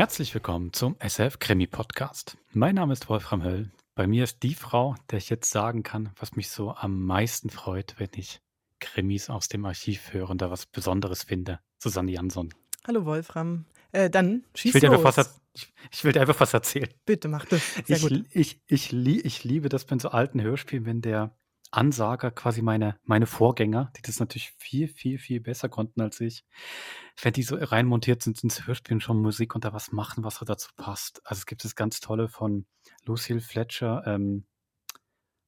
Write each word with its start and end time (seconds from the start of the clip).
Herzlich 0.00 0.32
willkommen 0.32 0.72
zum 0.72 0.96
SF 0.98 1.40
Krimi 1.40 1.66
Podcast. 1.66 2.38
Mein 2.54 2.76
Name 2.76 2.94
ist 2.94 3.10
Wolfram 3.10 3.44
Höll. 3.44 3.70
Bei 3.94 4.06
mir 4.06 4.24
ist 4.24 4.42
die 4.42 4.54
Frau, 4.54 4.94
der 5.10 5.18
ich 5.18 5.28
jetzt 5.28 5.50
sagen 5.50 5.82
kann, 5.82 6.08
was 6.18 6.36
mich 6.36 6.48
so 6.48 6.74
am 6.74 7.04
meisten 7.04 7.50
freut, 7.50 7.96
wenn 7.98 8.08
ich 8.16 8.40
Krimis 8.78 9.28
aus 9.28 9.48
dem 9.48 9.66
Archiv 9.66 10.14
höre 10.14 10.30
und 10.30 10.40
da 10.40 10.50
was 10.50 10.64
Besonderes 10.64 11.24
finde. 11.24 11.60
Susanne 11.76 12.12
Jansson. 12.12 12.48
Hallo 12.86 13.04
Wolfram. 13.04 13.66
Äh, 13.92 14.08
dann 14.08 14.46
schieß 14.54 14.74
ich 14.74 14.82
will, 14.82 14.88
los. 14.88 15.04
Was, 15.04 15.38
ich, 15.52 15.70
ich 15.92 16.02
will 16.02 16.12
dir 16.12 16.22
einfach 16.22 16.40
was 16.40 16.54
erzählen. 16.54 16.88
Bitte 17.04 17.28
mach 17.28 17.44
das. 17.44 17.60
Sehr 17.84 17.98
ich, 17.98 18.02
gut. 18.02 18.24
Ich, 18.30 18.58
ich, 18.68 18.94
ich 18.94 19.44
liebe 19.44 19.68
das 19.68 19.84
bei 19.84 19.98
so 19.98 20.08
alten 20.08 20.40
Hörspielen, 20.40 20.86
wenn 20.86 21.02
der 21.02 21.36
Ansager, 21.70 22.30
quasi 22.30 22.62
meine, 22.62 22.98
meine 23.04 23.26
Vorgänger, 23.26 23.92
die 23.96 24.02
das 24.02 24.18
natürlich 24.18 24.52
viel, 24.58 24.88
viel, 24.88 25.18
viel 25.18 25.40
besser 25.40 25.68
konnten 25.68 26.00
als 26.00 26.20
ich, 26.20 26.44
wenn 27.22 27.32
die 27.32 27.42
so 27.42 27.56
reinmontiert 27.56 28.22
sind 28.22 28.42
ins 28.42 28.66
Hörspiel 28.66 29.00
schon 29.00 29.22
Musik 29.22 29.54
und 29.54 29.64
da 29.64 29.72
was 29.72 29.92
machen, 29.92 30.24
was 30.24 30.36
so 30.36 30.44
dazu 30.44 30.70
passt. 30.76 31.20
Also 31.24 31.40
es 31.40 31.46
gibt 31.46 31.64
das 31.64 31.76
ganz 31.76 32.00
tolle 32.00 32.28
von 32.28 32.66
Lucille 33.04 33.40
Fletcher, 33.40 34.02
ähm, 34.06 34.44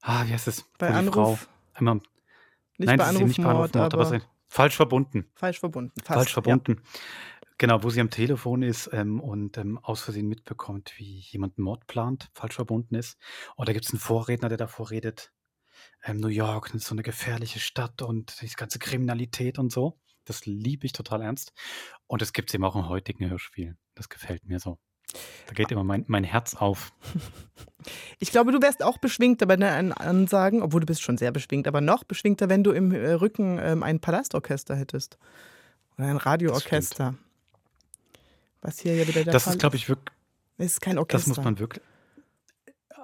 ah, 0.01 0.25
wie 0.27 0.33
heißt 0.33 0.49
es? 0.49 0.65
Bei 0.79 0.91
Wo 0.91 0.99
Anruf. 0.99 1.41
Frau, 1.41 1.49
einmal, 1.75 1.97
Nicht 1.97 2.87
nein, 2.87 2.99
bei 2.99 3.05
Anruf, 3.05 3.23
nicht 3.25 3.37
bei 3.39 3.45
Anruf, 3.45 3.59
Mord, 3.59 3.75
Mord, 3.75 3.95
aber, 3.95 4.07
aber 4.07 4.21
falsch 4.49 4.77
verbunden. 4.77 5.31
falsch 5.35 5.61
verbunden. 5.61 5.93
Fast. 6.05 6.19
Falsch 6.19 6.33
verbunden. 6.33 6.83
Genau, 7.59 7.83
wo 7.83 7.91
sie 7.91 8.01
am 8.01 8.11
Telefon 8.11 8.63
ist 8.63 8.91
ähm, 8.93 9.21
und 9.21 9.57
ähm, 9.57 9.79
aus 9.79 10.03
Versehen 10.03 10.27
mitbekommt, 10.27 10.95
wie 10.97 11.21
jemand 11.21 11.59
einen 11.59 11.65
Mord 11.65 11.87
plant, 11.87 12.31
falsch 12.35 12.57
verbunden 12.57 12.95
ist. 12.95 13.19
Und 13.57 13.69
da 13.69 13.73
gibt 13.73 13.85
es 13.85 13.93
einen 13.93 14.01
Vorredner, 14.01 14.49
der 14.49 14.59
davor 14.59 14.91
redet, 14.91 15.33
ähm, 16.05 16.19
New 16.19 16.29
York 16.29 16.75
ist 16.75 16.87
so 16.87 16.95
eine 16.95 17.03
gefährliche 17.03 17.61
Stadt 17.61 18.03
und 18.03 18.41
die 18.41 18.49
ganze 18.49 18.79
Kriminalität 18.79 19.59
und 19.59 19.73
so. 19.73 19.99
Das 20.25 20.47
liebe 20.47 20.87
ich 20.87 20.93
total 20.93 21.23
ernst. 21.23 21.53
Und 22.07 22.23
das 22.23 22.33
gibt 22.33 22.51
es 22.51 22.55
eben 22.55 22.65
auch 22.65 22.77
im 22.77 22.89
heutigen 22.89 23.29
Hörspiel. 23.29 23.77
Das 23.95 24.09
gefällt 24.09 24.45
mir 24.45 24.61
so. 24.61 24.79
Da 25.47 25.53
geht 25.53 25.71
immer 25.71 25.85
mein, 25.85 26.05
mein 26.09 26.25
Herz 26.25 26.55
auf. 26.55 26.93
Ich 28.21 28.31
glaube, 28.31 28.53
du 28.53 28.63
wärst 28.63 28.85
auch 28.85 28.99
beschwingter 28.99 29.45
bei 29.45 29.57
deinen 29.57 29.93
Ansagen, 29.93 30.63
obwohl 30.63 30.79
du 30.79 30.87
bist 30.87 31.03
schon 31.03 31.19
sehr 31.19 31.33
beschwingt, 31.33 31.67
aber 31.67 31.81
noch 31.81 32.05
beschwingter, 32.05 32.49
wenn 32.49 32.63
du 32.63 32.71
im 32.71 32.93
äh, 32.93 33.15
Rücken 33.15 33.59
ähm, 33.61 33.83
ein 33.83 33.99
Palastorchester 33.99 34.77
hättest. 34.77 35.19
Oder 35.99 36.07
ein 36.07 36.17
Radioorchester. 36.17 37.17
Was 38.61 38.79
hier 38.79 38.95
ja 38.95 39.09
wieder 39.09 39.25
der 39.25 39.33
Das 39.33 39.43
Fall 39.43 39.55
ist, 39.55 39.59
glaube 39.59 39.75
ich, 39.75 39.89
wirklich, 39.89 40.17
Es 40.59 40.75
ist 40.75 40.81
kein 40.81 40.97
Orchester. 40.97 41.31
das 41.31 41.37
muss 41.37 41.45
man 41.45 41.59
wirklich. 41.59 41.83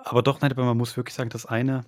Aber 0.04 0.22
doch, 0.22 0.40
nein, 0.40 0.52
aber 0.52 0.64
man 0.64 0.76
muss 0.76 0.96
wirklich 0.96 1.16
sagen, 1.16 1.28
das 1.28 1.44
eine 1.44 1.84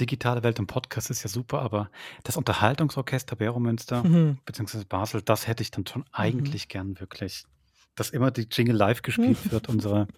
digitale 0.00 0.42
Welt 0.42 0.58
im 0.58 0.66
Podcast 0.66 1.10
ist 1.10 1.22
ja 1.22 1.28
super, 1.28 1.60
aber 1.62 1.90
das 2.24 2.36
Unterhaltungsorchester 2.36 3.36
Beromünster 3.36 4.02
Mhm. 4.04 4.38
beziehungsweise 4.44 4.84
Basel, 4.84 5.22
das 5.22 5.46
hätte 5.46 5.62
ich 5.62 5.70
dann 5.70 5.86
schon 5.86 6.04
eigentlich 6.12 6.68
gern 6.68 6.98
wirklich. 7.00 7.44
Dass 7.96 8.10
immer 8.10 8.30
die 8.30 8.46
Jingle 8.50 8.76
live 8.76 9.02
gespielt 9.02 9.38
wird, 9.52 9.68
unsere 9.68 10.02
Und 10.02 10.08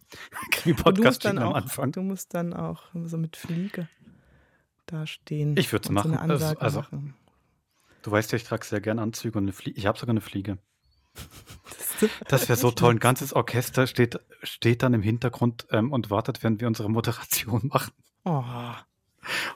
Krimi-Podcast-Jingle 0.53 1.42
am 1.42 1.53
auch, 1.53 1.56
Anfang. 1.56 1.92
du 1.92 2.03
musst 2.03 2.34
dann 2.34 2.53
auch 2.53 2.83
so 3.05 3.17
mit 3.17 3.37
Fliege 3.37 3.89
da 4.87 5.06
stehen. 5.06 5.56
Ich 5.56 5.72
würd's 5.72 5.89
und 5.89 5.94
machen. 5.94 6.12
So 6.12 6.19
Also- 6.19 6.59
also- 6.59 6.81
machen. 6.81 7.15
Du 8.03 8.11
weißt 8.11 8.33
ja, 8.33 8.37
ich 8.37 8.44
trage 8.44 8.65
sehr 8.65 8.81
gern 8.81 8.98
Anzüge 8.98 9.37
und 9.39 9.44
eine 9.44 9.53
Fliege. 9.53 9.78
Ich 9.78 9.87
habe 9.87 9.98
sogar 9.98 10.12
eine 10.12 10.20
Fliege. 10.20 10.59
Das, 12.00 12.11
Das 12.28 12.48
wäre 12.48 12.56
so 12.59 12.70
toll. 12.70 12.92
Ein 12.94 12.98
ganzes 12.98 13.34
Orchester 13.34 13.87
steht, 13.87 14.19
steht 14.42 14.83
dann 14.83 14.94
im 14.94 15.03
Hintergrund 15.03 15.67
ähm, 15.70 15.92
und 15.92 16.09
wartet, 16.09 16.42
während 16.42 16.59
wir 16.62 16.67
unsere 16.69 16.89
Moderation 16.89 17.61
machen. 17.70 17.92
Oh. 18.25 18.42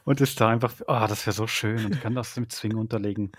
Und 0.04 0.20
ist 0.20 0.40
da 0.40 0.48
einfach, 0.48 0.74
ah, 0.86 1.06
das 1.06 1.27
wäre 1.27 1.34
so 1.34 1.46
schön 1.46 1.84
und 1.86 2.00
kann 2.00 2.14
das 2.14 2.36
mit 2.36 2.52
Swing 2.52 2.77
unterlegen. 2.77 3.32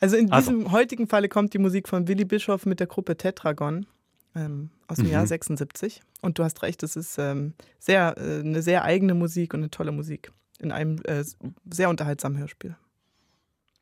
Also 0.00 0.16
in 0.16 0.32
Also. 0.32 0.50
diesem 0.50 0.72
heutigen 0.72 1.06
Falle 1.06 1.28
kommt 1.28 1.54
die 1.54 1.58
Musik 1.58 1.88
von 1.88 2.08
Willy 2.08 2.24
Bischoff 2.24 2.66
mit 2.66 2.80
der 2.80 2.86
Gruppe 2.88 3.16
Tetragon 3.16 3.86
ähm, 4.34 4.70
aus 4.88 4.96
dem 4.96 5.06
Mhm. 5.06 5.12
Jahr 5.12 5.26
76. 5.26 6.00
Und 6.22 6.38
du 6.38 6.44
hast 6.44 6.62
recht, 6.62 6.82
es 6.82 6.96
ist 6.96 7.18
ähm, 7.18 7.54
sehr, 7.78 8.16
äh, 8.18 8.40
eine 8.40 8.62
sehr 8.62 8.82
eigene 8.84 9.14
Musik 9.14 9.54
und 9.54 9.60
eine 9.60 9.70
tolle 9.70 9.92
Musik 9.92 10.32
in 10.58 10.72
einem 10.72 11.00
äh, 11.04 11.24
sehr 11.70 11.88
unterhaltsamen 11.90 12.38
Hörspiel. 12.38 12.76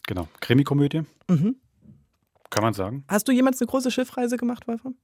Genau. 0.06 0.28
Krimikomödie, 0.40 1.02
Mhm. 1.28 1.56
kann 2.50 2.64
man 2.64 2.74
sagen. 2.74 3.04
Hast 3.08 3.28
du 3.28 3.32
jemals 3.32 3.60
eine 3.60 3.68
große 3.68 3.90
Schiffreise 3.90 4.36
gemacht, 4.36 4.66
Wolfram? 4.66 4.96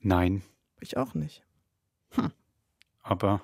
Nein, 0.00 0.42
Ich 0.80 0.96
auch 0.96 1.14
nicht. 1.14 1.42
aber 3.02 3.40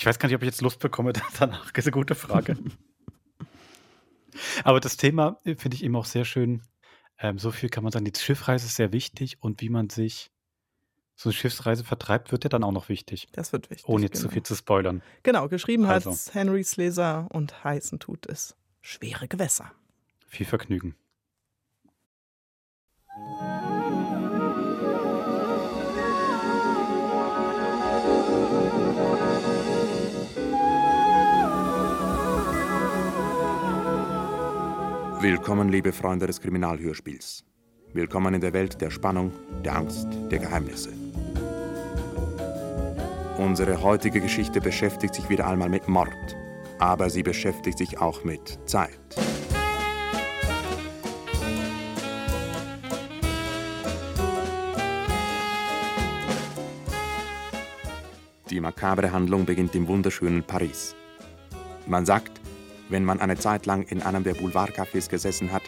ich 0.00 0.06
weiß 0.06 0.18
gar 0.18 0.28
nicht, 0.28 0.36
ob 0.36 0.42
ich 0.42 0.46
jetzt 0.46 0.62
Lust 0.62 0.78
bekomme 0.78 1.12
danach. 1.38 1.70
Das 1.72 1.84
ist 1.84 1.88
eine 1.88 1.92
gute 1.92 2.14
Frage. 2.14 2.56
aber 4.64 4.80
das 4.80 4.96
Thema 4.96 5.38
äh, 5.44 5.56
finde 5.56 5.76
ich 5.76 5.84
eben 5.84 5.94
auch 5.94 6.06
sehr 6.06 6.24
schön. 6.24 6.62
Ähm, 7.18 7.38
so 7.38 7.50
viel 7.50 7.68
kann 7.68 7.84
man 7.84 7.92
sagen, 7.92 8.06
die 8.06 8.18
Schiffreise 8.18 8.64
ist 8.64 8.76
sehr 8.76 8.94
wichtig 8.94 9.42
und 9.42 9.60
wie 9.60 9.68
man 9.68 9.90
sich 9.90 10.32
so 11.16 11.28
eine 11.28 11.34
Schiffsreise 11.34 11.84
vertreibt, 11.84 12.32
wird 12.32 12.44
ja 12.44 12.48
dann 12.48 12.64
auch 12.64 12.72
noch 12.72 12.88
wichtig. 12.88 13.28
Das 13.32 13.52
wird 13.52 13.68
wichtig. 13.68 13.86
Ohne 13.90 14.04
jetzt 14.04 14.14
genau. 14.14 14.28
zu 14.28 14.32
viel 14.32 14.42
zu 14.42 14.54
spoilern. 14.54 15.02
Genau, 15.22 15.48
geschrieben 15.48 15.84
Also. 15.84 16.12
hat 16.12 16.34
Henry 16.34 16.64
Slezer 16.64 17.28
und 17.30 17.62
heißen 17.62 18.00
tut 18.00 18.26
es 18.26 18.56
Schwere 18.80 19.28
Gewässer. 19.28 19.70
Viel 20.28 20.46
Vergnügen. 20.46 20.96
Willkommen, 35.22 35.68
liebe 35.68 35.92
Freunde 35.92 36.26
des 36.26 36.40
Kriminalhörspiels. 36.40 37.44
Willkommen 37.92 38.32
in 38.32 38.40
der 38.40 38.54
Welt 38.54 38.80
der 38.80 38.88
Spannung, 38.88 39.30
der 39.62 39.76
Angst, 39.76 40.08
der 40.30 40.38
Geheimnisse. 40.38 40.88
Unsere 43.36 43.82
heutige 43.82 44.22
Geschichte 44.22 44.62
beschäftigt 44.62 45.14
sich 45.14 45.28
wieder 45.28 45.46
einmal 45.46 45.68
mit 45.68 45.88
Mord, 45.88 46.08
aber 46.78 47.10
sie 47.10 47.22
beschäftigt 47.22 47.76
sich 47.76 47.98
auch 47.98 48.24
mit 48.24 48.60
Zeit. 48.64 48.98
Die 58.48 58.60
makabre 58.60 59.12
Handlung 59.12 59.44
beginnt 59.44 59.74
im 59.74 59.86
wunderschönen 59.86 60.42
Paris. 60.42 60.96
Man 61.86 62.06
sagt, 62.06 62.39
wenn 62.90 63.04
man 63.04 63.20
eine 63.20 63.36
Zeit 63.36 63.66
lang 63.66 63.84
in 63.84 64.02
einem 64.02 64.24
der 64.24 64.34
Boulevardcafés 64.34 65.08
gesessen 65.08 65.52
hat, 65.52 65.62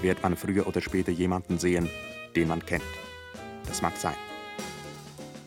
wird 0.00 0.22
man 0.22 0.36
früher 0.36 0.66
oder 0.66 0.80
später 0.80 1.12
jemanden 1.12 1.58
sehen, 1.58 1.90
den 2.36 2.48
man 2.48 2.64
kennt. 2.64 2.84
Das 3.66 3.82
mag 3.82 3.96
sein. 3.96 4.14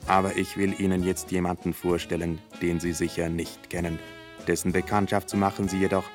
Aber 0.07 0.35
ich 0.35 0.57
will 0.57 0.79
Ihnen 0.79 1.03
jetzt 1.03 1.31
jemanden 1.31 1.73
vorstellen, 1.73 2.39
den 2.61 2.79
Sie 2.79 2.91
sicher 2.91 3.29
nicht 3.29 3.69
kennen, 3.69 3.99
dessen 4.47 4.73
Bekanntschaft 4.73 5.29
zu 5.29 5.37
machen 5.37 5.69
Sie 5.69 5.79
jedoch, 5.79 6.05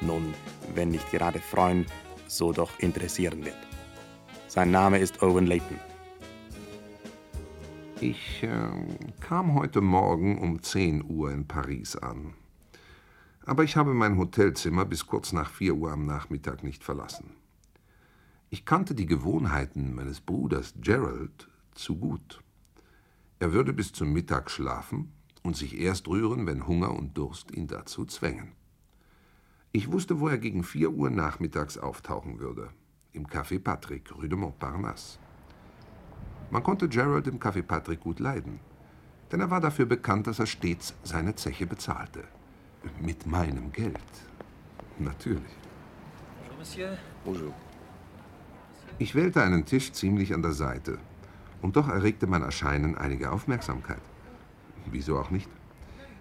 nun, 0.00 0.34
wenn 0.74 0.90
nicht 0.90 1.10
gerade 1.10 1.40
freuen, 1.40 1.86
so 2.26 2.52
doch 2.52 2.78
interessieren 2.78 3.44
wird. 3.44 3.56
Sein 4.48 4.70
Name 4.70 4.98
ist 4.98 5.22
Owen 5.22 5.46
Layton. 5.46 5.78
Ich 8.00 8.42
äh, 8.42 8.48
kam 9.20 9.54
heute 9.54 9.80
Morgen 9.80 10.38
um 10.38 10.62
10 10.62 11.04
Uhr 11.08 11.32
in 11.32 11.48
Paris 11.48 11.96
an. 11.96 12.34
Aber 13.48 13.64
ich 13.64 13.78
habe 13.78 13.94
mein 13.94 14.18
Hotelzimmer 14.18 14.84
bis 14.84 15.06
kurz 15.06 15.32
nach 15.32 15.48
4 15.50 15.74
Uhr 15.74 15.90
am 15.90 16.04
Nachmittag 16.04 16.62
nicht 16.62 16.84
verlassen. 16.84 17.30
Ich 18.50 18.66
kannte 18.66 18.94
die 18.94 19.06
Gewohnheiten 19.06 19.94
meines 19.94 20.20
Bruders 20.20 20.74
Gerald 20.82 21.48
zu 21.72 21.96
gut. 21.96 22.42
Er 23.38 23.54
würde 23.54 23.72
bis 23.72 23.92
zum 23.92 24.12
Mittag 24.12 24.50
schlafen 24.50 25.14
und 25.42 25.56
sich 25.56 25.80
erst 25.80 26.08
rühren, 26.08 26.44
wenn 26.44 26.66
Hunger 26.66 26.94
und 26.94 27.16
Durst 27.16 27.50
ihn 27.50 27.66
dazu 27.66 28.04
zwängen. 28.04 28.52
Ich 29.72 29.90
wusste, 29.90 30.20
wo 30.20 30.28
er 30.28 30.36
gegen 30.36 30.62
4 30.62 30.90
Uhr 30.90 31.08
nachmittags 31.08 31.78
auftauchen 31.78 32.40
würde. 32.40 32.68
Im 33.12 33.26
Café 33.26 33.58
Patrick, 33.58 34.14
Rue 34.14 34.28
de 34.28 34.38
Montparnasse. 34.38 35.18
Man 36.50 36.62
konnte 36.62 36.86
Gerald 36.90 37.26
im 37.26 37.38
Café 37.38 37.62
Patrick 37.62 38.00
gut 38.00 38.20
leiden, 38.20 38.60
denn 39.32 39.40
er 39.40 39.50
war 39.50 39.62
dafür 39.62 39.86
bekannt, 39.86 40.26
dass 40.26 40.38
er 40.38 40.46
stets 40.46 40.94
seine 41.02 41.34
Zeche 41.34 41.66
bezahlte. 41.66 42.24
Mit 43.00 43.26
meinem 43.26 43.72
Geld. 43.72 43.98
Natürlich. 44.98 45.56
Bonjour, 46.40 46.58
Monsieur. 46.58 46.98
Bonjour. 47.24 47.54
Ich 48.98 49.14
wählte 49.14 49.42
einen 49.42 49.64
Tisch 49.64 49.92
ziemlich 49.92 50.34
an 50.34 50.42
der 50.42 50.52
Seite. 50.52 50.98
Und 51.62 51.76
doch 51.76 51.88
erregte 51.88 52.26
mein 52.26 52.42
Erscheinen 52.42 52.96
einige 52.96 53.30
Aufmerksamkeit. 53.30 54.02
Wieso 54.86 55.18
auch 55.18 55.30
nicht? 55.30 55.48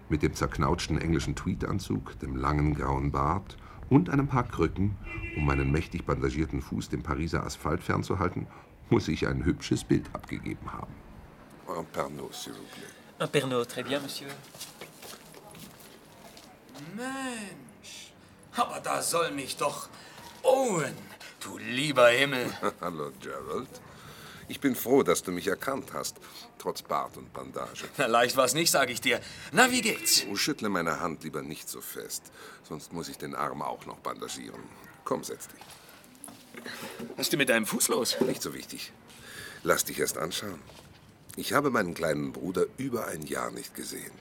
Mit 0.09 0.23
dem 0.23 0.33
zerknautschten 0.33 0.99
englischen 0.99 1.35
Tweedanzug, 1.35 2.17
dem 2.19 2.35
langen 2.35 2.73
grauen 2.75 3.11
Bart 3.11 3.57
und 3.89 4.09
einem 4.09 4.27
paar 4.27 4.47
Krücken, 4.47 4.95
um 5.35 5.45
meinen 5.45 5.71
mächtig 5.71 6.05
bandagierten 6.05 6.61
Fuß 6.61 6.89
dem 6.89 7.03
Pariser 7.03 7.43
Asphalt 7.43 7.83
fernzuhalten, 7.83 8.47
muss 8.89 9.07
ich 9.07 9.27
ein 9.27 9.43
hübsches 9.43 9.83
Bild 9.83 10.09
abgegeben 10.13 10.71
haben. 10.71 10.93
Un 11.67 11.85
Pernod, 11.91 12.33
s'il 12.33 12.53
vous 12.53 12.69
plaît. 12.71 12.93
Un 13.19 13.27
Pernod, 13.27 13.67
très 13.67 13.83
bien, 13.83 14.01
Monsieur. 14.01 14.31
Mensch, 16.95 18.11
aber 18.55 18.79
da 18.79 19.01
soll 19.01 19.31
mich 19.31 19.57
doch 19.57 19.89
Owen, 20.43 20.95
du 21.41 21.57
lieber 21.57 22.09
Himmel. 22.09 22.51
Hallo, 22.81 23.11
Gerald. 23.21 23.69
Ich 24.49 24.61
bin 24.61 24.75
froh, 24.75 25.03
dass 25.03 25.23
du 25.23 25.31
mich 25.31 25.47
erkannt 25.47 25.91
hast, 25.93 26.17
trotz 26.57 26.81
Bart 26.81 27.17
und 27.17 27.33
Bandage. 27.33 27.85
Na, 27.97 28.05
leicht 28.05 28.37
war's 28.37 28.53
nicht, 28.53 28.71
sag 28.71 28.89
ich 28.89 29.01
dir. 29.01 29.19
Na, 29.51 29.71
wie 29.71 29.81
geht's? 29.81 30.25
Oh, 30.31 30.35
schüttle 30.35 30.69
meine 30.69 31.01
Hand 31.01 31.23
lieber 31.23 31.41
nicht 31.41 31.67
so 31.67 31.81
fest, 31.81 32.23
sonst 32.63 32.93
muss 32.93 33.09
ich 33.09 33.17
den 33.17 33.35
Arm 33.35 33.61
auch 33.61 33.85
noch 33.85 33.97
bandagieren. 33.97 34.63
Komm, 35.03 35.23
setz 35.23 35.47
dich. 35.49 35.59
Was 37.15 37.25
ist 37.25 37.33
denn 37.33 37.39
mit 37.39 37.49
deinem 37.49 37.65
Fuß 37.65 37.89
los? 37.89 38.17
Nicht 38.21 38.41
so 38.41 38.53
wichtig. 38.53 38.93
Lass 39.63 39.83
dich 39.83 39.99
erst 39.99 40.17
anschauen. 40.17 40.61
Ich 41.35 41.53
habe 41.53 41.69
meinen 41.69 41.93
kleinen 41.93 42.31
Bruder 42.31 42.65
über 42.77 43.07
ein 43.07 43.23
Jahr 43.23 43.51
nicht 43.51 43.75
gesehen. 43.75 44.11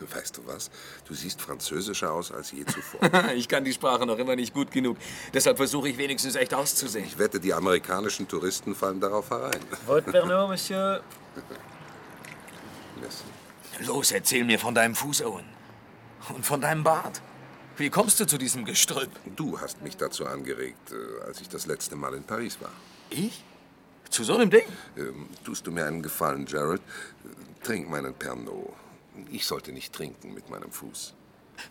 Weißt 0.14 0.36
du 0.36 0.46
was? 0.46 0.70
Du 1.06 1.14
siehst 1.14 1.40
französischer 1.40 2.12
aus 2.12 2.32
als 2.32 2.52
je 2.52 2.64
zuvor. 2.64 3.00
ich 3.34 3.48
kann 3.48 3.64
die 3.64 3.72
Sprache 3.72 4.06
noch 4.06 4.18
immer 4.18 4.36
nicht 4.36 4.54
gut 4.54 4.70
genug. 4.70 4.96
Deshalb 5.32 5.56
versuche 5.56 5.88
ich 5.88 5.98
wenigstens 5.98 6.34
echt 6.36 6.54
auszusehen. 6.54 7.04
Ich 7.04 7.18
wette, 7.18 7.40
die 7.40 7.52
amerikanischen 7.52 8.28
Touristen 8.28 8.74
fallen 8.74 9.00
darauf 9.00 9.30
herein. 9.30 9.60
Votre 9.86 10.10
Pernod, 10.10 10.48
Monsieur? 10.48 11.02
Merci. 13.00 13.24
Los, 13.86 14.12
erzähl 14.12 14.44
mir 14.44 14.58
von 14.58 14.74
deinem 14.74 14.94
Fuß, 14.94 15.22
Owen. 15.22 15.44
Und 16.34 16.46
von 16.46 16.60
deinem 16.60 16.84
Bart. 16.84 17.20
Wie 17.76 17.90
kommst 17.90 18.20
du 18.20 18.26
zu 18.26 18.38
diesem 18.38 18.64
Gestrüpp? 18.64 19.10
Du 19.34 19.60
hast 19.60 19.82
mich 19.82 19.96
dazu 19.96 20.26
angeregt, 20.26 20.92
äh, 20.92 21.24
als 21.26 21.40
ich 21.40 21.48
das 21.48 21.66
letzte 21.66 21.96
Mal 21.96 22.14
in 22.14 22.22
Paris 22.22 22.58
war. 22.60 22.70
Ich? 23.10 23.42
Zu 24.10 24.22
so 24.22 24.36
einem 24.36 24.48
Ding? 24.48 24.62
Ähm, 24.96 25.28
tust 25.44 25.66
du 25.66 25.72
mir 25.72 25.84
einen 25.84 26.00
Gefallen, 26.00 26.44
Gerald? 26.44 26.80
Äh, 26.80 27.64
Trink 27.64 27.90
meinen 27.90 28.14
Pernod. 28.14 28.72
Ich 29.30 29.46
sollte 29.46 29.72
nicht 29.72 29.92
trinken 29.92 30.34
mit 30.34 30.50
meinem 30.50 30.70
Fuß. 30.72 31.14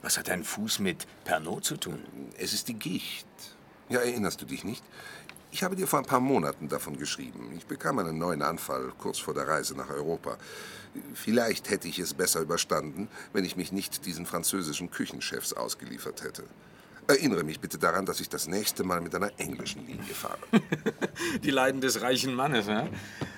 Was 0.01 0.18
hat 0.18 0.28
dein 0.30 0.44
Fuß 0.44 0.80
mit 0.80 1.07
Pernod 1.25 1.66
zu 1.66 1.78
tun? 1.78 2.00
Es 2.38 2.54
ist 2.54 2.68
die 2.68 2.74
Gicht. 2.75 3.28
Ja, 3.90 4.00
erinnerst 4.00 4.42
du 4.42 4.45
dich 4.45 4.63
nicht? 4.63 4.84
Ich 5.51 5.62
habe 5.62 5.75
dir 5.75 5.88
vor 5.88 6.00
ein 6.00 6.06
paar 6.06 6.19
Monaten 6.19 6.68
davon 6.68 6.98
geschrieben. 6.98 7.54
Ich 7.56 7.68
bekam 7.68 8.00
einen 8.00 8.18
neuen 8.18 8.42
Anfall 8.42 8.92
kurz 8.98 9.19
vor 9.19 9.36
der 9.36 9.48
Reise 9.48 9.75
nach 9.75 9.90
Europa. 9.90 10.38
Vielleicht 11.13 11.69
hätte 11.69 11.88
ich 11.88 12.00
es 12.00 12.13
besser 12.13 12.40
überstanden, 12.40 13.07
wenn 13.34 13.45
ich 13.45 13.56
mich 13.56 13.72
nicht 13.72 14.06
diesen 14.06 14.25
französischen 14.25 14.90
Küchenchefs 14.90 15.54
ausgeliefert 15.54 16.24
hätte. 16.24 16.44
Erinnere 17.08 17.44
mich 17.44 17.60
bitte 17.60 17.78
daran, 17.78 18.06
dass 18.06 18.20
ich 18.20 18.30
das 18.30 18.48
nächste 18.48 18.84
Mal 18.84 19.02
mit 19.02 19.14
einer 19.14 19.32
englischen 19.38 19.86
Linie 19.86 20.14
fahre. 20.14 20.40
Die 21.44 21.52
Leiden 21.52 21.82
des 21.82 22.02
reichen 22.02 22.34
Mannes, 22.34 22.68
ne? 22.68 22.90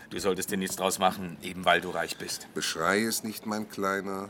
Du 0.09 0.19
solltest 0.19 0.51
dir 0.51 0.57
nichts 0.57 0.75
draus 0.75 0.99
machen, 0.99 1.37
eben 1.41 1.65
weil 1.65 1.81
du 1.81 1.89
reich 1.89 2.17
bist. 2.17 2.47
Beschrei 2.53 3.01
es 3.01 3.23
nicht, 3.23 3.45
mein 3.45 3.67
Kleiner. 3.69 4.29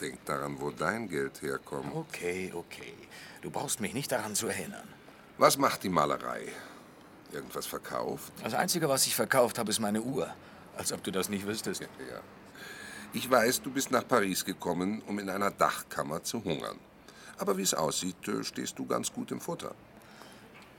Denk 0.00 0.24
daran, 0.24 0.60
wo 0.60 0.70
dein 0.70 1.08
Geld 1.08 1.42
herkommt. 1.42 1.94
Okay, 1.94 2.52
okay. 2.54 2.94
Du 3.42 3.50
brauchst 3.50 3.80
mich 3.80 3.92
nicht 3.92 4.12
daran 4.12 4.34
zu 4.34 4.46
erinnern. 4.46 4.88
Was 5.36 5.58
macht 5.58 5.82
die 5.82 5.88
Malerei? 5.88 6.46
Irgendwas 7.32 7.66
verkauft? 7.66 8.32
Das 8.42 8.54
Einzige, 8.54 8.88
was 8.88 9.06
ich 9.06 9.14
verkauft 9.14 9.58
habe, 9.58 9.70
ist 9.70 9.80
meine 9.80 10.00
Uhr. 10.00 10.32
Als 10.76 10.92
ob 10.92 11.02
du 11.02 11.10
das 11.10 11.28
nicht 11.28 11.46
wüsstest. 11.46 11.82
Ja. 11.82 11.88
Ich 13.12 13.28
weiß, 13.28 13.62
du 13.62 13.70
bist 13.70 13.90
nach 13.90 14.06
Paris 14.06 14.44
gekommen, 14.44 15.02
um 15.06 15.18
in 15.18 15.28
einer 15.28 15.50
Dachkammer 15.50 16.22
zu 16.22 16.42
hungern. 16.44 16.78
Aber 17.40 17.56
wie 17.56 17.62
es 17.62 17.72
aussieht, 17.72 18.28
äh, 18.28 18.44
stehst 18.44 18.78
du 18.78 18.84
ganz 18.84 19.10
gut 19.10 19.32
im 19.32 19.40
Futter. 19.40 19.74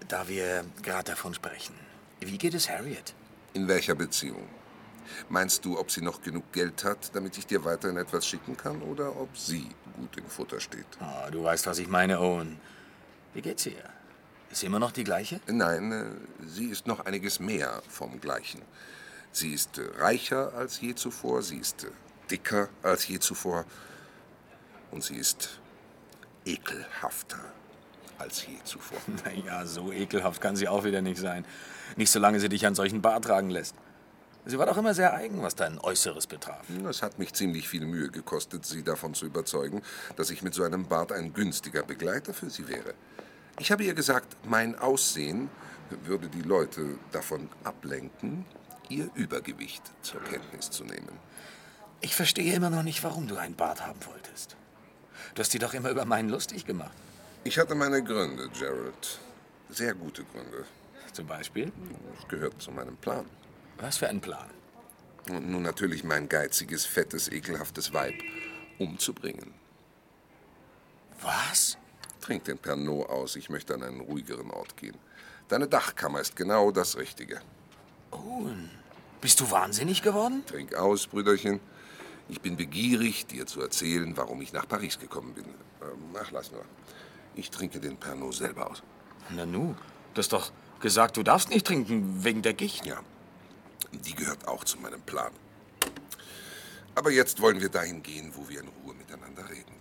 Da 0.08 0.28
wir 0.28 0.64
gerade 0.84 1.12
davon 1.12 1.34
sprechen. 1.34 1.74
Wie 2.20 2.38
geht 2.38 2.54
es 2.54 2.70
Harriet? 2.70 3.16
In 3.54 3.68
welcher 3.68 3.96
Beziehung? 3.96 4.48
Meinst 5.28 5.66
du, 5.66 5.80
ob 5.80 5.90
sie 5.90 6.02
noch 6.02 6.22
genug 6.22 6.52
Geld 6.52 6.84
hat, 6.84 7.16
damit 7.16 7.36
ich 7.40 7.48
dir 7.48 7.66
weiterhin 7.66 7.98
etwas 7.98 8.28
schicken 8.28 8.56
kann, 8.56 8.82
oder 8.84 9.20
ob 9.20 9.36
sie 9.36 9.68
gut 9.96 10.16
im 10.18 10.28
Futter 10.28 10.60
steht? 10.60 10.86
Ah, 11.00 11.32
du 11.32 11.44
weißt, 11.44 11.66
was 11.66 11.80
ich 11.80 11.88
meine, 11.88 12.20
Owen. 12.20 12.60
Wie 13.34 13.42
geht's 13.42 13.66
ihr? 13.66 13.84
Ist 14.52 14.60
sie 14.60 14.68
immer 14.68 14.80
noch 14.80 14.92
die 14.92 15.04
gleiche? 15.04 15.42
Nein, 15.48 15.92
äh, 15.92 16.46
sie 16.46 16.68
ist 16.68 16.86
noch 16.86 17.00
einiges 17.06 17.40
mehr 17.40 17.82
vom 17.90 18.22
Gleichen. 18.22 18.62
Sie 19.32 19.52
ist 19.54 19.80
äh, 19.80 19.90
reicher 19.98 20.54
als 20.54 20.80
je 20.80 20.94
zuvor, 20.94 21.42
sie 21.42 21.58
ist 21.58 21.88
dicker 22.30 22.70
als 22.84 23.08
je 23.08 23.18
zuvor 23.18 23.66
und 24.92 25.04
sie 25.04 25.16
ist 25.16 25.61
ekelhafter 26.46 27.40
als 28.18 28.46
je 28.46 28.58
zuvor. 28.64 28.98
Naja, 29.26 29.66
so 29.66 29.92
ekelhaft 29.92 30.42
kann 30.42 30.56
sie 30.56 30.68
auch 30.68 30.84
wieder 30.84 31.02
nicht 31.02 31.20
sein. 31.20 31.46
Nicht 31.96 32.12
solange 32.12 32.40
sie 32.40 32.50
dich 32.50 32.66
an 32.66 32.76
solchen 32.76 33.02
Bart 33.02 33.26
tragen 33.26 33.50
lässt. 33.50 33.76
Sie 34.46 34.58
war 34.58 34.66
doch 34.66 34.78
immer 34.78 34.96
sehr 34.96 35.14
eigen, 35.14 35.44
was 35.44 35.56
dein 35.56 35.78
Äußeres 35.78 36.26
betraf. 36.26 36.66
Es 36.90 37.04
hat 37.04 37.20
mich 37.20 37.34
ziemlich 37.34 37.70
viel 37.70 37.86
Mühe 37.86 38.10
gekostet, 38.10 38.66
sie 38.66 38.84
davon 38.84 39.14
zu 39.14 39.28
überzeugen, 39.28 39.84
dass 40.16 40.32
ich 40.32 40.42
mit 40.42 40.56
so 40.56 40.64
einem 40.64 40.88
Bart 40.88 41.12
ein 41.12 41.34
günstiger 41.34 41.84
Begleiter 41.84 42.34
für 42.34 42.50
sie 42.50 42.68
wäre. 42.68 42.96
Ich 43.60 43.72
habe 43.72 43.84
ihr 43.84 43.94
gesagt, 43.94 44.38
mein 44.46 44.78
Aussehen 44.80 45.50
würde 46.06 46.28
die 46.28 46.42
Leute 46.42 46.98
davon 47.12 47.50
ablenken, 47.64 48.46
ihr 48.90 49.10
Übergewicht 49.14 49.84
zur 50.02 50.24
Kenntnis 50.24 50.72
zu 50.72 50.86
nehmen. 50.86 51.20
Ich 52.00 52.16
verstehe 52.16 52.56
immer 52.56 52.72
noch 52.72 52.84
nicht, 52.84 53.04
warum 53.04 53.28
du 53.28 53.38
einen 53.38 53.56
Bart 53.56 53.86
haben 53.86 54.00
wolltest. 54.08 54.56
Du 55.34 55.40
hast 55.40 55.54
dir 55.54 55.60
doch 55.60 55.74
immer 55.74 55.90
über 55.90 56.06
meinen 56.06 56.30
lustig 56.30 56.66
gemacht. 56.66 56.96
Ich 57.44 57.58
hatte 57.58 57.76
meine 57.76 58.04
Gründe, 58.04 58.50
Gerald. 58.50 59.20
Sehr 59.70 59.94
gute 59.94 60.24
Gründe. 60.26 60.66
Zum 61.14 61.28
Beispiel? 61.28 61.72
Das 62.16 62.28
gehört 62.28 62.62
zu 62.62 62.72
meinem 62.72 62.98
Plan. 62.98 63.26
Was 63.78 63.98
für 63.98 64.08
ein 64.08 64.22
Plan? 64.22 64.50
Und 65.30 65.50
nun 65.50 65.62
natürlich 65.62 66.04
mein 66.04 66.30
geiziges, 66.30 66.86
fettes, 66.86 67.30
ekelhaftes 67.30 67.94
Weib 67.94 68.16
umzubringen. 68.80 69.54
Was? 71.22 71.78
Trink 72.22 72.46
den 72.46 72.58
Pernod 72.58 73.10
aus, 73.10 73.36
ich 73.36 73.50
möchte 73.50 73.74
an 73.74 73.84
einen 73.84 74.02
ruhigeren 74.02 74.52
Ort 74.52 74.78
gehen. 74.78 74.98
Deine 75.48 75.68
Dachkammer 75.68 76.22
ist 76.22 76.36
genau 76.36 76.72
das 76.72 76.98
Richtige. 76.98 77.42
Owen, 78.12 78.70
bist 79.20 79.40
du 79.40 79.50
wahnsinnig 79.52 80.02
geworden? 80.02 80.44
Trink 80.46 80.76
aus, 80.76 81.08
Brüderchen. 81.08 81.60
Ich 82.32 82.40
bin 82.40 82.56
begierig, 82.56 83.28
dir 83.28 83.46
zu 83.46 83.62
erzählen, 83.62 84.16
warum 84.16 84.42
ich 84.42 84.54
nach 84.54 84.66
Paris 84.66 84.98
gekommen 84.98 85.34
bin. 85.34 85.44
Ähm, 85.44 86.16
ach, 86.18 86.32
lass 86.32 86.50
nur. 86.50 86.64
Ich 87.36 87.52
trinke 87.52 87.82
den 87.82 87.98
Pernod 87.98 88.34
selber 88.34 88.72
aus. 88.72 88.82
Na 89.32 89.46
nu, 89.46 89.76
du 90.14 90.18
hast 90.18 90.32
doch 90.32 90.50
gesagt, 90.80 91.18
du 91.18 91.24
darfst 91.24 91.50
nicht 91.50 91.68
trinken 91.68 92.24
wegen 92.24 92.42
der 92.42 92.54
Gicht. 92.54 92.86
Ja, 92.86 93.02
die 93.92 94.16
gehört 94.16 94.48
auch 94.48 94.64
zu 94.64 94.80
meinem 94.80 95.02
Plan. 95.02 95.34
Aber 96.96 97.12
jetzt 97.12 97.42
wollen 97.42 97.60
wir 97.60 97.68
dahin 97.68 98.02
gehen, 98.02 98.32
wo 98.34 98.48
wir 98.48 98.62
in 98.62 98.70
Ruhe 98.70 98.94
miteinander 98.94 99.50
reden 99.50 99.81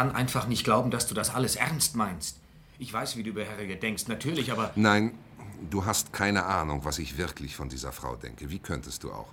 kann 0.00 0.14
einfach 0.14 0.46
nicht 0.46 0.64
glauben, 0.64 0.90
dass 0.90 1.06
du 1.06 1.14
das 1.14 1.28
alles 1.28 1.56
ernst 1.56 1.94
meinst. 1.94 2.38
Ich 2.78 2.90
weiß, 2.90 3.18
wie 3.18 3.22
du 3.22 3.28
über 3.30 3.44
Harriet 3.46 3.82
denkst, 3.82 4.08
natürlich, 4.08 4.50
aber 4.50 4.70
Nein, 4.74 5.12
du 5.68 5.84
hast 5.84 6.14
keine 6.14 6.46
Ahnung, 6.46 6.86
was 6.86 6.98
ich 6.98 7.18
wirklich 7.18 7.54
von 7.54 7.68
dieser 7.68 7.92
Frau 7.92 8.16
denke. 8.16 8.48
Wie 8.48 8.60
könntest 8.60 9.02
du 9.02 9.12
auch? 9.12 9.28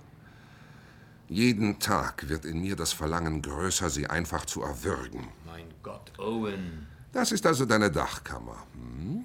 Jeden 1.30 1.78
Tag 1.78 2.28
wird 2.28 2.44
in 2.44 2.60
mir 2.60 2.76
das 2.76 2.92
Verlangen 2.92 3.40
größer, 3.40 3.88
sie 3.88 4.08
einfach 4.08 4.44
zu 4.44 4.60
erwürgen. 4.62 5.28
mein 5.46 5.68
Gott, 5.82 6.12
Owen. 6.18 6.86
Das 7.12 7.32
ist 7.32 7.46
also 7.46 7.64
deine 7.64 7.90
Dachkammer. 7.90 8.58
Hm? 8.74 9.24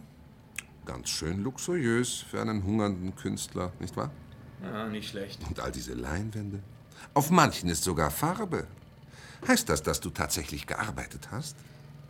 Ganz 0.86 1.10
schön 1.10 1.44
luxuriös 1.44 2.24
für 2.30 2.40
einen 2.40 2.64
hungernden 2.64 3.18
Künstler, 3.18 3.74
nicht 3.82 3.98
wahr? 3.98 4.12
Ja, 4.64 4.88
nicht 4.88 5.10
schlecht. 5.10 5.42
Und 5.50 5.60
all 5.60 5.74
diese 5.74 5.94
Leinwände. 5.94 6.60
Auf 7.14 7.32
manchen 7.32 7.68
ist 7.68 7.84
sogar 7.84 8.12
Farbe. 8.12 8.66
Heißt 9.48 9.68
das, 9.70 9.84
dass 9.84 10.00
du 10.00 10.10
tatsächlich 10.10 10.68
gearbeitet 10.68 11.30
hast? 11.32 11.56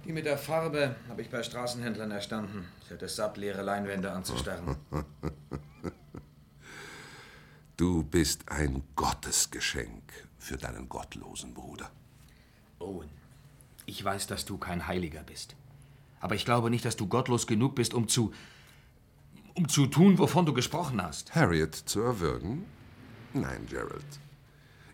Die 0.05 0.11
mit 0.11 0.25
der 0.25 0.37
Farbe 0.37 0.95
habe 1.09 1.21
ich 1.21 1.29
bei 1.29 1.41
Straßenhändlern 1.41 2.11
erstanden. 2.11 2.67
Ich 2.83 2.91
hatte 2.91 3.05
es 3.05 3.15
satt, 3.15 3.37
leere 3.37 3.61
Leinwände 3.61 4.11
anzustarren. 4.11 4.75
Du 7.75 8.03
bist 8.03 8.49
ein 8.51 8.83
Gottesgeschenk 8.95 10.03
für 10.37 10.57
deinen 10.57 10.87
gottlosen 10.87 11.55
Bruder. 11.55 11.89
Owen, 12.77 13.09
ich 13.87 14.03
weiß, 14.03 14.27
dass 14.27 14.45
du 14.45 14.57
kein 14.59 14.87
Heiliger 14.87 15.23
bist. 15.23 15.55
Aber 16.19 16.35
ich 16.35 16.45
glaube 16.45 16.69
nicht, 16.69 16.85
dass 16.85 16.95
du 16.97 17.07
gottlos 17.07 17.47
genug 17.47 17.73
bist, 17.73 17.95
um 17.95 18.07
zu. 18.07 18.31
um 19.55 19.67
zu 19.67 19.87
tun, 19.87 20.19
wovon 20.19 20.45
du 20.45 20.53
gesprochen 20.53 21.01
hast. 21.01 21.33
Harriet 21.33 21.73
zu 21.73 22.01
erwürgen? 22.01 22.65
Nein, 23.33 23.65
Gerald. 23.67 24.05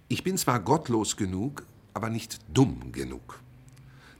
Ich 0.08 0.24
bin 0.24 0.38
zwar 0.38 0.62
gottlos 0.62 1.17
genug, 1.17 1.65
aber 1.93 2.10
nicht 2.10 2.39
dumm 2.53 2.91
genug. 2.91 3.41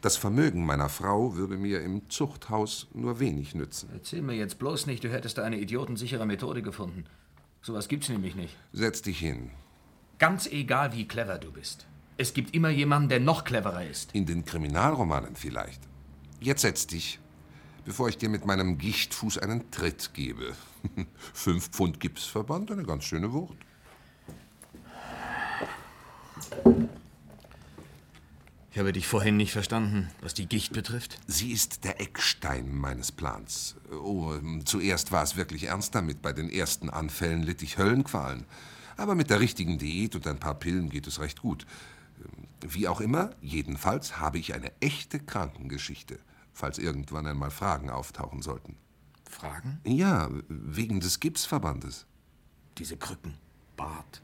Das 0.02 0.16
Vermögen 0.16 0.66
meiner 0.66 0.88
Frau 0.88 1.36
würde 1.36 1.58
mir 1.58 1.82
im 1.82 2.10
Zuchthaus 2.10 2.88
nur 2.94 3.20
wenig 3.20 3.54
nützen. 3.54 3.90
Erzähl 3.94 4.22
mir 4.22 4.36
jetzt 4.36 4.58
bloß 4.58 4.86
nicht, 4.86 5.04
du 5.04 5.12
hättest 5.12 5.38
da 5.38 5.44
eine 5.44 5.60
idiotensichere 5.60 6.26
Methode 6.26 6.62
gefunden. 6.62 7.06
Sowas 7.62 7.90
gibt's 7.90 8.08
nämlich 8.08 8.36
nicht. 8.36 8.56
Setz 8.72 9.02
dich 9.02 9.20
hin. 9.20 9.52
Ganz 10.18 10.48
egal, 10.48 10.94
wie 10.94 11.08
clever 11.08 11.38
du 11.38 11.52
bist. 11.52 11.86
Es 12.18 12.34
gibt 12.34 12.54
immer 12.54 12.70
jemanden, 12.70 13.10
der 13.10 13.20
noch 13.20 13.44
cleverer 13.44 13.86
ist. 13.86 14.14
In 14.14 14.26
den 14.26 14.46
Kriminalromanen 14.46 15.36
vielleicht. 15.36 15.82
Jetzt 16.40 16.62
setz 16.62 16.88
dich, 16.88 17.20
bevor 17.84 18.08
ich 18.08 18.18
dir 18.18 18.30
mit 18.30 18.46
meinem 18.46 18.78
Gichtfuß 18.78 19.38
einen 19.40 19.70
Tritt 19.72 20.14
gebe. 20.14 20.54
Fünf 21.34 21.70
Pfund 21.70 22.00
Gipsverband, 22.00 22.72
eine 22.72 22.84
ganz 22.84 23.04
schöne 23.04 23.34
Wucht. 23.34 23.58
Ich 28.72 28.78
habe 28.78 28.94
dich 28.94 29.08
vorhin 29.08 29.36
nicht 29.36 29.52
verstanden, 29.52 30.10
was 30.22 30.36
die 30.36 30.46
Gicht 30.46 30.74
betrifft. 30.74 31.20
Sie 31.26 31.52
ist 31.52 31.84
der 31.84 32.00
Eckstein 32.00 32.76
meines 32.76 33.12
Plans. 33.12 33.76
Oh, 33.92 34.36
zuerst 34.64 35.12
war 35.12 35.24
es 35.24 35.36
wirklich 35.36 35.64
ernst 35.66 35.96
damit. 35.96 36.22
Bei 36.22 36.34
den 36.34 36.52
ersten 36.52 36.90
Anfällen 36.90 37.42
litt 37.42 37.64
ich 37.64 37.80
Höllenqualen. 37.80 38.46
Aber 38.96 39.16
mit 39.16 39.32
der 39.32 39.40
richtigen 39.40 39.80
Diät 39.80 40.16
und 40.16 40.28
ein 40.28 40.40
paar 40.40 40.54
Pillen 40.54 40.90
geht 40.90 41.08
es 41.08 41.20
recht 41.20 41.42
gut. 41.42 41.66
Wie 42.62 42.88
auch 42.88 43.02
immer, 43.02 43.32
jedenfalls 43.42 44.20
habe 44.20 44.38
ich 44.38 44.54
eine 44.54 44.72
echte 44.82 45.20
Krankengeschichte, 45.20 46.20
falls 46.54 46.78
irgendwann 46.78 47.26
einmal 47.26 47.52
Fragen 47.52 47.90
auftauchen 47.90 48.42
sollten. 48.44 48.76
Fragen? 49.28 49.80
Ja, 49.84 50.30
wegen 50.48 51.00
des 51.00 51.20
Gipsverbandes. 51.20 52.06
Diese 52.78 52.98
Krücken, 52.98 53.34
Bart, 53.78 54.22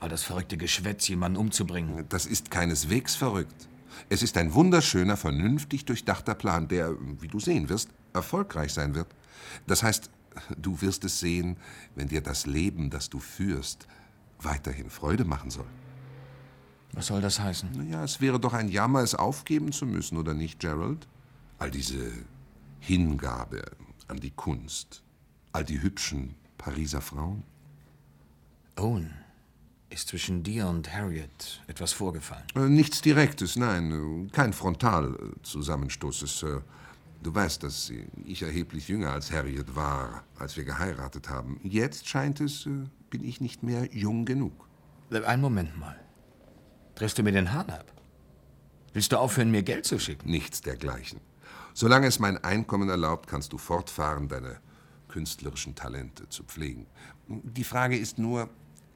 all 0.00 0.08
das 0.08 0.22
verrückte 0.22 0.56
Geschwätz, 0.56 1.06
jemanden 1.08 1.38
umzubringen. 1.38 2.04
Das 2.08 2.26
ist 2.26 2.50
keineswegs 2.50 3.14
verrückt. 3.14 3.68
Es 4.08 4.22
ist 4.22 4.36
ein 4.36 4.54
wunderschöner, 4.54 5.16
vernünftig 5.16 5.84
durchdachter 5.84 6.34
Plan, 6.34 6.68
der, 6.68 6.94
wie 7.20 7.28
du 7.28 7.40
sehen 7.40 7.68
wirst, 7.68 7.90
erfolgreich 8.12 8.72
sein 8.72 8.94
wird. 8.94 9.08
Das 9.66 9.82
heißt, 9.82 10.10
du 10.56 10.80
wirst 10.80 11.04
es 11.04 11.20
sehen, 11.20 11.56
wenn 11.94 12.08
dir 12.08 12.20
das 12.20 12.46
Leben, 12.46 12.90
das 12.90 13.08
du 13.10 13.18
führst, 13.18 13.86
weiterhin 14.40 14.90
Freude 14.90 15.24
machen 15.24 15.50
soll. 15.50 15.66
Was 16.92 17.06
soll 17.06 17.20
das 17.20 17.40
heißen? 17.40 17.70
Naja, 17.72 18.04
es 18.04 18.20
wäre 18.20 18.40
doch 18.40 18.54
ein 18.54 18.68
Jammer, 18.68 19.00
es 19.00 19.14
aufgeben 19.14 19.72
zu 19.72 19.86
müssen, 19.86 20.16
oder 20.16 20.34
nicht, 20.34 20.60
Gerald? 20.60 21.06
All 21.58 21.70
diese 21.70 22.12
Hingabe 22.80 23.62
an 24.08 24.18
die 24.18 24.30
Kunst, 24.30 25.02
all 25.52 25.64
die 25.64 25.82
hübschen 25.82 26.34
Pariser 26.58 27.00
Frauen. 27.00 27.42
Owen, 28.76 29.12
ist 29.90 30.08
zwischen 30.08 30.42
dir 30.42 30.66
und 30.66 30.92
Harriet 30.92 31.62
etwas 31.66 31.92
vorgefallen? 31.92 32.44
Äh, 32.54 32.68
nichts 32.68 33.00
Direktes, 33.00 33.56
nein, 33.56 34.30
kein 34.32 34.52
Frontalzusammenstoß. 34.52 36.22
Es, 36.22 36.42
äh, 36.42 36.60
Du 37.22 37.34
weißt, 37.34 37.62
dass 37.64 37.92
ich 38.24 38.42
erheblich 38.42 38.86
jünger 38.86 39.10
als 39.12 39.32
Harriet 39.32 39.74
war, 39.74 40.22
als 40.38 40.56
wir 40.56 40.64
geheiratet 40.64 41.28
haben. 41.28 41.58
Jetzt 41.64 42.06
scheint 42.06 42.40
es, 42.40 42.66
äh, 42.66 42.70
bin 43.10 43.24
ich 43.24 43.40
nicht 43.40 43.64
mehr 43.64 43.92
jung 43.92 44.24
genug. 44.24 44.68
Einen 45.10 45.42
Moment 45.42 45.76
mal. 45.76 45.98
Drehst 46.94 47.18
du 47.18 47.24
mir 47.24 47.32
den 47.32 47.52
Hahn 47.52 47.68
ab? 47.70 47.92
Willst 48.92 49.10
du 49.10 49.18
aufhören, 49.18 49.50
mir 49.50 49.64
Geld 49.64 49.86
zu 49.86 49.98
schicken? 49.98 50.30
Nichts 50.30 50.60
dergleichen. 50.60 51.20
Solange 51.74 52.06
es 52.06 52.18
mein 52.18 52.42
Einkommen 52.44 52.88
erlaubt, 52.88 53.26
kannst 53.26 53.52
du 53.52 53.58
fortfahren, 53.58 54.28
deine 54.28 54.60
künstlerischen 55.08 55.74
Talente 55.74 56.28
zu 56.28 56.44
pflegen. 56.44 56.86
Die 57.26 57.64
Frage 57.64 57.98
ist 57.98 58.18
nur, 58.18 58.48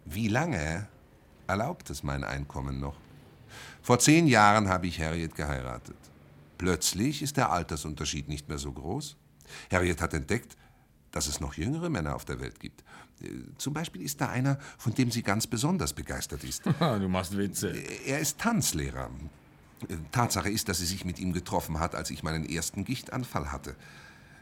wie 0.04 0.28
lange 0.28 0.88
erlaubt 1.47 1.90
es 1.90 2.02
mein 2.02 2.25
Einkommen 2.25 2.80
noch? 2.80 2.97
Vor 3.83 3.99
zehn 3.99 4.26
Jahren 4.26 4.69
habe 4.69 4.87
ich 4.87 5.00
Harriet 5.00 5.35
geheiratet. 5.35 5.97
Plötzlich 6.59 7.23
ist 7.23 7.37
der 7.37 7.50
Altersunterschied 7.50 8.28
nicht 8.28 8.49
mehr 8.49 8.59
so 8.59 8.73
groß. 8.73 9.16
Harriet 9.71 10.00
hat 10.00 10.14
entdeckt, 10.14 10.57
dass 11.11 11.26
es 11.26 11.40
noch 11.40 11.54
jüngere 11.54 11.88
Männer 11.88 12.14
auf 12.14 12.25
der 12.25 12.40
Welt 12.40 12.61
gibt. 12.61 12.85
Zum 13.59 13.75
Beispiel 13.75 14.02
ist 14.02 14.21
da 14.21 14.28
einer, 14.28 14.59
von 14.78 14.95
dem 14.95 15.11
sie 15.11 15.23
ganz 15.23 15.47
besonders 15.47 15.92
begeistert 15.92 16.45
ist. 16.45 16.62
du 16.78 17.09
machst 17.09 17.37
Witze. 17.37 17.71
Er 18.07 18.21
ist 18.21 18.38
Tanzlehrer. 18.38 19.11
Tatsache 20.12 20.50
ist, 20.50 20.69
dass 20.69 20.78
sie 20.78 20.87
sich 20.87 21.04
mit 21.04 21.19
ihm 21.19 21.33
getroffen 21.33 21.80
hat, 21.80 21.95
als 21.95 22.11
ich 22.11 22.23
meinen 22.23 22.49
ersten 22.49 22.85
Gichtanfall 22.85 23.50
hatte. 23.50 23.75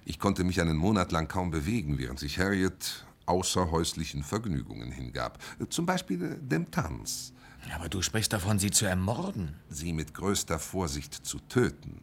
Ich 0.04 0.18
konnte 0.18 0.44
mich 0.44 0.60
einen 0.60 0.76
Monat 0.76 1.12
lang 1.12 1.28
kaum 1.28 1.50
bewegen, 1.50 1.98
während 1.98 2.18
sich 2.18 2.38
Harriet 2.38 3.06
außerhäuslichen 3.28 4.22
Vergnügungen 4.22 4.90
hingab. 4.90 5.38
Zum 5.70 5.86
Beispiel 5.86 6.36
dem 6.40 6.70
Tanz. 6.70 7.32
Aber 7.74 7.88
du 7.88 8.02
sprichst 8.02 8.32
davon, 8.32 8.58
sie 8.58 8.70
zu 8.70 8.86
ermorden. 8.86 9.56
Sie 9.68 9.92
mit 9.92 10.14
größter 10.14 10.58
Vorsicht 10.58 11.14
zu 11.14 11.38
töten. 11.40 12.00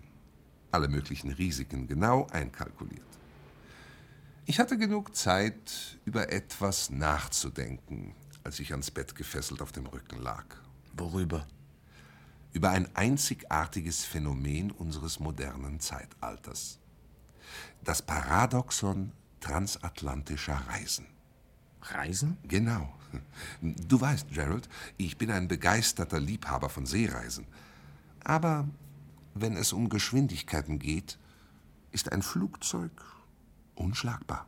Alle 0.72 0.88
möglichen 0.88 1.32
Risiken 1.32 1.88
genau 1.88 2.28
einkalkuliert. 2.32 3.02
Ich 4.46 4.60
hatte 4.60 4.78
genug 4.78 5.16
Zeit, 5.16 5.98
über 6.06 6.32
etwas 6.32 6.92
nachzudenken, 6.92 8.14
als 8.44 8.60
ich 8.60 8.72
ans 8.72 8.92
Bett 8.92 9.16
gefesselt 9.16 9.62
auf 9.62 9.72
dem 9.72 9.88
Rücken 9.88 10.22
lag. 10.22 10.46
Worüber? 10.96 11.48
Über 12.54 12.70
ein 12.70 12.96
einzigartiges 12.96 14.06
Phänomen 14.06 14.72
unseres 14.72 15.20
modernen 15.20 15.80
Zeitalters. 15.80 16.80
Das 17.84 18.02
Paradoxon 18.02 19.12
transatlantischer 19.40 20.62
Reisen. 20.68 21.15
Reisen? 21.94 22.38
Genau. 22.44 22.94
Du 23.62 24.02
weißt, 24.02 24.30
Gerald, 24.32 24.68
ich 24.98 25.18
bin 25.18 25.32
ein 25.32 25.48
begeisterter 25.48 26.20
Liebhaber 26.20 26.70
von 26.70 26.86
Seereisen. 26.86 27.46
Aber 28.24 28.68
wenn 29.34 29.56
es 29.56 29.72
um 29.72 29.90
Geschwindigkeiten 29.90 30.80
geht, 30.80 31.18
ist 31.92 32.12
ein 32.12 32.22
Flugzeug 32.22 32.92
unschlagbar. 33.76 34.48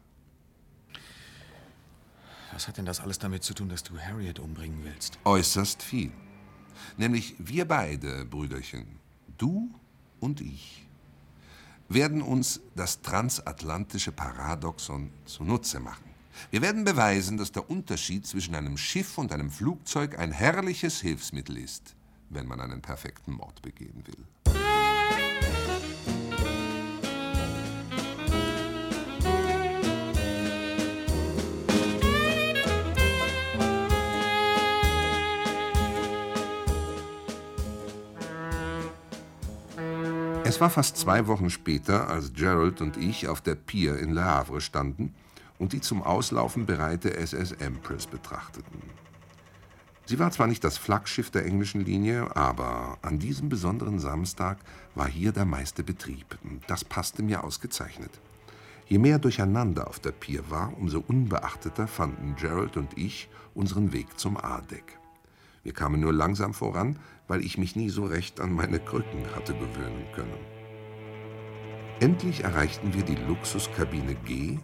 Was 2.52 2.68
hat 2.68 2.78
denn 2.78 2.86
das 2.86 3.00
alles 3.00 3.20
damit 3.20 3.44
zu 3.44 3.54
tun, 3.54 3.70
dass 3.70 3.84
du 3.84 3.98
Harriet 4.00 4.40
umbringen 4.40 4.84
willst? 4.84 5.20
Äußerst 5.26 5.84
viel. 5.84 6.12
Nämlich 6.98 7.36
wir 7.38 7.68
beide, 7.68 8.26
Brüderchen, 8.26 9.00
du 9.38 9.70
und 10.20 10.42
ich, 10.42 10.88
werden 11.90 12.22
uns 12.22 12.60
das 12.76 13.02
transatlantische 13.02 14.12
Paradoxon 14.12 15.12
zunutze 15.26 15.80
machen. 15.80 16.17
Wir 16.52 16.62
werden 16.62 16.84
beweisen, 16.84 17.38
dass 17.38 17.52
der 17.52 17.70
Unterschied 17.70 18.26
zwischen 18.26 18.56
einem 18.56 18.78
Schiff 18.78 19.18
und 19.18 19.32
einem 19.32 19.52
Flugzeug 19.52 20.18
ein 20.18 20.32
herrliches 20.32 21.02
Hilfsmittel 21.02 21.58
ist, 21.58 21.96
wenn 22.30 22.48
man 22.48 22.62
einen 22.62 22.82
perfekten 22.82 23.34
Mord 23.34 23.62
begehen 23.62 24.04
will. 24.06 24.26
Es 40.44 40.62
war 40.62 40.70
fast 40.70 40.98
zwei 40.98 41.28
Wochen 41.28 41.50
später, 41.50 42.10
als 42.10 42.34
Gerald 42.34 42.82
und 42.82 42.96
ich 42.98 43.28
auf 43.28 43.42
der 43.42 43.56
Pier 43.56 44.00
in 44.00 44.14
Le 44.14 44.24
Havre 44.24 44.62
standen 44.62 45.14
und 45.60 45.74
die 45.74 45.82
zum 45.82 46.04
Auslaufen 46.04 46.66
bereite 46.66 47.16
SS 47.16 47.52
Empress 47.54 48.08
betrachteten. 48.08 48.82
Sie 50.06 50.20
war 50.20 50.32
zwar 50.32 50.48
nicht 50.48 50.64
das 50.64 50.78
Flaggschiff 50.78 51.32
der 51.32 51.46
englischen 51.46 51.84
Linie, 51.84 52.34
aber 52.36 52.98
an 53.02 53.20
diesem 53.20 53.50
besonderen 53.50 54.00
Samstag 54.00 54.58
war 54.96 55.08
hier 55.08 55.34
der 55.34 55.44
meiste 55.44 55.84
Betrieb. 55.84 56.38
Das 56.68 56.86
passte 56.86 57.24
mir 57.24 57.44
ausgezeichnet. 57.44 58.12
Je 58.88 59.00
mehr 59.00 59.20
Durcheinander 59.20 59.88
auf 59.90 60.00
der 60.00 60.14
Pier 60.14 60.50
war, 60.50 60.72
umso 60.78 61.04
unbeachteter 61.06 61.88
fanden 61.88 62.38
Gerald 62.38 62.78
und 62.78 62.98
ich 62.98 63.28
unseren 63.54 63.92
Weg 63.92 64.18
zum 64.18 64.38
A-Deck. 64.38 64.98
Wir 65.64 65.74
kamen 65.74 66.00
nur 66.00 66.14
langsam 66.14 66.54
voran, 66.54 66.98
weil 67.28 67.44
ich 67.44 67.58
mich 67.58 67.76
nie 67.76 67.90
so 67.90 68.06
recht 68.06 68.40
an 68.40 68.54
meine 68.54 68.80
Krücken 68.80 69.26
hatte 69.36 69.54
gewöhnen 69.54 70.06
können. 70.16 70.38
Endlich 72.00 72.46
erreichten 72.46 72.94
wir 72.94 73.04
die 73.04 73.16
Luxuskabine 73.16 74.16
G 74.16 74.60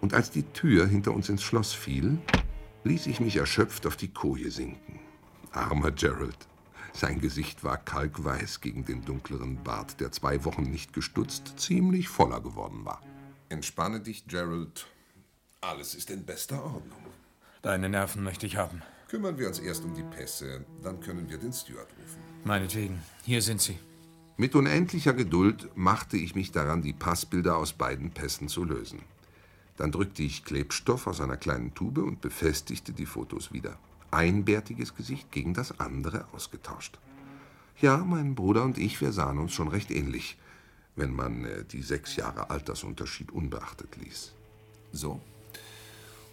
und 0.00 0.14
als 0.14 0.30
die 0.30 0.42
Tür 0.42 0.86
hinter 0.86 1.12
uns 1.12 1.28
ins 1.28 1.42
Schloss 1.42 1.72
fiel, 1.72 2.18
ließ 2.84 3.06
ich 3.06 3.20
mich 3.20 3.36
erschöpft 3.36 3.86
auf 3.86 3.96
die 3.96 4.12
Koje 4.12 4.50
sinken. 4.50 5.00
Armer 5.52 5.90
Gerald. 5.90 6.36
Sein 6.92 7.20
Gesicht 7.20 7.62
war 7.62 7.76
kalkweiß 7.76 8.60
gegen 8.60 8.84
den 8.84 9.04
dunkleren 9.04 9.62
Bart, 9.62 10.00
der 10.00 10.10
zwei 10.12 10.44
Wochen 10.44 10.62
nicht 10.62 10.92
gestutzt, 10.92 11.54
ziemlich 11.56 12.08
voller 12.08 12.40
geworden 12.40 12.84
war. 12.84 13.00
Entspanne 13.48 14.00
dich, 14.00 14.26
Gerald. 14.26 14.86
Alles 15.60 15.94
ist 15.94 16.10
in 16.10 16.24
bester 16.24 16.62
Ordnung. 16.64 17.04
Deine 17.62 17.88
Nerven 17.88 18.22
möchte 18.22 18.46
ich 18.46 18.56
haben. 18.56 18.82
Kümmern 19.08 19.38
wir 19.38 19.48
uns 19.48 19.58
erst 19.58 19.84
um 19.84 19.94
die 19.94 20.04
Pässe, 20.04 20.64
dann 20.82 21.00
können 21.00 21.28
wir 21.28 21.36
den 21.36 21.52
Steward 21.52 21.88
rufen. 22.00 22.18
Meinetwegen. 22.44 23.02
Hier 23.24 23.42
sind 23.42 23.60
sie. 23.60 23.78
Mit 24.36 24.54
unendlicher 24.54 25.12
Geduld 25.12 25.68
machte 25.74 26.16
ich 26.16 26.34
mich 26.34 26.52
daran, 26.52 26.80
die 26.80 26.94
Passbilder 26.94 27.56
aus 27.56 27.72
beiden 27.72 28.10
Pässen 28.12 28.48
zu 28.48 28.64
lösen. 28.64 29.00
Dann 29.80 29.92
drückte 29.92 30.22
ich 30.22 30.44
Klebstoff 30.44 31.06
aus 31.06 31.22
einer 31.22 31.38
kleinen 31.38 31.72
Tube 31.72 32.02
und 32.02 32.20
befestigte 32.20 32.92
die 32.92 33.06
Fotos 33.06 33.50
wieder. 33.50 33.78
Ein 34.10 34.44
bärtiges 34.44 34.94
Gesicht 34.94 35.32
gegen 35.32 35.54
das 35.54 35.80
andere 35.80 36.26
ausgetauscht. 36.34 36.98
Ja, 37.80 37.96
mein 37.96 38.34
Bruder 38.34 38.62
und 38.64 38.76
ich, 38.76 39.00
wir 39.00 39.10
sahen 39.10 39.38
uns 39.38 39.54
schon 39.54 39.68
recht 39.68 39.90
ähnlich, 39.90 40.36
wenn 40.96 41.14
man 41.14 41.46
äh, 41.46 41.64
die 41.64 41.80
sechs 41.80 42.16
Jahre 42.16 42.50
Altersunterschied 42.50 43.32
unbeachtet 43.32 43.96
ließ. 43.96 44.34
So. 44.92 45.18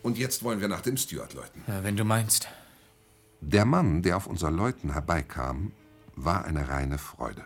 Und 0.04 0.18
jetzt 0.18 0.44
wollen 0.44 0.60
wir 0.60 0.68
nach 0.68 0.82
dem 0.82 0.98
Steward 0.98 1.34
läuten. 1.34 1.63
Ja, 1.68 1.86
wenn 1.86 1.96
du 1.96 2.04
meinst. 2.04 2.50
Der 3.39 3.63
Mann, 3.63 4.01
der 4.01 4.18
auf 4.18 4.27
unser 4.27 4.51
Läuten 4.51 4.92
herbeikam, 4.92 5.72
war 6.18 6.44
eine 6.44 6.68
reine 6.68 6.98
Freude. 6.98 7.46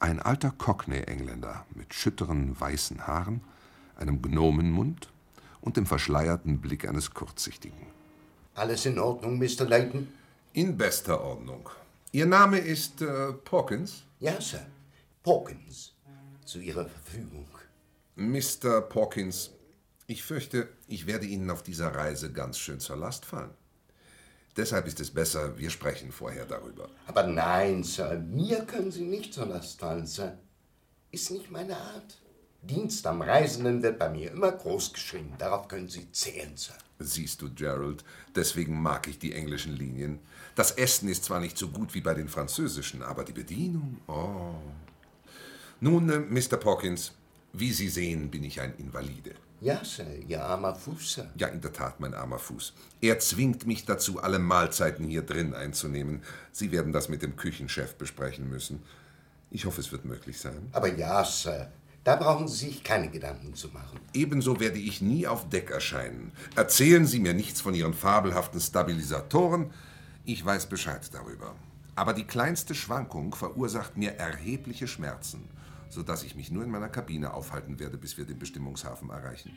Ein 0.00 0.18
alter 0.18 0.50
Cockney-Engländer 0.50 1.64
mit 1.76 1.94
schütteren 1.94 2.60
weißen 2.60 3.06
Haaren, 3.06 3.40
einem 3.94 4.20
Gnomenmund 4.20 5.11
und 5.62 5.76
dem 5.76 5.86
verschleierten 5.86 6.60
Blick 6.60 6.86
eines 6.86 7.14
Kurzsichtigen. 7.14 7.86
Alles 8.54 8.84
in 8.84 8.98
Ordnung, 8.98 9.38
Mr. 9.38 9.64
Layton? 9.64 10.08
In 10.52 10.76
bester 10.76 11.22
Ordnung. 11.22 11.70
Ihr 12.10 12.26
Name 12.26 12.58
ist 12.58 13.00
äh, 13.00 13.32
Pawkins? 13.32 14.02
Ja, 14.20 14.38
Sir. 14.38 14.66
Pawkins. 15.22 15.94
Zu 16.44 16.58
Ihrer 16.58 16.84
Verfügung. 16.84 17.48
Mr. 18.16 18.82
Pawkins, 18.82 19.52
ich 20.06 20.22
fürchte, 20.22 20.68
ich 20.86 21.06
werde 21.06 21.24
Ihnen 21.24 21.48
auf 21.50 21.62
dieser 21.62 21.94
Reise 21.94 22.30
ganz 22.30 22.58
schön 22.58 22.80
zur 22.80 22.96
Last 22.96 23.24
fallen. 23.24 23.54
Deshalb 24.54 24.86
ist 24.86 25.00
es 25.00 25.10
besser, 25.10 25.56
wir 25.56 25.70
sprechen 25.70 26.12
vorher 26.12 26.44
darüber. 26.44 26.90
Aber 27.06 27.22
nein, 27.26 27.82
Sir, 27.84 28.18
mir 28.18 28.64
können 28.66 28.90
Sie 28.90 29.04
nicht 29.04 29.32
zur 29.32 29.46
Last 29.46 29.80
fallen, 29.80 30.06
Sir. 30.06 30.36
Ist 31.10 31.30
nicht 31.30 31.50
meine 31.50 31.76
Art. 31.76 32.18
Dienst 32.62 33.04
am 33.08 33.22
Reisenden 33.22 33.82
wird 33.82 33.98
bei 33.98 34.08
mir 34.08 34.30
immer 34.30 34.52
groß 34.52 34.92
geschrieben. 34.92 35.34
Darauf 35.36 35.66
können 35.66 35.88
Sie 35.88 36.10
zählen, 36.12 36.56
Sir. 36.56 36.74
Siehst 37.00 37.42
du, 37.42 37.52
Gerald, 37.52 38.04
deswegen 38.36 38.80
mag 38.80 39.08
ich 39.08 39.18
die 39.18 39.32
englischen 39.32 39.76
Linien. 39.76 40.20
Das 40.54 40.70
Essen 40.70 41.08
ist 41.08 41.24
zwar 41.24 41.40
nicht 41.40 41.58
so 41.58 41.68
gut 41.68 41.92
wie 41.94 42.00
bei 42.00 42.14
den 42.14 42.28
französischen, 42.28 43.02
aber 43.02 43.24
die 43.24 43.32
Bedienung, 43.32 43.98
oh. 44.06 44.54
Nun, 45.80 46.08
äh, 46.08 46.20
Mr. 46.20 46.56
Pawkins, 46.56 47.12
wie 47.52 47.72
Sie 47.72 47.88
sehen, 47.88 48.30
bin 48.30 48.44
ich 48.44 48.60
ein 48.60 48.74
Invalide. 48.78 49.32
Ja, 49.60 49.84
Sir, 49.84 50.06
Ihr 50.28 50.44
armer 50.44 50.76
Fuß, 50.76 51.14
Sir. 51.14 51.30
Ja, 51.34 51.48
in 51.48 51.60
der 51.60 51.72
Tat, 51.72 51.98
mein 51.98 52.14
armer 52.14 52.38
Fuß. 52.38 52.74
Er 53.00 53.18
zwingt 53.18 53.66
mich 53.66 53.84
dazu, 53.84 54.22
alle 54.22 54.38
Mahlzeiten 54.38 55.04
hier 55.06 55.22
drin 55.22 55.52
einzunehmen. 55.54 56.22
Sie 56.52 56.70
werden 56.70 56.92
das 56.92 57.08
mit 57.08 57.22
dem 57.22 57.34
Küchenchef 57.34 57.96
besprechen 57.96 58.48
müssen. 58.48 58.82
Ich 59.50 59.66
hoffe, 59.66 59.80
es 59.80 59.90
wird 59.90 60.04
möglich 60.04 60.38
sein. 60.38 60.68
Aber 60.72 60.88
ja, 60.94 61.24
Sir, 61.24 61.70
da 62.04 62.16
brauchen 62.16 62.48
Sie 62.48 62.66
sich 62.66 62.82
keine 62.82 63.08
Gedanken 63.08 63.54
zu 63.54 63.68
machen. 63.68 64.00
Ebenso 64.12 64.58
werde 64.58 64.78
ich 64.78 65.00
nie 65.00 65.26
auf 65.26 65.48
Deck 65.48 65.70
erscheinen. 65.70 66.32
Erzählen 66.56 67.06
Sie 67.06 67.20
mir 67.20 67.34
nichts 67.34 67.60
von 67.60 67.74
Ihren 67.74 67.94
fabelhaften 67.94 68.60
Stabilisatoren. 68.60 69.70
Ich 70.24 70.44
weiß 70.44 70.66
Bescheid 70.66 71.08
darüber. 71.12 71.54
Aber 71.94 72.12
die 72.12 72.24
kleinste 72.24 72.74
Schwankung 72.74 73.34
verursacht 73.34 73.96
mir 73.96 74.16
erhebliche 74.16 74.88
Schmerzen, 74.88 75.48
sodass 75.90 76.24
ich 76.24 76.34
mich 76.34 76.50
nur 76.50 76.64
in 76.64 76.70
meiner 76.70 76.88
Kabine 76.88 77.34
aufhalten 77.34 77.78
werde, 77.78 77.98
bis 77.98 78.16
wir 78.16 78.24
den 78.24 78.38
Bestimmungshafen 78.38 79.10
erreichen. 79.10 79.52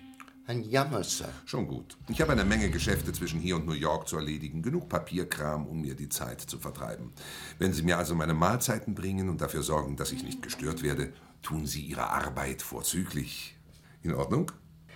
Ein 0.47 0.61
Jammer, 0.63 1.03
Sir. 1.03 1.29
Schon 1.45 1.67
gut. 1.67 1.97
Ich 2.07 2.21
habe 2.21 2.33
eine 2.33 2.45
Menge 2.45 2.69
Geschäfte 2.69 3.11
zwischen 3.11 3.39
hier 3.39 3.55
und 3.55 3.65
New 3.65 3.73
York 3.73 4.07
zu 4.07 4.17
erledigen. 4.17 4.61
Genug 4.61 4.89
Papierkram, 4.89 5.65
um 5.65 5.81
mir 5.81 5.95
die 5.95 6.09
Zeit 6.09 6.39
zu 6.41 6.59
vertreiben. 6.59 7.13
Wenn 7.57 7.73
Sie 7.73 7.81
mir 7.81 7.97
also 7.97 8.13
meine 8.13 8.35
Mahlzeiten 8.35 8.93
bringen 8.93 9.29
und 9.29 9.41
dafür 9.41 9.63
sorgen, 9.63 9.95
dass 9.95 10.11
ich 10.11 10.23
nicht 10.23 10.43
gestört 10.43 10.83
werde, 10.83 11.11
tun 11.45 11.67
Sie 11.67 11.81
Ihre 11.81 12.09
Arbeit 12.09 12.63
vorzüglich. 12.63 13.55
In 14.01 14.15
Ordnung? 14.15 14.51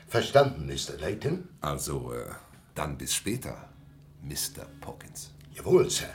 Verstanden, 0.08 0.65
Mr. 0.65 0.98
Layton? 1.00 1.48
Also, 1.62 2.12
äh, 2.12 2.25
dann 2.74 2.98
bis 2.98 3.13
später, 3.13 3.70
Mr. 4.24 4.65
Pawkins. 4.82 5.32
Jawohl, 5.53 5.89
Sir. 5.91 6.10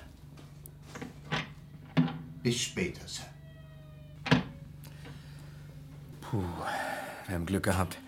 Bis 2.42 2.60
später, 2.60 3.06
Sir. 3.06 3.26
Puh, 6.20 6.42
wir 7.26 7.34
haben 7.34 7.46
Glück 7.46 7.62
gehabt. 7.62 7.98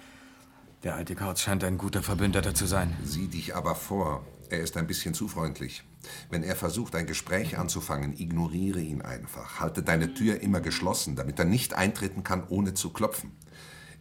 Der 0.83 0.97
alte 0.97 1.15
Kauz 1.15 1.41
scheint 1.41 1.63
ein 1.63 1.79
guter 1.79 2.03
Verbündeter 2.03 2.55
zu 2.55 2.67
sein. 2.67 2.97
Sieh 3.05 3.29
dich 3.29 3.55
aber 3.55 3.77
vor. 3.77 4.27
Er 4.51 4.61
ist 4.61 4.77
ein 4.77 4.87
bisschen 4.87 5.15
zu 5.15 5.29
freundlich. 5.29 5.83
Wenn 6.31 6.43
er 6.43 6.57
versucht, 6.57 6.95
ein 6.95 7.07
Gespräch 7.07 7.59
anzufangen, 7.59 8.19
ignoriere 8.19 8.81
ihn 8.81 9.03
einfach. 9.03 9.61
Halte 9.61 9.83
deine 9.83 10.15
Tür 10.15 10.41
immer 10.41 10.61
geschlossen, 10.61 11.17
damit 11.17 11.39
er 11.39 11.45
nicht 11.45 11.75
eintreten 11.75 12.23
kann, 12.23 12.45
ohne 12.49 12.75
zu 12.75 12.91
klopfen. 12.91 13.33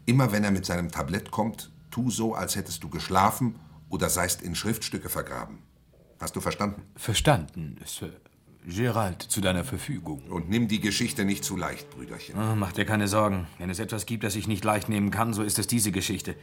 Immer 0.05 0.31
wenn 0.31 0.43
er 0.43 0.51
mit 0.51 0.65
seinem 0.65 0.91
Tablett 0.91 1.31
kommt, 1.31 1.72
tu 1.89 2.11
so, 2.11 2.35
als 2.35 2.55
hättest 2.55 2.83
du 2.83 2.89
geschlafen 2.89 3.55
oder 3.89 4.09
seist 4.09 4.41
in 4.41 4.55
Schriftstücke 4.55 5.09
vergraben. 5.09 5.59
Hast 6.20 6.35
du 6.35 6.41
verstanden? 6.41 6.83
Verstanden, 6.96 7.77
Sir. 7.85 8.11
Gerald, 8.67 9.22
zu 9.22 9.41
deiner 9.41 9.63
Verfügung. 9.63 10.24
Und 10.29 10.50
nimm 10.50 10.67
die 10.67 10.79
Geschichte 10.79 11.24
nicht 11.24 11.43
zu 11.43 11.55
leicht, 11.55 11.89
Brüderchen. 11.91 12.35
Oh, 12.35 12.55
mach 12.55 12.72
dir 12.72 12.85
keine 12.85 13.07
Sorgen. 13.07 13.48
Wenn 13.59 13.70
es 13.70 13.79
etwas 13.79 14.07
gibt, 14.07 14.24
das 14.24 14.35
ich 14.35 14.48
nicht 14.48 14.63
leicht 14.63 14.89
nehmen 14.89 15.11
kann, 15.11 15.33
so 15.33 15.43
ist 15.43 15.59
es 15.59 15.67
diese 15.67 15.91
Geschichte. 15.91 16.35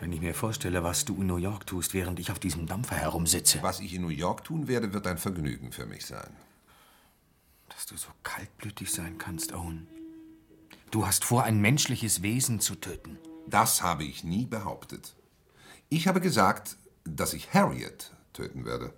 Wenn 0.00 0.12
ich 0.12 0.20
mir 0.20 0.34
vorstelle, 0.34 0.82
was 0.82 1.04
du 1.04 1.20
in 1.20 1.26
New 1.26 1.36
York 1.36 1.66
tust, 1.66 1.94
während 1.94 2.20
ich 2.20 2.30
auf 2.30 2.38
diesem 2.38 2.66
Dampfer 2.66 2.96
herumsitze. 2.96 3.62
Was 3.62 3.80
ich 3.80 3.94
in 3.94 4.02
New 4.02 4.08
York 4.08 4.44
tun 4.44 4.68
werde, 4.68 4.92
wird 4.92 5.06
ein 5.06 5.18
Vergnügen 5.18 5.72
für 5.72 5.86
mich 5.86 6.04
sein. 6.04 6.36
Dass 7.70 7.86
du 7.86 7.96
so 7.96 8.08
kaltblütig 8.22 8.92
sein 8.92 9.18
kannst, 9.18 9.54
Owen. 9.54 9.88
Du 10.90 11.06
hast 11.06 11.24
vor, 11.24 11.44
ein 11.44 11.60
menschliches 11.60 12.22
Wesen 12.22 12.60
zu 12.60 12.74
töten. 12.74 13.18
Das 13.46 13.82
habe 13.82 14.04
ich 14.04 14.22
nie 14.22 14.46
behauptet. 14.46 15.16
Ich 15.88 16.08
habe 16.08 16.20
gesagt, 16.20 16.76
dass 17.04 17.32
ich 17.32 17.54
Harriet 17.54 18.12
töten 18.32 18.64
werde. 18.64 18.92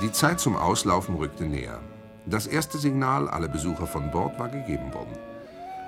Die 0.00 0.12
Zeit 0.12 0.38
zum 0.38 0.56
Auslaufen 0.56 1.16
rückte 1.16 1.44
näher. 1.44 1.82
Das 2.30 2.46
erste 2.46 2.76
Signal, 2.76 3.26
alle 3.26 3.48
Besucher 3.48 3.86
von 3.86 4.10
Bord, 4.10 4.38
war 4.38 4.50
gegeben 4.50 4.92
worden. 4.92 5.16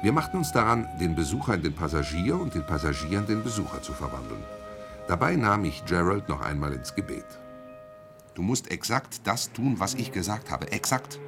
Wir 0.03 0.12
machten 0.12 0.38
uns 0.38 0.53
daran, 0.53 0.88
den 0.98 1.14
Besucher 1.14 1.55
in 1.55 1.62
den 1.62 1.74
Passagier 1.74 2.40
und 2.40 2.55
den 2.55 2.64
Passagier 2.64 3.18
in 3.18 3.26
den 3.26 3.42
Besucher 3.42 3.83
zu 3.83 3.92
verwandeln. 3.92 4.42
Dabei 5.07 5.37
nahm 5.37 5.66
ich 5.66 5.85
Gerald 5.85 6.31
noch 6.31 6.40
einmal 6.40 6.72
ins 6.72 6.94
Gebet. 6.94 7.26
Du 8.35 8.40
musst 8.40 8.70
exakt 8.70 9.20
das 9.24 9.53
tun, 9.53 9.81
was 9.81 9.92
ich 9.92 10.12
gesagt 10.12 10.50
habe. 10.50 10.72
Exakt. 10.72 11.18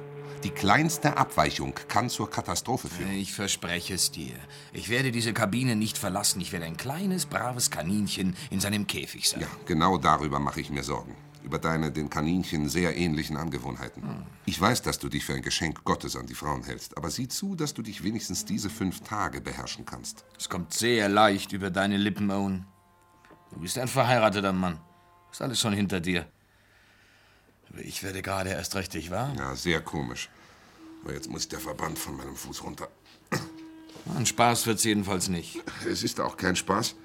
Die 0.43 0.49
kleinste 0.49 1.15
Abweichung 1.15 1.75
kann 1.87 2.09
zur 2.09 2.31
Katastrophe 2.31 2.87
führen. 2.87 3.11
Ich 3.11 3.33
verspreche 3.33 3.93
es 3.93 4.09
dir. 4.09 4.33
Ich 4.73 4.89
werde 4.89 5.11
diese 5.11 5.31
Kabine 5.31 5.75
nicht 5.75 5.99
verlassen. 5.99 6.41
Ich 6.41 6.51
werde 6.51 6.65
ein 6.65 6.75
kleines, 6.75 7.27
braves 7.27 7.69
Kaninchen 7.69 8.35
in 8.49 8.59
seinem 8.59 8.87
Käfig 8.87 9.29
sein. 9.29 9.41
Ja, 9.41 9.47
genau 9.67 9.99
darüber 9.99 10.39
mache 10.39 10.59
ich 10.59 10.71
mir 10.71 10.83
Sorgen. 10.83 11.15
Über 11.43 11.59
deine 11.59 11.91
den 11.91 12.09
Kaninchen 12.09 12.69
sehr 12.69 12.95
ähnlichen 12.95 13.35
Angewohnheiten. 13.35 14.25
Ich 14.45 14.59
weiß, 14.59 14.81
dass 14.81 14.97
du 14.97 15.09
dich 15.09 15.25
für 15.25 15.33
ein 15.33 15.41
Geschenk 15.41 15.83
Gottes 15.83 16.15
an 16.15 16.25
die 16.25 16.35
Frauen 16.35 16.63
hältst, 16.63 16.97
aber 16.97 17.11
sieh 17.11 17.27
zu, 17.27 17.55
dass 17.55 17.73
du 17.73 17.81
dich 17.81 18.03
wenigstens 18.03 18.45
diese 18.45 18.69
fünf 18.69 19.01
Tage 19.01 19.41
beherrschen 19.41 19.85
kannst. 19.85 20.23
Es 20.37 20.47
kommt 20.47 20.73
sehr 20.73 21.09
leicht 21.09 21.51
über 21.51 21.69
deine 21.69 21.97
Lippen, 21.97 22.31
Owen. 22.31 22.65
Du 23.51 23.59
bist 23.59 23.77
ein 23.77 23.89
verheirateter 23.89 24.53
Mann. 24.53 24.79
Ist 25.31 25.41
alles 25.41 25.59
schon 25.59 25.73
hinter 25.73 25.99
dir. 25.99 26.25
Aber 27.69 27.81
ich 27.81 28.03
werde 28.03 28.21
gerade 28.21 28.51
erst 28.51 28.75
richtig, 28.75 29.11
wahr? 29.11 29.33
Ja, 29.37 29.55
sehr 29.55 29.81
komisch. 29.81 30.29
Aber 31.03 31.13
jetzt 31.13 31.29
muss 31.29 31.49
der 31.49 31.59
Verband 31.59 31.99
von 31.99 32.15
meinem 32.15 32.35
Fuß 32.35 32.63
runter. 32.63 32.87
Ein 34.15 34.25
Spaß 34.25 34.65
wird's 34.67 34.83
jedenfalls 34.83 35.27
nicht. 35.27 35.61
Es 35.87 36.03
ist 36.03 36.19
auch 36.19 36.37
kein 36.37 36.55
Spaß, 36.55 36.95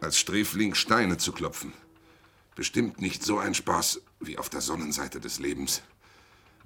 als 0.00 0.18
Sträfling 0.18 0.74
Steine 0.74 1.16
zu 1.16 1.32
klopfen. 1.32 1.72
Bestimmt 2.54 3.00
nicht 3.00 3.24
so 3.24 3.38
ein 3.38 3.54
Spaß 3.54 4.00
wie 4.20 4.38
auf 4.38 4.50
der 4.50 4.60
Sonnenseite 4.60 5.20
des 5.20 5.38
Lebens. 5.38 5.82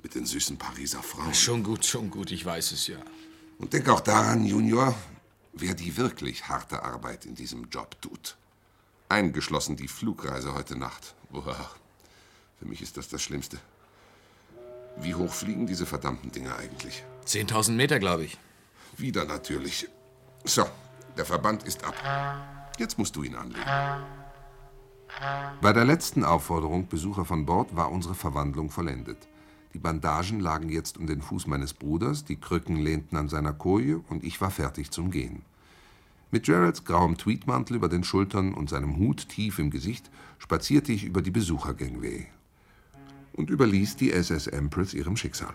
Mit 0.03 0.15
den 0.15 0.27
süßen 0.27 0.59
Pariser 0.59 1.03
Frauen. 1.03 1.33
Schon 1.35 1.63
gut, 1.63 1.85
schon 1.85 2.11
gut, 2.11 2.31
ich 2.31 2.45
weiß 2.45 2.73
es 2.73 2.87
ja. 2.87 2.99
Und 3.59 3.73
denk 3.73 3.89
auch 3.89 4.01
daran, 4.01 4.45
Junior, 4.45 4.95
wer 5.53 5.75
die 5.75 5.97
wirklich 5.97 6.49
harte 6.49 6.83
Arbeit 6.83 7.25
in 7.25 7.35
diesem 7.35 7.71
Job 7.71 8.01
tut. 8.03 8.37
Eingeschlossen 9.09 9.77
die 9.77 9.89
Flugreise 9.89 10.55
heute 10.55 10.77
Nacht. 10.77 11.15
Uah, 11.33 11.71
für 12.59 12.67
mich 12.67 12.83
ist 12.83 12.97
das 12.97 13.09
das 13.09 13.23
Schlimmste. 13.23 13.59
Wie 14.99 15.15
hoch 15.15 15.33
fliegen 15.33 15.67
diese 15.67 15.87
verdammten 15.87 16.31
Dinger 16.31 16.57
eigentlich? 16.57 17.05
10.000 17.27 17.73
Meter, 17.73 17.99
glaube 17.99 18.25
ich. 18.25 18.39
Wieder 18.97 19.25
natürlich. 19.25 19.89
So, 20.45 20.67
der 21.17 21.27
Verband 21.27 21.65
ist 21.65 21.85
ab. 21.85 21.95
Jetzt 22.79 22.99
musst 22.99 23.17
du 23.17 23.23
ihn 23.23 23.35
anlegen. 23.35 23.65
Bei 25.61 25.73
der 25.73 25.85
letzten 25.85 26.25
Aufforderung, 26.25 26.89
Besucher 26.89 27.25
von 27.25 27.47
Bord, 27.47 27.75
war 27.75 27.91
unsere 27.91 28.15
Verwandlung 28.15 28.71
vollendet. 28.71 29.29
Die 29.73 29.79
Bandagen 29.79 30.41
lagen 30.41 30.69
jetzt 30.69 30.97
um 30.99 31.07
den 31.07 31.21
Fuß 31.21 31.47
meines 31.47 31.75
Bruders, 31.75 32.25
die 32.25 32.37
Krücken 32.37 32.77
lehnten 32.77 33.17
an 33.17 33.29
seiner 33.29 33.53
Koje 33.53 34.03
und 34.09 34.25
ich 34.25 34.41
war 34.41 34.51
fertig 34.51 34.91
zum 34.91 35.11
Gehen. 35.11 35.43
Mit 36.31 36.47
Geralds 36.47 36.85
grauem 36.85 37.17
Tweedmantel 37.17 37.77
über 37.77 37.89
den 37.89 38.05
Schultern 38.05 38.53
und 38.53 38.69
seinem 38.69 38.97
Hut 38.97 39.29
tief 39.29 39.59
im 39.59 39.71
Gesicht 39.71 40.11
spazierte 40.39 40.93
ich 40.93 41.05
über 41.05 41.23
die 41.23 41.31
Besuchergangway 41.31 42.27
und 43.33 43.51
überließ 43.51 43.97
die 43.97 44.13
SS 44.13 44.47
Empress 44.47 44.95
ihrem 44.95 45.17
Schicksal. 45.17 45.55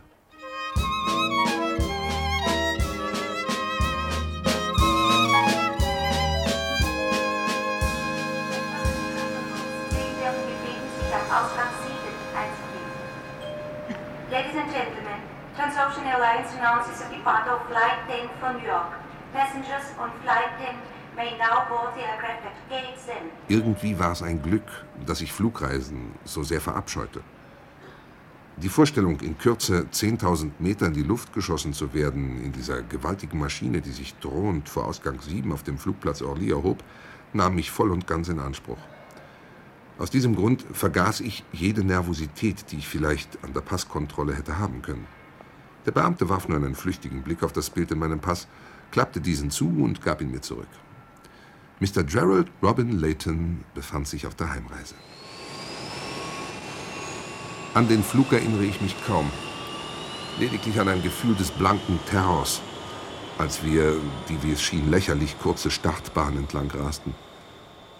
Ladies 14.32 14.56
and 14.56 14.72
gentlemen, 14.72 15.20
Transocean 15.58 16.06
Airlines 16.06 16.48
announces 16.58 17.02
the 17.02 17.10
departure 17.14 17.52
of 17.52 17.68
Flight 17.68 17.98
10 18.08 18.30
from 18.40 18.56
New 18.62 18.66
York. 18.66 18.94
Passengers 19.34 19.84
on 20.00 20.10
Flight 20.24 20.48
10 20.58 20.74
may 21.18 21.38
now 21.38 21.68
board 21.68 21.94
the 21.96 22.02
aircraft 22.02 22.46
at 22.46 22.56
Gate 22.70 22.98
7. 22.98 23.30
Irgendwie 23.50 24.00
war 24.00 24.14
es 24.14 24.22
ein 24.22 24.42
Glück, 24.42 24.86
dass 25.06 25.20
ich 25.20 25.34
Flugreisen 25.34 26.14
so 26.24 26.44
sehr 26.44 26.62
verabscheute. 26.62 27.20
Die 28.56 28.70
Vorstellung, 28.70 29.20
in 29.20 29.38
Kürze 29.38 29.88
10.000 29.92 30.52
Meter 30.60 30.86
in 30.86 30.94
die 30.94 31.04
Luft 31.04 31.34
geschossen 31.34 31.74
zu 31.74 31.94
werden, 31.94 32.42
in 32.42 32.54
dieser 32.54 32.84
gewaltigen 32.84 33.38
Maschine, 33.38 33.82
die 33.82 33.92
sich 33.92 34.16
drohend 34.20 34.70
vor 34.70 34.86
Ausgang 34.86 35.20
7 35.20 35.52
auf 35.52 35.64
dem 35.64 35.78
Flugplatz 35.78 36.22
Orly 36.22 36.52
erhob, 36.52 36.82
nahm 37.34 37.56
mich 37.56 37.70
voll 37.70 37.92
und 37.92 38.08
ganz 38.08 38.30
in 38.30 38.40
Anspruch. 38.40 38.78
Aus 40.02 40.10
diesem 40.10 40.36
Grund 40.36 40.66
vergaß 40.74 41.20
ich 41.20 41.44
jede 41.52 41.84
Nervosität, 41.84 42.72
die 42.72 42.78
ich 42.78 42.88
vielleicht 42.88 43.38
an 43.44 43.54
der 43.54 43.62
Passkontrolle 43.62 44.34
hätte 44.34 44.58
haben 44.58 44.82
können. 44.82 45.06
Der 45.86 45.92
Beamte 45.92 46.28
warf 46.28 46.48
nur 46.48 46.58
einen 46.58 46.74
flüchtigen 46.74 47.22
Blick 47.22 47.44
auf 47.44 47.54
das 47.54 47.70
Bild 47.70 47.92
in 47.92 48.00
meinem 48.00 48.20
Pass, 48.20 48.48
klappte 48.90 49.22
diesen 49.22 49.52
zu 49.52 49.68
und 49.68 50.02
gab 50.02 50.20
ihn 50.20 50.32
mir 50.32 50.42
zurück. 50.42 50.68
Mr. 51.82 52.04
Gerald 52.04 52.48
Robin 52.64 53.00
Layton 53.00 53.64
befand 53.76 54.08
sich 54.08 54.26
auf 54.26 54.34
der 54.34 54.52
Heimreise. 54.52 54.96
An 57.76 57.88
den 57.88 58.02
Flug 58.02 58.34
erinnere 58.34 58.64
ich 58.64 58.82
mich 58.82 58.96
kaum. 59.06 59.30
Lediglich 60.40 60.80
an 60.80 60.88
ein 60.88 61.04
Gefühl 61.04 61.36
des 61.36 61.52
blanken 61.52 62.00
Terrors, 62.10 62.60
als 63.38 63.64
wir 63.64 63.98
die, 64.30 64.42
wie 64.42 64.54
es 64.54 64.64
schien, 64.64 64.90
lächerlich 64.90 65.38
kurze 65.38 65.70
Startbahn 65.70 66.38
entlang 66.38 66.72
rasten. 66.72 67.14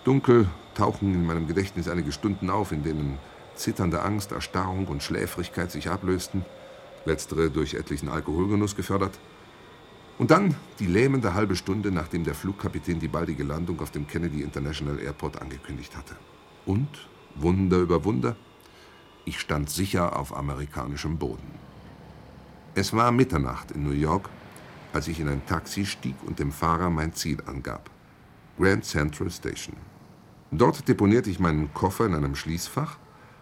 Dunkel 0.04 0.50
tauchen 0.76 1.14
in 1.14 1.26
meinem 1.26 1.48
Gedächtnis 1.48 1.88
einige 1.88 2.12
Stunden 2.12 2.50
auf, 2.50 2.72
in 2.72 2.84
denen 2.84 3.18
zitternde 3.56 4.02
Angst, 4.02 4.32
Erstarrung 4.32 4.88
und 4.88 5.04
Schläfrigkeit 5.04 5.72
sich 5.72 5.90
ablösten, 5.90 6.46
letztere 7.06 7.50
durch 7.50 7.74
etlichen 7.74 8.10
Alkoholgenuss 8.10 8.76
gefördert. 8.76 9.20
Und 10.18 10.32
dann 10.32 10.56
die 10.80 10.86
lähmende 10.86 11.34
halbe 11.34 11.56
Stunde, 11.56 11.92
nachdem 11.92 12.24
der 12.24 12.36
Flugkapitän 12.36 13.00
die 13.00 13.08
baldige 13.08 13.44
Landung 13.44 13.80
auf 13.82 13.92
dem 13.92 14.08
Kennedy 14.08 14.42
International 14.42 15.00
Airport 15.00 15.42
angekündigt 15.42 15.96
hatte. 15.96 16.16
Und, 16.66 17.08
Wunder 17.36 17.78
über 17.78 18.04
Wunder, 18.06 18.36
ich 19.26 19.40
stand 19.40 19.70
sicher 19.70 20.18
auf 20.18 20.36
amerikanischem 20.36 21.18
Boden. 21.18 21.60
Es 22.76 22.94
war 22.94 23.12
Mitternacht 23.12 23.72
in 23.72 23.84
New 23.84 23.92
York, 23.92 24.30
als 24.94 25.08
ich 25.08 25.20
in 25.20 25.28
ein 25.28 25.46
Taxi 25.46 25.86
stieg 25.86 26.16
und 26.26 26.40
dem 26.40 26.52
Fahrer 26.52 26.90
mein 26.90 27.14
Ziel 27.14 27.38
angab. 27.46 27.90
Grand 28.58 28.86
Central 28.86 29.32
Station. 29.32 29.76
Dort 30.52 30.88
deponierte 30.88 31.30
ich 31.30 31.40
meinen 31.40 31.74
Koffer 31.74 32.06
in 32.06 32.14
einem 32.14 32.36
Schließfach, 32.36 33.00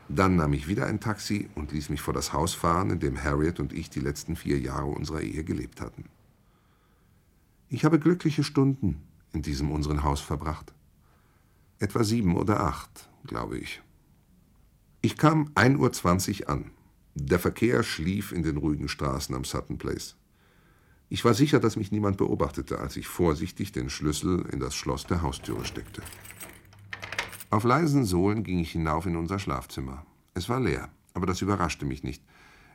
dann 0.10 0.36
nahm 0.36 0.54
ich 0.54 0.68
wieder 0.68 0.86
ein 0.86 1.00
Taxi 1.00 1.50
und 1.56 1.72
ließ 1.72 1.90
mich 1.90 2.02
vor 2.02 2.14
das 2.14 2.34
Haus 2.34 2.54
fahren, 2.54 2.92
in 2.92 3.00
dem 3.00 3.24
Harriet 3.24 3.60
und 3.60 3.74
ich 3.74 3.90
die 3.90 4.00
letzten 4.00 4.36
vier 4.36 4.60
Jahre 4.60 4.88
unserer 4.88 5.22
Ehe 5.22 5.44
gelebt 5.44 5.82
hatten. 5.82 6.06
Ich 7.68 7.86
habe 7.86 8.00
glückliche 8.00 8.44
Stunden 8.44 9.04
in 9.34 9.42
diesem 9.42 9.72
unseren 9.72 10.04
Haus 10.04 10.22
verbracht. 10.22 10.74
Etwa 11.78 12.04
sieben 12.04 12.36
oder 12.36 12.62
acht, 12.62 13.10
glaube 13.26 13.58
ich. 13.58 13.82
Ich 15.02 15.18
kam 15.18 15.50
1.20 15.56 16.42
Uhr 16.42 16.50
an. 16.50 16.72
Der 17.16 17.40
Verkehr 17.40 17.84
schlief 17.84 18.32
in 18.32 18.44
den 18.44 18.58
ruhigen 18.58 18.88
Straßen 18.88 19.34
am 19.36 19.46
Sutton 19.46 19.78
Place. 19.78 20.16
Ich 21.10 21.26
war 21.26 21.34
sicher, 21.34 21.60
dass 21.60 21.76
mich 21.76 21.92
niemand 21.92 22.18
beobachtete, 22.18 22.80
als 22.80 22.98
ich 22.98 23.08
vorsichtig 23.08 23.72
den 23.72 23.90
Schlüssel 23.90 24.46
in 24.52 24.60
das 24.60 24.76
Schloss 24.76 25.06
der 25.06 25.22
Haustüre 25.22 25.66
steckte. 25.66 26.02
Auf 27.52 27.64
leisen 27.64 28.06
Sohlen 28.06 28.44
ging 28.44 28.60
ich 28.60 28.74
hinauf 28.74 29.08
in 29.08 29.16
unser 29.16 29.40
Schlafzimmer. 29.40 30.06
Es 30.36 30.50
war 30.50 30.60
leer, 30.60 30.90
aber 31.16 31.26
das 31.26 31.42
überraschte 31.42 31.84
mich 31.84 32.04
nicht. 32.04 32.24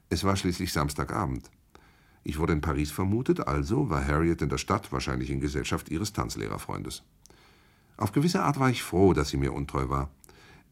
Es 0.09 0.25
war 0.25 0.35
schließlich 0.35 0.73
Samstagabend. 0.73 1.49
Ich 2.25 2.39
wurde 2.39 2.55
in 2.55 2.61
Paris 2.61 2.91
vermutet, 2.91 3.47
also 3.47 3.89
war 3.89 4.05
Harriet 4.05 4.43
in 4.43 4.49
der 4.49 4.59
Stadt, 4.59 4.91
wahrscheinlich 4.91 5.31
in 5.31 5.41
Gesellschaft 5.41 5.91
ihres 5.91 6.13
Tanzlehrerfreundes. 6.13 7.05
Auf 7.97 8.11
gewisse 8.11 8.43
Art 8.43 8.59
war 8.59 8.69
ich 8.69 8.83
froh, 8.83 9.13
dass 9.13 9.29
sie 9.29 9.37
mir 9.37 9.53
untreu 9.53 9.89
war. 9.89 10.11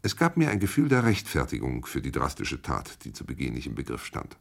Es 0.02 0.16
gab 0.16 0.36
mir 0.36 0.50
ein 0.50 0.58
Gefühl 0.58 0.88
der 0.88 1.04
Rechtfertigung 1.04 1.86
für 1.86 2.02
die 2.02 2.10
drastische 2.10 2.60
Tat, 2.60 3.04
die 3.04 3.12
zu 3.12 3.24
begehen 3.24 3.56
ich 3.56 3.68
im 3.68 3.76
Begriff 3.76 4.04
stand. 4.04 4.36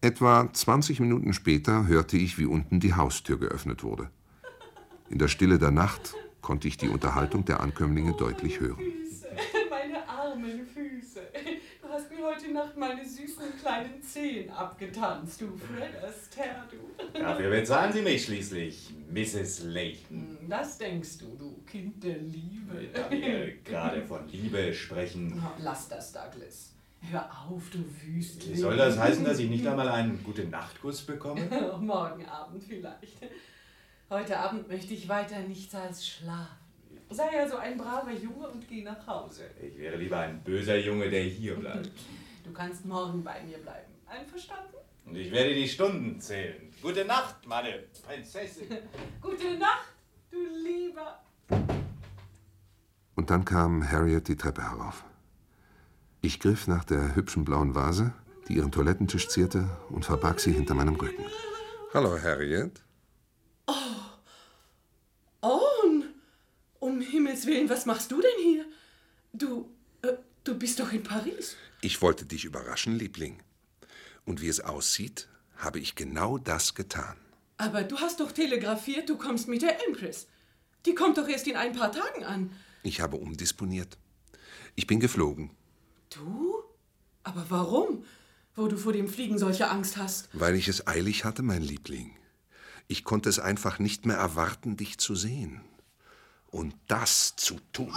Etwa 0.00 0.50
20 0.50 1.00
Minuten 1.00 1.34
später 1.34 1.86
hörte 1.86 2.16
ich, 2.16 2.38
wie 2.38 2.46
unten 2.46 2.80
die 2.80 2.94
Haustür 2.94 3.38
geöffnet 3.38 3.82
wurde. 3.82 4.10
In 5.10 5.18
der 5.18 5.28
Stille 5.28 5.58
der 5.58 5.72
Nacht 5.72 6.14
konnte 6.42 6.68
ich 6.68 6.76
die 6.76 6.88
Unterhaltung 6.88 7.44
der 7.44 7.60
Ankömmlinge 7.60 8.12
deutlich 8.14 8.60
hören. 8.60 8.78
Füße, 8.78 9.26
meine 9.70 10.08
armen 10.08 10.66
Füße. 10.66 11.20
Du 11.82 11.88
hast 11.88 12.10
mir 12.10 12.24
heute 12.24 12.52
Nacht 12.52 12.76
meine 12.76 13.04
süßen 13.06 13.56
kleinen 13.60 14.02
Zehen 14.02 14.50
abgetanzt, 14.50 15.40
du 15.40 15.56
Fred 15.56 16.02
Astaire, 16.02 16.64
du. 16.70 17.18
Dafür 17.18 17.50
bezahlen 17.50 17.92
Sie 17.92 18.02
mich 18.02 18.24
schließlich, 18.24 18.94
Mrs. 19.10 19.64
Layton. 19.64 20.38
Hm, 20.40 20.48
Das 20.48 20.78
denkst 20.78 21.18
du, 21.18 21.36
du 21.36 21.62
Kind 21.64 22.02
der 22.02 22.18
Liebe. 22.18 22.88
Da 22.92 23.10
wir 23.10 23.56
gerade 23.62 24.02
von 24.02 24.28
Liebe 24.28 24.72
sprechen. 24.74 25.42
Lass 25.58 25.88
das, 25.88 26.12
Douglas. 26.12 26.72
Hör 27.10 27.28
auf, 27.48 27.62
du 27.70 27.78
Wüstling. 28.04 28.56
Soll 28.56 28.76
das 28.76 28.98
heißen, 28.98 29.24
dass 29.24 29.38
ich 29.38 29.48
nicht 29.48 29.64
einmal 29.66 29.88
einen 29.88 30.22
guten 30.24 30.50
Nachtkuss 30.50 31.02
bekomme? 31.02 31.42
Morgen 31.80 32.24
Abend 32.26 32.64
vielleicht. 32.64 33.18
Heute 34.08 34.38
Abend 34.38 34.68
möchte 34.68 34.94
ich 34.94 35.08
weiter 35.08 35.40
nichts 35.40 35.74
als 35.74 36.06
schlafen. 36.06 36.56
Sei 37.10 37.28
also 37.40 37.56
ein 37.56 37.76
braver 37.76 38.12
Junge 38.12 38.48
und 38.48 38.68
geh 38.68 38.82
nach 38.82 39.04
Hause. 39.04 39.50
Ich 39.60 39.76
wäre 39.78 39.96
lieber 39.96 40.18
ein 40.18 40.40
böser 40.44 40.76
Junge, 40.76 41.10
der 41.10 41.22
hier 41.22 41.56
bleibt. 41.60 41.90
Du 42.44 42.52
kannst 42.52 42.84
morgen 42.84 43.24
bei 43.24 43.42
mir 43.42 43.58
bleiben. 43.58 43.92
Einverstanden? 44.06 44.76
Und 45.06 45.16
ich 45.16 45.32
werde 45.32 45.54
die 45.54 45.68
Stunden 45.68 46.20
zählen. 46.20 46.72
Gute 46.80 47.04
Nacht, 47.04 47.44
meine 47.46 47.84
Prinzessin. 48.06 48.68
Gute 49.20 49.58
Nacht, 49.58 49.92
du 50.30 50.38
Lieber. 50.38 51.20
Und 53.16 53.30
dann 53.30 53.44
kam 53.44 53.90
Harriet 53.90 54.28
die 54.28 54.36
Treppe 54.36 54.62
herauf. 54.62 55.04
Ich 56.22 56.38
griff 56.38 56.68
nach 56.68 56.84
der 56.84 57.16
hübschen 57.16 57.44
blauen 57.44 57.74
Vase, 57.74 58.12
die 58.46 58.54
ihren 58.54 58.70
Toilettentisch 58.70 59.28
zierte, 59.28 59.68
und 59.90 60.04
verbarg 60.04 60.38
sie 60.38 60.52
hinter 60.52 60.74
meinem 60.74 60.94
Rücken. 60.94 61.24
Hallo, 61.92 62.20
Harriet. 62.22 62.82
Owen, 65.46 66.12
um 66.80 67.00
Himmels 67.00 67.46
Willen, 67.46 67.68
was 67.68 67.86
machst 67.86 68.10
du 68.10 68.20
denn 68.20 68.42
hier? 68.42 68.64
Du, 69.32 69.70
äh, 70.02 70.14
du 70.44 70.58
bist 70.58 70.80
doch 70.80 70.92
in 70.92 71.02
Paris. 71.04 71.56
Ich 71.82 72.02
wollte 72.02 72.24
dich 72.24 72.44
überraschen, 72.44 72.98
Liebling. 72.98 73.40
Und 74.24 74.40
wie 74.40 74.48
es 74.48 74.60
aussieht, 74.60 75.28
habe 75.56 75.78
ich 75.78 75.94
genau 75.94 76.36
das 76.38 76.74
getan. 76.74 77.16
Aber 77.58 77.84
du 77.84 77.98
hast 77.98 78.18
doch 78.20 78.32
telegrafiert, 78.32 79.08
du 79.08 79.16
kommst 79.16 79.46
mit 79.46 79.62
der 79.62 79.86
Empress. 79.86 80.26
Die 80.84 80.94
kommt 80.94 81.16
doch 81.16 81.28
erst 81.28 81.46
in 81.46 81.56
ein 81.56 81.72
paar 81.74 81.92
Tagen 81.92 82.24
an. 82.24 82.50
Ich 82.82 83.00
habe 83.00 83.16
umdisponiert. 83.16 83.96
Ich 84.74 84.86
bin 84.86 85.00
geflogen, 85.00 85.50
Du? 86.10 86.62
Aber 87.22 87.46
warum? 87.50 88.04
Wo 88.54 88.68
du 88.68 88.76
vor 88.76 88.92
dem 88.92 89.08
Fliegen 89.08 89.38
solche 89.38 89.68
Angst 89.68 89.96
hast. 89.96 90.28
weil 90.32 90.54
ich 90.56 90.66
es 90.68 90.86
eilig 90.86 91.24
hatte, 91.24 91.42
mein 91.42 91.62
Liebling. 91.62 92.16
Ich 92.88 93.02
konnte 93.02 93.28
es 93.28 93.38
einfach 93.38 93.78
nicht 93.80 94.06
mehr 94.06 94.16
erwarten, 94.16 94.76
dich 94.76 94.98
zu 94.98 95.14
sehen. 95.16 95.60
Und 96.46 96.74
das 96.86 97.34
zu 97.36 97.58
tun. 97.72 97.92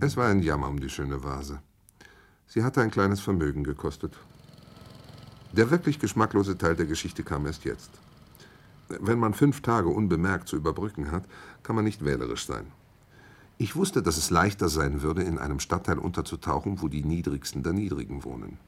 Es 0.00 0.16
war 0.16 0.28
ein 0.28 0.42
Jammer 0.42 0.68
um 0.68 0.80
die 0.80 0.88
schöne 0.88 1.22
Vase. 1.24 1.60
Sie 2.46 2.62
hatte 2.62 2.80
ein 2.80 2.90
kleines 2.90 3.20
Vermögen 3.20 3.64
gekostet. 3.64 4.16
Der 5.58 5.72
wirklich 5.72 5.98
geschmacklose 5.98 6.56
Teil 6.56 6.76
der 6.76 6.86
Geschichte 6.86 7.24
kam 7.24 7.44
erst 7.44 7.64
jetzt. 7.64 7.90
Wenn 8.88 9.18
man 9.18 9.34
fünf 9.34 9.60
Tage 9.60 9.88
unbemerkt 9.88 10.46
zu 10.46 10.54
überbrücken 10.54 11.10
hat, 11.10 11.24
kann 11.64 11.74
man 11.74 11.84
nicht 11.84 12.04
wählerisch 12.04 12.46
sein. 12.46 12.64
Ich 13.56 13.74
wusste, 13.74 14.00
dass 14.00 14.18
es 14.18 14.30
leichter 14.30 14.68
sein 14.68 15.02
würde, 15.02 15.24
in 15.24 15.36
einem 15.36 15.58
Stadtteil 15.58 15.98
unterzutauchen, 15.98 16.80
wo 16.80 16.86
die 16.86 17.02
Niedrigsten 17.02 17.64
der 17.64 17.72
Niedrigen 17.72 18.22
wohnen. 18.22 18.58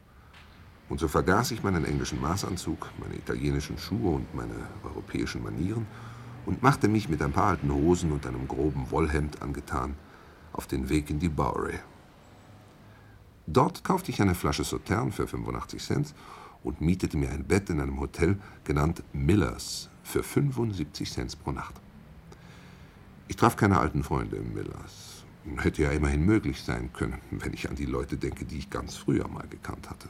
Und 0.88 0.98
so 0.98 1.06
vergaß 1.06 1.52
ich 1.52 1.62
meinen 1.62 1.84
englischen 1.84 2.20
Maßanzug, 2.20 2.88
meine 2.98 3.14
italienischen 3.14 3.78
Schuhe 3.78 4.16
und 4.16 4.34
meine 4.34 4.56
europäischen 4.82 5.44
Manieren 5.44 5.86
und 6.44 6.64
machte 6.64 6.88
mich 6.88 7.08
mit 7.08 7.22
ein 7.22 7.30
paar 7.30 7.50
alten 7.50 7.72
Hosen 7.72 8.10
und 8.10 8.26
einem 8.26 8.48
groben 8.48 8.90
Wollhemd 8.90 9.42
angetan 9.42 9.94
auf 10.52 10.66
den 10.66 10.88
Weg 10.88 11.08
in 11.08 11.20
die 11.20 11.28
Bowery. 11.28 11.78
Dort 13.46 13.84
kaufte 13.84 14.10
ich 14.10 14.20
eine 14.20 14.34
Flasche 14.34 14.64
Sautern 14.64 15.12
für 15.12 15.28
85 15.28 15.84
Cent 15.84 16.14
und 16.62 16.80
mietete 16.80 17.16
mir 17.16 17.30
ein 17.30 17.44
Bett 17.44 17.70
in 17.70 17.80
einem 17.80 18.00
Hotel 18.00 18.38
genannt 18.64 19.02
Millers 19.12 19.88
für 20.02 20.22
75 20.22 21.10
Cent 21.10 21.42
pro 21.42 21.52
Nacht. 21.52 21.74
Ich 23.28 23.36
traf 23.36 23.56
keine 23.56 23.78
alten 23.78 24.02
Freunde 24.02 24.36
im 24.36 24.54
Millers. 24.54 25.24
Hätte 25.56 25.82
ja 25.82 25.90
immerhin 25.90 26.24
möglich 26.24 26.62
sein 26.62 26.92
können, 26.92 27.18
wenn 27.30 27.54
ich 27.54 27.70
an 27.70 27.76
die 27.76 27.86
Leute 27.86 28.16
denke, 28.16 28.44
die 28.44 28.58
ich 28.58 28.70
ganz 28.70 28.96
früher 28.96 29.26
mal 29.28 29.46
gekannt 29.48 29.88
hatte. 29.88 30.08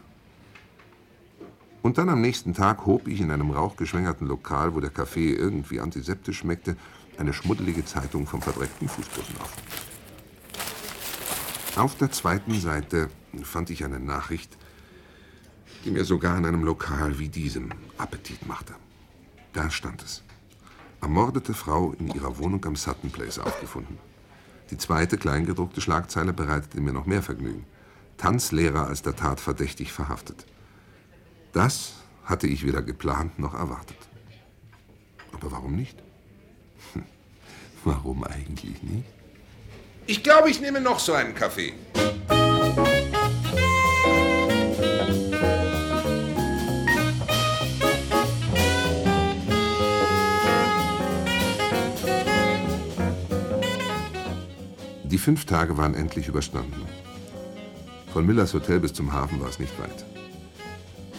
Und 1.83 1.99
dann 1.99 2.09
am 2.09 2.21
nächsten 2.21 2.53
Tag 2.53 2.85
hob 2.85 3.09
ich 3.09 3.21
in 3.21 3.31
einem 3.31 3.51
rauchgeschwängerten 3.51 4.27
Lokal, 4.27 4.75
wo 4.75 4.81
der 4.81 4.91
Kaffee 4.91 5.31
irgendwie 5.33 5.81
antiseptisch 5.81 6.39
schmeckte, 6.39 6.77
eine 7.17 7.33
schmuddelige 7.33 7.85
Zeitung 7.85 8.27
vom 8.27 8.43
verdreckten 8.43 8.89
Fußboden 8.89 9.37
auf. 9.41 9.57
Auf 11.77 11.97
der 11.97 12.11
zweiten 12.11 12.59
Seite 12.59 13.09
fand 13.43 13.71
ich 13.71 13.85
eine 13.85 14.01
Nachricht, 14.01 14.59
die 15.85 15.91
mir 15.91 16.05
sogar 16.05 16.37
in 16.39 16.47
einem 16.47 16.65
Lokal 16.65 17.19
wie 17.19 17.29
diesem 17.29 17.71
Appetit 17.99 18.47
machte. 18.47 18.75
Da 19.53 19.71
stand 19.71 20.03
es. 20.03 20.23
Ermordete 21.01 21.55
Frau 21.55 21.93
in 21.99 22.09
ihrer 22.09 22.39
Wohnung 22.39 22.65
am 22.67 22.77
Sutton 22.77 23.11
Place 23.11 23.39
aufgefunden. 23.39 23.99
Die 24.71 24.79
zweite 24.79 25.17
kleingedruckte 25.17 25.81
Schlagzeile 25.81 26.33
bereitete 26.33 26.81
mir 26.81 26.93
noch 26.93 27.07
mehr 27.07 27.23
Vergnügen. 27.23 27.65
Tanzlehrer 28.19 28.87
als 28.87 29.03
der 29.03 29.17
Tat 29.17 29.41
verdächtig 29.41 29.93
verhaftet. 29.93 30.45
Das 31.53 31.95
hatte 32.25 32.47
ich 32.47 32.65
weder 32.65 32.83
geplant 32.83 33.39
noch 33.39 33.55
erwartet. 33.55 33.97
Aber 35.33 35.51
warum 35.51 35.75
nicht? 35.75 35.99
Hm, 36.93 37.03
Warum 37.85 38.23
eigentlich 38.25 38.83
nicht? 38.83 39.07
Ich 40.07 40.23
glaube, 40.23 40.51
ich 40.51 40.61
nehme 40.61 40.81
noch 40.81 40.99
so 40.99 41.15
einen 41.15 41.35
Kaffee. 41.35 41.73
Fünf 55.21 55.45
Tage 55.45 55.77
waren 55.77 55.95
endlich 55.95 56.27
überstanden. 56.27 56.83
Von 58.13 58.27
Millers 58.27 58.55
Hotel 58.55 58.81
bis 58.81 58.93
zum 58.93 59.13
Hafen 59.13 59.41
war 59.41 59.49
es 59.49 59.61
nicht 59.61 59.79
weit. 59.79 60.05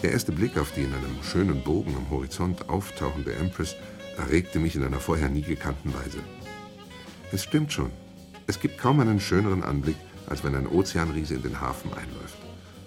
Der 0.04 0.12
erste 0.12 0.32
Blick 0.32 0.58
auf 0.58 0.72
die 0.72 0.82
in 0.82 0.94
einem 0.94 1.24
schönen 1.24 1.64
Bogen 1.64 1.96
am 1.96 2.10
Horizont 2.10 2.68
auftauchende 2.70 3.34
Empress 3.36 3.76
erregte 4.18 4.60
mich 4.60 4.76
in 4.76 4.84
einer 4.84 5.00
vorher 5.00 5.30
nie 5.30 5.44
gekannten 5.44 5.94
Weise. 5.94 6.18
Es 7.32 7.44
stimmt 7.44 7.72
schon. 7.72 7.92
Es 8.48 8.60
gibt 8.60 8.80
kaum 8.80 9.00
einen 9.00 9.20
schöneren 9.20 9.64
Anblick, 9.64 9.96
als 10.28 10.44
wenn 10.44 10.56
ein 10.56 10.68
Ozeanriese 10.68 11.36
in 11.36 11.44
den 11.44 11.62
Hafen 11.62 11.94
einläuft. 11.94 12.38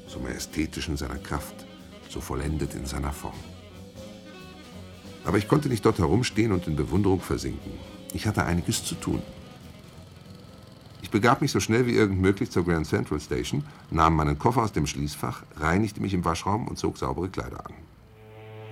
So 0.06 0.18
majestätisch 0.18 0.88
in 0.88 0.96
seiner 0.96 1.18
Kraft, 1.18 1.54
so 2.10 2.20
vollendet 2.20 2.74
in 2.74 2.84
seiner 2.84 3.12
Form. 3.12 3.38
Aber 5.24 5.38
ich 5.38 5.48
konnte 5.48 5.68
nicht 5.68 5.84
dort 5.86 5.98
herumstehen 5.98 6.52
und 6.52 6.66
in 6.66 6.76
Bewunderung 6.76 7.20
versinken. 7.20 7.72
Ich 8.12 8.26
hatte 8.26 8.44
einiges 8.44 8.84
zu 8.84 8.96
tun. 8.96 9.22
Ich 11.04 11.10
begab 11.10 11.42
mich 11.42 11.52
so 11.52 11.60
schnell 11.60 11.86
wie 11.86 11.94
irgend 11.94 12.18
möglich 12.18 12.50
zur 12.50 12.64
Grand 12.64 12.86
Central 12.86 13.20
Station, 13.20 13.62
nahm 13.90 14.16
meinen 14.16 14.38
Koffer 14.38 14.62
aus 14.62 14.72
dem 14.72 14.86
Schließfach, 14.86 15.42
reinigte 15.58 16.00
mich 16.00 16.14
im 16.14 16.24
Waschraum 16.24 16.66
und 16.66 16.78
zog 16.78 16.96
saubere 16.96 17.28
Kleider 17.28 17.66
an. 17.66 17.74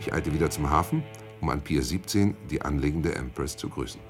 Ich 0.00 0.14
eilte 0.14 0.32
wieder 0.32 0.48
zum 0.48 0.70
Hafen, 0.70 1.02
um 1.42 1.50
an 1.50 1.60
Pier 1.60 1.82
17 1.82 2.34
die 2.48 2.62
anlegende 2.62 3.14
Empress 3.14 3.58
zu 3.58 3.68
grüßen. 3.68 4.00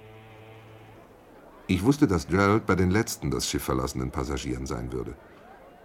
Ich 1.66 1.82
wusste, 1.82 2.06
dass 2.06 2.28
Gerald 2.28 2.64
bei 2.64 2.76
den 2.76 2.92
letzten 2.92 3.32
das 3.32 3.48
Schiff 3.48 3.64
verlassenen 3.64 4.12
Passagieren 4.12 4.66
sein 4.66 4.92
würde. 4.92 5.16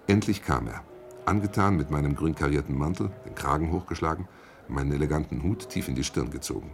Endlich 0.06 0.44
kam 0.44 0.68
er, 0.68 0.84
angetan 1.26 1.76
mit 1.76 1.90
meinem 1.90 2.16
grün 2.16 2.36
karierten 2.36 2.78
Mantel, 2.78 3.10
den 3.26 3.34
Kragen 3.34 3.72
hochgeschlagen, 3.72 4.28
meinen 4.68 4.92
eleganten 4.92 5.42
Hut 5.42 5.70
tief 5.70 5.88
in 5.88 5.96
die 5.96 6.04
Stirn 6.04 6.30
gezogen. 6.30 6.70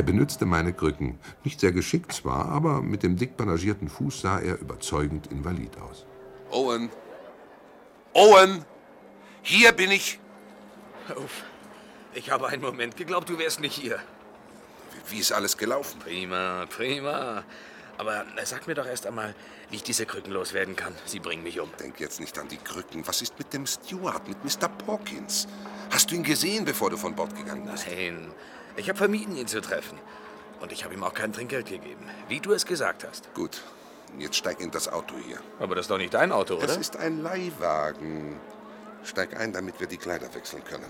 Er 0.00 0.04
benützte 0.04 0.46
meine 0.46 0.72
Krücken, 0.72 1.18
nicht 1.44 1.60
sehr 1.60 1.72
geschickt 1.72 2.14
zwar, 2.14 2.46
aber 2.46 2.80
mit 2.80 3.02
dem 3.02 3.18
dick 3.18 3.36
bandagierten 3.36 3.90
Fuß 3.90 4.22
sah 4.22 4.38
er 4.38 4.58
überzeugend 4.58 5.26
invalid 5.26 5.76
aus. 5.76 6.06
Owen. 6.50 6.88
Owen! 8.14 8.64
Hier 9.42 9.72
bin 9.72 9.90
ich. 9.90 10.18
Uff. 11.14 11.44
Ich 12.14 12.30
habe 12.30 12.48
einen 12.48 12.62
Moment 12.62 12.96
geglaubt, 12.96 13.28
du 13.28 13.38
wärst 13.38 13.60
nicht 13.60 13.74
hier. 13.74 13.98
Wie 15.10 15.18
ist 15.18 15.32
alles 15.32 15.58
gelaufen? 15.58 15.98
Prima, 15.98 16.64
prima. 16.70 17.44
Aber 17.98 18.24
äh, 18.36 18.46
sag 18.46 18.66
mir 18.66 18.74
doch 18.74 18.86
erst 18.86 19.06
einmal, 19.06 19.34
wie 19.68 19.76
ich 19.76 19.82
diese 19.82 20.06
Krücken 20.06 20.32
loswerden 20.32 20.76
kann. 20.76 20.94
Sie 21.04 21.20
bringen 21.20 21.42
mich 21.42 21.60
um. 21.60 21.68
Denk 21.78 22.00
jetzt 22.00 22.20
nicht 22.20 22.38
an 22.38 22.48
die 22.48 22.56
Krücken. 22.56 23.06
Was 23.06 23.20
ist 23.20 23.38
mit 23.38 23.52
dem 23.52 23.66
Steward, 23.66 24.26
mit 24.26 24.42
Mr. 24.42 24.70
Pawkins? 24.70 25.46
Hast 25.90 26.10
du 26.10 26.14
ihn 26.14 26.22
gesehen, 26.22 26.64
bevor 26.64 26.88
du 26.88 26.96
von 26.96 27.14
Bord 27.14 27.36
gegangen 27.36 27.68
bist? 27.70 27.86
Nein, 27.86 28.32
ich 28.80 28.88
habe 28.88 28.98
vermieden, 28.98 29.36
ihn 29.36 29.46
zu 29.46 29.60
treffen. 29.60 29.98
Und 30.60 30.72
ich 30.72 30.84
habe 30.84 30.94
ihm 30.94 31.04
auch 31.04 31.14
kein 31.14 31.32
Trinkgeld 31.32 31.66
gegeben, 31.66 32.04
wie 32.28 32.40
du 32.40 32.52
es 32.52 32.66
gesagt 32.66 33.06
hast. 33.08 33.32
Gut, 33.34 33.62
jetzt 34.18 34.36
steig 34.36 34.60
in 34.60 34.70
das 34.70 34.88
Auto 34.88 35.14
hier. 35.26 35.38
Aber 35.58 35.74
das 35.74 35.84
ist 35.84 35.90
doch 35.90 35.98
nicht 35.98 36.14
dein 36.14 36.32
Auto, 36.32 36.56
oder? 36.56 36.66
Das 36.66 36.76
ist 36.76 36.96
ein 36.96 37.22
Leihwagen. 37.22 38.40
Steig 39.04 39.38
ein, 39.38 39.52
damit 39.52 39.80
wir 39.80 39.86
die 39.86 39.96
Kleider 39.96 40.32
wechseln 40.34 40.62
können. 40.64 40.84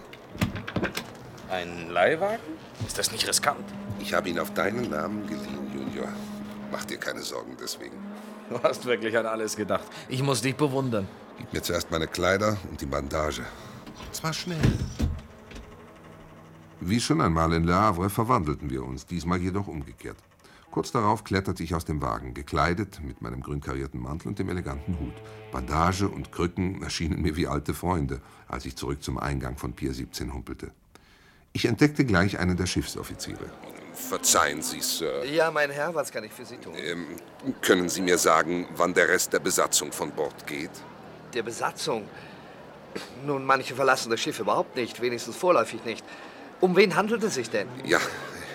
Ein 1.48 1.90
Leihwagen? 1.90 2.40
Ist 2.86 2.98
das 2.98 3.12
nicht 3.12 3.28
riskant? 3.28 3.64
Ich 4.00 4.14
habe 4.14 4.28
ihn 4.28 4.38
auf 4.38 4.52
deinen 4.54 4.88
Namen 4.90 5.26
geliehen, 5.26 5.70
Junior. 5.74 6.08
Mach 6.72 6.84
dir 6.84 6.98
keine 6.98 7.22
Sorgen 7.22 7.56
deswegen. 7.60 7.96
Du 8.48 8.60
hast 8.62 8.84
wirklich 8.84 9.16
an 9.16 9.26
alles 9.26 9.54
gedacht. 9.56 9.84
Ich 10.08 10.22
muss 10.22 10.42
dich 10.42 10.56
bewundern. 10.56 11.08
Gib 11.38 11.52
mir 11.52 11.62
zuerst 11.62 11.90
meine 11.90 12.08
Kleider 12.08 12.56
und 12.68 12.80
die 12.80 12.86
Bandage. 12.86 13.44
Zwar 14.12 14.32
schnell. 14.32 14.58
Wie 16.82 16.98
schon 16.98 17.20
einmal 17.20 17.52
in 17.52 17.64
Le 17.64 17.74
Havre 17.74 18.08
verwandelten 18.08 18.70
wir 18.70 18.82
uns, 18.82 19.04
diesmal 19.04 19.38
jedoch 19.38 19.66
umgekehrt. 19.66 20.16
Kurz 20.70 20.92
darauf 20.92 21.24
kletterte 21.24 21.62
ich 21.62 21.74
aus 21.74 21.84
dem 21.84 22.00
Wagen, 22.00 22.32
gekleidet 22.32 23.00
mit 23.02 23.20
meinem 23.20 23.42
grün 23.42 23.60
karierten 23.60 24.00
Mantel 24.00 24.28
und 24.28 24.38
dem 24.38 24.48
eleganten 24.48 24.98
Hut. 24.98 25.12
Bandage 25.52 26.08
und 26.08 26.32
Krücken 26.32 26.82
erschienen 26.82 27.20
mir 27.20 27.36
wie 27.36 27.46
alte 27.46 27.74
Freunde, 27.74 28.22
als 28.48 28.64
ich 28.64 28.76
zurück 28.76 29.02
zum 29.02 29.18
Eingang 29.18 29.58
von 29.58 29.74
Pier 29.74 29.92
17 29.92 30.32
humpelte. 30.32 30.70
Ich 31.52 31.66
entdeckte 31.66 32.06
gleich 32.06 32.38
einen 32.38 32.56
der 32.56 32.66
Schiffsoffiziere. 32.66 33.50
Verzeihen 33.92 34.62
Sie, 34.62 34.80
Sir. 34.80 35.24
Ja, 35.26 35.50
mein 35.50 35.70
Herr, 35.70 35.94
was 35.94 36.10
kann 36.10 36.24
ich 36.24 36.32
für 36.32 36.46
Sie 36.46 36.56
tun? 36.56 36.72
Ähm, 36.76 37.04
können 37.60 37.90
Sie 37.90 38.00
mir 38.00 38.16
sagen, 38.16 38.68
wann 38.76 38.94
der 38.94 39.08
Rest 39.08 39.34
der 39.34 39.40
Besatzung 39.40 39.92
von 39.92 40.12
Bord 40.12 40.46
geht? 40.46 40.70
Der 41.34 41.42
Besatzung? 41.42 42.04
Nun, 43.26 43.44
manche 43.44 43.74
verlassen 43.74 44.08
das 44.08 44.20
Schiff 44.20 44.38
überhaupt 44.40 44.76
nicht, 44.76 45.02
wenigstens 45.02 45.36
vorläufig 45.36 45.84
nicht. 45.84 46.04
Um 46.60 46.76
wen 46.76 46.94
handelt 46.94 47.22
es 47.22 47.34
sich 47.34 47.50
denn? 47.50 47.68
Ja, 47.84 48.00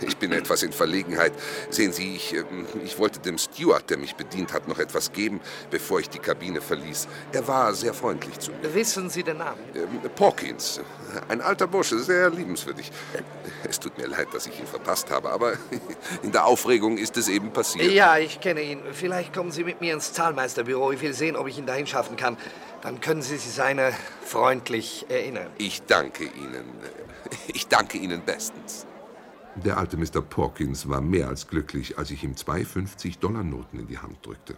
ich 0.02 0.18
bin 0.18 0.32
etwas 0.32 0.64
in 0.64 0.72
Verlegenheit. 0.72 1.34
Sehen 1.70 1.92
Sie, 1.92 2.16
ich, 2.16 2.34
ähm, 2.34 2.66
ich 2.84 3.00
wollte 3.00 3.20
dem 3.20 3.38
Steward, 3.38 3.90
der 3.90 3.98
mich 3.98 4.16
bedient 4.16 4.54
hat, 4.54 4.68
noch 4.68 4.80
etwas 4.80 5.12
geben, 5.12 5.40
bevor 5.72 6.00
ich 6.00 6.10
die 6.10 6.20
Kabine 6.20 6.62
verließ. 6.62 7.08
Er 7.32 7.48
war 7.48 7.74
sehr 7.74 7.94
freundlich 7.94 8.40
zu 8.40 8.52
mir. 8.52 8.74
Wissen 8.74 9.10
Sie 9.10 9.24
den 9.24 9.38
Namen? 9.38 9.60
Ähm, 9.74 10.10
Pawkins, 10.16 10.82
ein 11.28 11.42
alter 11.42 11.68
Bursche, 11.68 12.00
sehr 12.00 12.30
liebenswürdig. 12.30 12.92
Es 13.68 13.80
tut 13.80 13.98
mir 13.98 14.08
leid, 14.08 14.28
dass 14.34 14.48
ich 14.48 14.60
ihn 14.60 14.68
verpasst 14.68 15.10
habe, 15.10 15.32
aber 15.32 15.54
in 16.24 16.32
der 16.32 16.46
Aufregung 16.46 16.98
ist 16.98 17.18
es 17.18 17.28
eben 17.28 17.52
passiert. 17.52 17.92
Ja, 17.92 18.18
ich 18.18 18.40
kenne 18.40 18.62
ihn. 18.62 18.82
Vielleicht 18.92 19.34
kommen 19.34 19.52
Sie 19.52 19.64
mit 19.64 19.82
mir 19.82 19.94
ins 19.94 20.14
Zahlmeisterbüro. 20.14 20.92
Ich 20.92 21.02
will 21.02 21.14
sehen, 21.14 21.36
ob 21.36 21.48
ich 21.48 21.58
ihn 21.58 21.66
dahin 21.66 21.88
schaffen 21.88 22.18
kann. 22.18 22.38
Dann 22.82 23.02
können 23.02 23.22
Sie 23.22 23.38
sich 23.38 23.52
seine 23.52 23.94
freundlich 24.24 25.06
erinnern. 25.10 25.48
Ich 25.58 25.82
danke 25.84 26.26
Ihnen. 26.26 26.66
Ich 27.54 27.68
danke 27.68 27.98
Ihnen 27.98 28.22
bestens. 28.26 28.86
Der 29.56 29.78
alte 29.78 29.96
Mr. 29.98 30.22
Pawkins 30.22 30.90
war 30.90 31.00
mehr 31.00 31.30
als 31.30 31.48
glücklich, 31.48 31.98
als 31.98 32.12
ich 32.12 32.24
ihm 32.24 32.36
zwei 32.36 32.62
50-Dollar-Noten 32.62 33.80
in 33.80 33.88
die 33.88 33.98
Hand 33.98 34.26
drückte. 34.26 34.58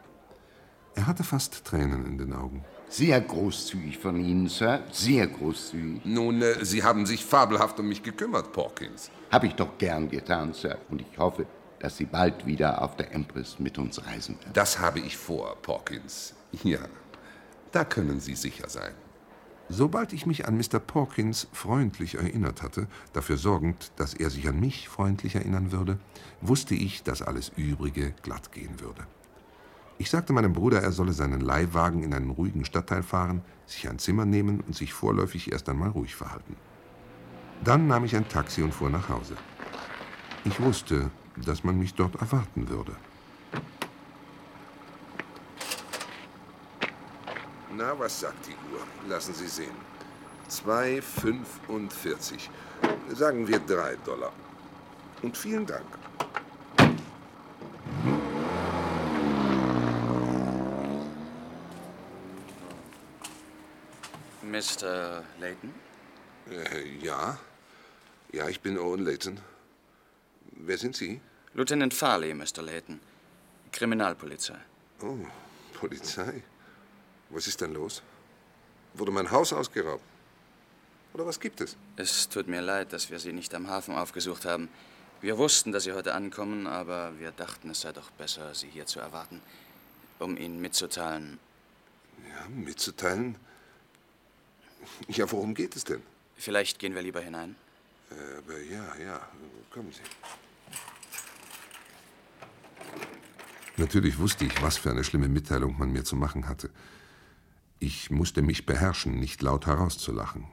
Er 0.95 1.05
hatte 1.05 1.23
fast 1.23 1.63
Tränen 1.63 2.05
in 2.07 2.17
den 2.17 2.33
Augen. 2.33 2.65
Sehr 2.89 3.21
großzügig 3.21 3.99
von 3.99 4.19
Ihnen, 4.19 4.47
Sir. 4.47 4.81
Sehr 4.91 5.27
großzügig. 5.27 6.03
Nun, 6.05 6.41
äh, 6.41 6.65
Sie 6.65 6.83
haben 6.83 7.05
sich 7.05 7.23
fabelhaft 7.23 7.79
um 7.79 7.87
mich 7.87 8.01
gekümmert, 8.01 8.51
Pawkins. 8.51 9.11
Habe 9.29 9.45
ich 9.45 9.53
doch 9.53 9.77
gern 9.77 10.09
getan, 10.09 10.53
Sir. 10.53 10.79
Und 10.89 11.01
ich 11.01 11.17
hoffe, 11.19 11.45
dass 11.79 11.97
Sie 11.97 12.05
bald 12.05 12.47
wieder 12.47 12.81
auf 12.81 12.95
der 12.95 13.13
Empress 13.13 13.59
mit 13.59 13.77
uns 13.77 14.03
reisen 14.03 14.39
werden. 14.39 14.53
Das 14.53 14.79
habe 14.79 14.99
ich 14.99 15.15
vor, 15.15 15.57
Pawkins. 15.61 16.33
Ja, 16.63 16.79
da 17.71 17.83
können 17.83 18.19
Sie 18.19 18.33
sicher 18.33 18.67
sein. 18.67 18.93
Sobald 19.69 20.13
ich 20.13 20.25
mich 20.25 20.47
an 20.47 20.57
Mr. 20.57 20.79
Pawkins 20.79 21.47
freundlich 21.51 22.15
erinnert 22.15 22.63
hatte, 22.63 22.87
dafür 23.11 23.35
sorgend, 23.35 23.91
dass 23.97 24.13
er 24.13 24.29
sich 24.29 24.47
an 24.47 24.59
mich 24.59 24.87
freundlich 24.87 25.35
erinnern 25.35 25.73
würde, 25.73 25.99
wusste 26.41 26.73
ich, 26.73 27.03
dass 27.03 27.21
alles 27.21 27.51
Übrige 27.57 28.13
glatt 28.23 28.53
gehen 28.53 28.79
würde. 28.79 29.05
Ich 29.97 30.09
sagte 30.09 30.31
meinem 30.31 30.53
Bruder, 30.53 30.81
er 30.81 30.93
solle 30.93 31.11
seinen 31.11 31.41
Leihwagen 31.41 32.03
in 32.03 32.13
einen 32.13 32.29
ruhigen 32.29 32.63
Stadtteil 32.63 33.03
fahren, 33.03 33.41
sich 33.65 33.89
ein 33.89 33.99
Zimmer 33.99 34.25
nehmen 34.25 34.61
und 34.61 34.75
sich 34.75 34.93
vorläufig 34.93 35.51
erst 35.51 35.67
einmal 35.67 35.89
ruhig 35.89 36.15
verhalten. 36.15 36.55
Dann 37.63 37.87
nahm 37.87 38.05
ich 38.05 38.15
ein 38.15 38.29
Taxi 38.29 38.61
und 38.61 38.73
fuhr 38.73 38.89
nach 38.89 39.09
Hause. 39.09 39.35
Ich 40.45 40.61
wusste, 40.61 41.11
dass 41.35 41.63
man 41.63 41.77
mich 41.77 41.93
dort 41.93 42.15
erwarten 42.21 42.69
würde. 42.69 42.95
Na, 47.77 47.93
was 47.99 48.19
sagt 48.21 48.47
die 48.47 48.55
Uhr? 48.73 48.81
Lassen 49.07 49.35
Sie 49.35 49.47
sehen. 49.47 49.75
2,45. 50.49 52.49
Sagen 53.13 53.47
wir 53.47 53.59
3 53.59 53.97
Dollar. 53.97 54.33
Und 55.21 55.37
vielen 55.37 55.67
Dank. 55.67 55.85
Mr. 64.41 65.23
Layton? 65.39 65.71
Äh, 66.49 66.83
ja. 66.99 67.37
Ja, 68.31 68.49
ich 68.49 68.61
bin 68.61 68.79
Owen 68.79 69.05
Layton. 69.05 69.39
Wer 70.51 70.79
sind 70.79 70.95
Sie? 70.95 71.21
Lieutenant 71.53 71.93
Farley, 71.93 72.33
Mr. 72.33 72.63
Layton. 72.63 72.99
Kriminalpolizei. 73.71 74.57
Oh, 75.03 75.17
Polizei. 75.73 76.41
Was 77.29 77.47
ist 77.47 77.61
denn 77.61 77.73
los? 77.73 78.01
Wurde 78.93 79.11
mein 79.11 79.29
Haus 79.29 79.53
ausgeraubt? 79.53 80.03
Oder 81.13 81.25
was 81.25 81.39
gibt 81.39 81.61
es? 81.61 81.75
Es 81.95 82.29
tut 82.29 82.47
mir 82.47 82.61
leid, 82.61 82.93
dass 82.93 83.09
wir 83.09 83.19
Sie 83.19 83.33
nicht 83.33 83.53
am 83.53 83.67
Hafen 83.67 83.95
aufgesucht 83.95 84.45
haben. 84.45 84.69
Wir 85.21 85.37
wussten, 85.37 85.71
dass 85.71 85.83
Sie 85.83 85.93
heute 85.93 86.13
ankommen, 86.13 86.67
aber 86.67 87.17
wir 87.19 87.31
dachten, 87.31 87.71
es 87.71 87.81
sei 87.81 87.91
doch 87.91 88.11
besser, 88.11 88.53
Sie 88.53 88.67
hier 88.67 88.85
zu 88.85 88.99
erwarten, 88.99 89.41
um 90.19 90.37
Ihnen 90.37 90.61
mitzuteilen. 90.61 91.39
Ja, 92.29 92.47
mitzuteilen? 92.49 93.35
Ja, 95.07 95.29
worum 95.31 95.53
geht 95.53 95.75
es 95.75 95.83
denn? 95.83 96.03
Vielleicht 96.35 96.79
gehen 96.79 96.93
wir 96.93 97.01
lieber 97.01 97.21
hinein. 97.21 97.55
Äh, 98.11 98.37
aber 98.37 98.59
ja, 98.61 98.95
ja, 99.03 99.27
kommen 99.71 99.91
Sie. 99.91 100.01
Natürlich 103.77 104.17
wusste 104.17 104.45
ich, 104.45 104.61
was 104.61 104.77
für 104.77 104.89
eine 104.89 105.03
schlimme 105.03 105.27
Mitteilung 105.27 105.77
man 105.77 105.91
mir 105.91 106.03
zu 106.03 106.15
machen 106.15 106.47
hatte. 106.47 106.69
Ich 107.79 108.09
musste 108.09 108.41
mich 108.41 108.65
beherrschen, 108.65 109.19
nicht 109.19 109.41
laut 109.43 109.67
herauszulachen. 109.67 110.45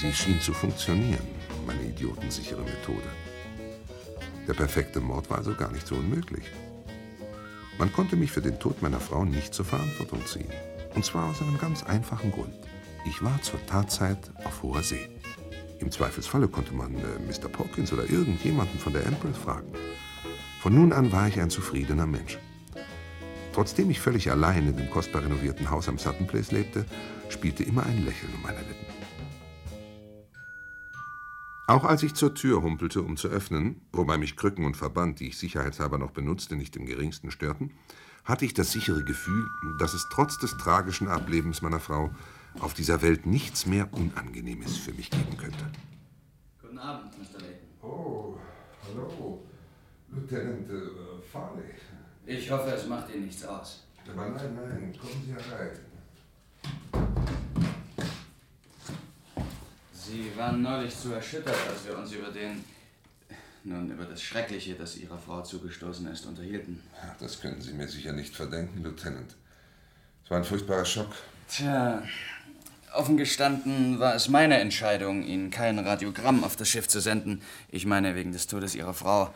Sie 0.00 0.12
schien 0.12 0.40
zu 0.40 0.54
funktionieren, 0.54 1.26
meine 1.66 1.82
idiotensichere 1.82 2.62
Methode. 2.62 3.08
Der 4.48 4.54
perfekte 4.54 5.00
Mord 5.00 5.28
war 5.28 5.38
also 5.38 5.54
gar 5.54 5.70
nicht 5.72 5.86
so 5.86 5.94
unmöglich. 5.94 6.44
Man 7.78 7.92
konnte 7.92 8.16
mich 8.16 8.30
für 8.32 8.42
den 8.42 8.58
Tod 8.58 8.80
meiner 8.80 9.00
Frau 9.00 9.24
nicht 9.24 9.52
zur 9.52 9.64
Verantwortung 9.66 10.24
ziehen. 10.24 10.50
Und 10.94 11.04
zwar 11.04 11.28
aus 11.28 11.42
einem 11.42 11.58
ganz 11.58 11.82
einfachen 11.82 12.32
Grund. 12.32 12.54
Ich 13.04 13.22
war 13.22 13.42
zur 13.42 13.64
Tatzeit 13.66 14.30
auf 14.44 14.62
hoher 14.62 14.82
See. 14.82 15.08
Im 15.80 15.90
Zweifelsfalle 15.90 16.48
konnte 16.48 16.72
man 16.72 16.94
äh, 16.94 17.18
Mr. 17.26 17.48
Porkins 17.48 17.92
oder 17.92 18.08
irgendjemanden 18.08 18.78
von 18.78 18.92
der 18.94 19.04
Empress 19.04 19.36
fragen. 19.36 19.70
Von 20.64 20.76
nun 20.76 20.94
an 20.94 21.12
war 21.12 21.28
ich 21.28 21.38
ein 21.38 21.50
zufriedener 21.50 22.06
Mensch. 22.06 22.38
Trotzdem 23.52 23.90
ich 23.90 24.00
völlig 24.00 24.30
allein 24.30 24.66
in 24.66 24.74
dem 24.74 24.88
kostbar 24.88 25.22
renovierten 25.22 25.68
Haus 25.68 25.90
am 25.90 25.98
Sutton 25.98 26.26
Place 26.26 26.52
lebte, 26.52 26.86
spielte 27.28 27.62
immer 27.62 27.84
ein 27.84 28.02
Lächeln 28.06 28.32
um 28.34 28.40
meine 28.40 28.60
Lippen. 28.60 28.86
Auch 31.66 31.84
als 31.84 32.02
ich 32.02 32.14
zur 32.14 32.34
Tür 32.34 32.62
humpelte, 32.62 33.02
um 33.02 33.18
zu 33.18 33.28
öffnen, 33.28 33.82
wobei 33.92 34.16
mich 34.16 34.36
Krücken 34.36 34.64
und 34.64 34.74
Verband, 34.74 35.20
die 35.20 35.28
ich 35.28 35.36
sicherheitshalber 35.36 35.98
noch 35.98 36.12
benutzte, 36.12 36.56
nicht 36.56 36.76
im 36.76 36.86
geringsten 36.86 37.30
störten, 37.30 37.74
hatte 38.24 38.46
ich 38.46 38.54
das 38.54 38.72
sichere 38.72 39.04
Gefühl, 39.04 39.46
dass 39.78 39.92
es 39.92 40.08
trotz 40.10 40.38
des 40.38 40.56
tragischen 40.56 41.08
Ablebens 41.08 41.60
meiner 41.60 41.78
Frau 41.78 42.10
auf 42.58 42.72
dieser 42.72 43.02
Welt 43.02 43.26
nichts 43.26 43.66
mehr 43.66 43.92
Unangenehmes 43.92 44.78
für 44.78 44.94
mich 44.94 45.10
geben 45.10 45.36
könnte. 45.36 45.70
Guten 46.62 46.78
Abend, 46.78 47.12
Mr. 47.18 47.38
Layton. 47.42 47.68
Oh, 47.82 48.38
hallo, 48.88 49.44
Lieutenant 50.14 50.70
äh, 50.70 51.22
Farley. 51.32 51.62
Ich 52.26 52.50
hoffe, 52.50 52.70
es 52.70 52.86
macht 52.86 53.12
Ihnen 53.12 53.26
nichts 53.26 53.44
aus. 53.44 53.84
Aber 54.06 54.28
nein, 54.28 54.54
nein, 54.54 54.94
kommen 55.00 55.22
Sie 55.24 55.32
herein. 55.32 55.70
Sie 59.92 60.30
waren 60.36 60.62
neulich 60.62 60.96
zu 60.96 61.12
erschüttert, 61.12 61.56
als 61.68 61.86
wir 61.86 61.98
uns 61.98 62.12
über 62.12 62.30
den. 62.30 62.62
Nun, 63.64 63.90
über 63.90 64.04
das 64.04 64.20
Schreckliche, 64.22 64.74
das 64.74 64.96
Ihrer 64.98 65.18
Frau 65.18 65.40
zugestoßen 65.42 66.06
ist, 66.08 66.26
unterhielten. 66.26 66.82
Ja, 67.02 67.16
das 67.18 67.40
können 67.40 67.60
Sie 67.62 67.72
mir 67.72 67.88
sicher 67.88 68.12
nicht 68.12 68.36
verdenken, 68.36 68.82
Lieutenant. 68.82 69.34
Es 70.22 70.30
war 70.30 70.38
ein 70.38 70.44
furchtbarer 70.44 70.84
Schock. 70.84 71.14
Tja, 71.48 72.02
offen 72.94 73.16
gestanden 73.16 73.98
war 73.98 74.14
es 74.14 74.28
meine 74.28 74.58
Entscheidung, 74.60 75.22
Ihnen 75.22 75.50
kein 75.50 75.78
Radiogramm 75.78 76.44
auf 76.44 76.56
das 76.56 76.68
Schiff 76.68 76.88
zu 76.88 77.00
senden. 77.00 77.40
Ich 77.70 77.86
meine, 77.86 78.14
wegen 78.14 78.32
des 78.32 78.46
Todes 78.46 78.74
Ihrer 78.74 78.94
Frau. 78.94 79.32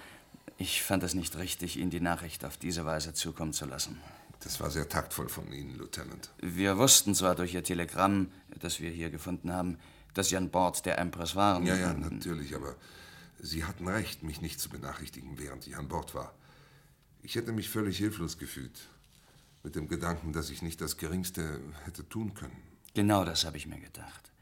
Ich 0.61 0.83
fand 0.83 1.05
es 1.05 1.15
nicht 1.15 1.37
richtig, 1.37 1.77
Ihnen 1.77 1.91
die 1.91 2.01
Nachricht 2.01 2.45
auf 2.45 2.57
diese 2.57 2.85
Weise 2.85 3.15
zukommen 3.15 3.53
zu 3.53 3.65
lassen. 3.65 4.01
Das 4.41 4.61
war 4.61 4.71
sehr 4.71 4.89
taktvoll 4.89 5.29
von 5.29 5.53
Ihnen, 5.53 5.77
Lieutenant. 5.79 6.31
Wir 6.41 6.79
wussten 6.79 7.15
zwar 7.15 7.37
durch 7.37 7.55
Ihr 7.55 7.63
Telegramm, 7.63 8.33
das 8.59 8.81
wir 8.81 8.91
hier 8.91 9.11
gefunden 9.11 9.53
haben, 9.53 9.79
dass 10.15 10.29
Sie 10.29 10.37
an 10.37 10.51
Bord 10.51 10.85
der 10.85 10.99
Empress 10.99 11.37
waren. 11.37 11.65
Ja, 11.65 11.77
ja, 11.77 11.95
natürlich, 11.95 12.57
aber 12.57 12.75
Sie 13.41 13.65
hatten 13.65 13.87
recht, 13.87 14.25
mich 14.25 14.41
nicht 14.41 14.59
zu 14.59 14.69
benachrichtigen, 14.69 15.39
während 15.39 15.65
ich 15.69 15.77
an 15.77 15.87
Bord 15.87 16.15
war. 16.15 16.35
Ich 17.23 17.37
hätte 17.37 17.53
mich 17.53 17.69
völlig 17.69 17.99
hilflos 17.99 18.37
gefühlt, 18.37 18.89
mit 19.63 19.77
dem 19.77 19.87
Gedanken, 19.87 20.33
dass 20.33 20.51
ich 20.51 20.61
nicht 20.63 20.81
das 20.81 20.97
Geringste 20.97 21.61
hätte 21.85 22.09
tun 22.09 22.35
können. 22.35 22.57
Genau 22.95 23.25
das 23.25 23.45
habe 23.45 23.57
ich 23.57 23.69
mir 23.69 23.79
gedacht. 23.79 24.33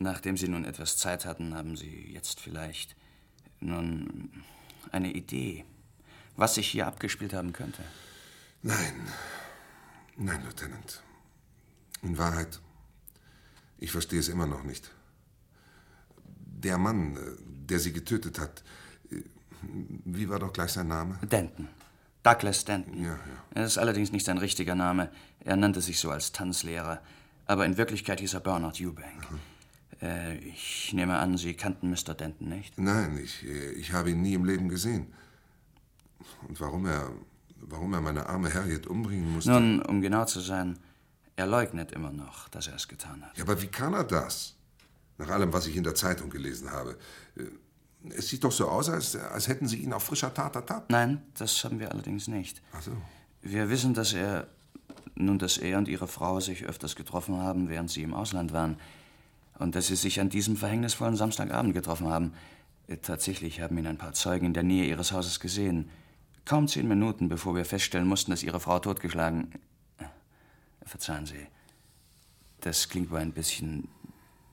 Nachdem 0.00 0.36
Sie 0.36 0.48
nun 0.48 0.64
etwas 0.64 0.96
Zeit 0.96 1.24
hatten, 1.24 1.54
haben 1.54 1.76
Sie 1.76 2.12
jetzt 2.12 2.40
vielleicht 2.40 2.96
nun 3.60 4.42
eine 4.90 5.12
Idee, 5.12 5.64
was 6.36 6.54
sich 6.54 6.68
hier 6.68 6.86
abgespielt 6.86 7.32
haben 7.32 7.52
könnte. 7.52 7.82
Nein, 8.62 9.08
nein, 10.16 10.42
Lieutenant. 10.44 11.02
In 12.02 12.18
Wahrheit, 12.18 12.60
ich 13.78 13.92
verstehe 13.92 14.20
es 14.20 14.28
immer 14.28 14.46
noch 14.46 14.64
nicht. 14.64 14.90
Der 16.26 16.78
Mann, 16.78 17.16
äh, 17.16 17.20
der 17.68 17.78
Sie 17.78 17.92
getötet 17.92 18.38
hat, 18.38 18.62
äh, 19.10 19.22
wie 20.04 20.28
war 20.28 20.38
doch 20.38 20.52
gleich 20.52 20.72
sein 20.72 20.88
Name? 20.88 21.18
Denton. 21.22 21.68
Douglas 22.22 22.64
Denton. 22.64 23.02
Ja, 23.02 23.12
ja. 23.12 23.18
Das 23.54 23.72
ist 23.72 23.78
allerdings 23.78 24.12
nicht 24.12 24.24
sein 24.24 24.38
richtiger 24.38 24.74
Name. 24.74 25.10
Er 25.40 25.56
nannte 25.56 25.80
sich 25.80 25.98
so 25.98 26.10
als 26.10 26.32
Tanzlehrer. 26.32 27.00
Aber 27.46 27.66
in 27.66 27.76
Wirklichkeit 27.76 28.20
hieß 28.20 28.34
er 28.34 28.40
Bernard 28.40 28.80
Eubank. 28.80 29.26
Äh, 30.02 30.36
ich 30.38 30.92
nehme 30.92 31.18
an, 31.18 31.36
Sie 31.38 31.54
kannten 31.54 31.90
Mr. 31.90 32.14
Denton 32.14 32.48
nicht? 32.48 32.76
Nein, 32.78 33.18
ich, 33.22 33.44
äh, 33.44 33.70
ich 33.72 33.92
habe 33.92 34.10
ihn 34.10 34.20
nie 34.22 34.34
im 34.34 34.44
Leben 34.44 34.68
gesehen. 34.68 35.06
Und 36.48 36.60
warum 36.60 36.86
er, 36.86 37.10
warum 37.60 37.94
er 37.94 38.00
meine 38.00 38.26
arme 38.26 38.52
Harriet 38.52 38.86
umbringen 38.86 39.32
musste? 39.32 39.50
Nun, 39.50 39.80
um 39.82 40.02
genau 40.02 40.24
zu 40.24 40.40
sein, 40.40 40.78
er 41.36 41.46
leugnet 41.46 41.92
immer 41.92 42.10
noch, 42.12 42.48
dass 42.48 42.66
er 42.66 42.74
es 42.74 42.88
getan 42.88 43.22
hat. 43.22 43.36
Ja, 43.38 43.44
aber 43.44 43.60
wie 43.62 43.68
kann 43.68 43.94
er 43.94 44.04
das? 44.04 44.54
Nach 45.18 45.28
allem, 45.28 45.52
was 45.52 45.66
ich 45.66 45.76
in 45.76 45.84
der 45.84 45.94
Zeitung 45.94 46.30
gelesen 46.30 46.70
habe. 46.70 46.96
Äh, 47.36 47.42
Es 48.16 48.28
sieht 48.28 48.42
doch 48.42 48.50
so 48.50 48.68
aus, 48.68 48.88
als, 48.88 49.14
als 49.14 49.46
hätten 49.46 49.68
Sie 49.68 49.76
ihn 49.78 49.92
auf 49.92 50.02
frischer 50.02 50.34
Tat 50.34 50.56
ertappt. 50.56 50.90
Nein, 50.90 51.22
das 51.38 51.62
haben 51.62 51.78
wir 51.78 51.92
allerdings 51.92 52.26
nicht. 52.26 52.60
Ach 52.72 52.82
so. 52.82 52.90
Wir 53.42 53.68
wissen, 53.70 53.94
dass 53.94 54.12
er, 54.12 54.48
nun, 55.14 55.38
dass 55.38 55.56
er 55.58 55.78
und 55.78 55.86
ihre 55.86 56.08
Frau 56.08 56.40
sich 56.40 56.64
öfters 56.64 56.96
getroffen 56.96 57.36
haben, 57.36 57.68
während 57.68 57.90
sie 57.90 58.02
im 58.02 58.12
Ausland 58.14 58.52
waren. 58.52 58.76
Und 59.62 59.76
dass 59.76 59.86
sie 59.86 59.96
sich 59.96 60.20
an 60.20 60.28
diesem 60.28 60.56
verhängnisvollen 60.56 61.16
Samstagabend 61.16 61.72
getroffen 61.72 62.08
haben. 62.08 62.34
Äh, 62.88 62.96
Tatsächlich 62.96 63.60
haben 63.60 63.78
ihn 63.78 63.86
ein 63.86 63.98
paar 63.98 64.12
Zeugen 64.12 64.46
in 64.46 64.54
der 64.54 64.64
Nähe 64.64 64.86
ihres 64.86 65.12
Hauses 65.12 65.38
gesehen. 65.38 65.88
Kaum 66.44 66.66
zehn 66.66 66.88
Minuten, 66.88 67.28
bevor 67.28 67.54
wir 67.54 67.64
feststellen 67.64 68.08
mussten, 68.08 68.32
dass 68.32 68.42
ihre 68.42 68.58
Frau 68.58 68.80
totgeschlagen. 68.80 69.52
Äh, 69.98 70.04
Verzeihen 70.84 71.26
Sie. 71.26 71.46
Das 72.60 72.88
klingt 72.88 73.10
wohl 73.10 73.20
ein 73.20 73.32
bisschen 73.32 73.88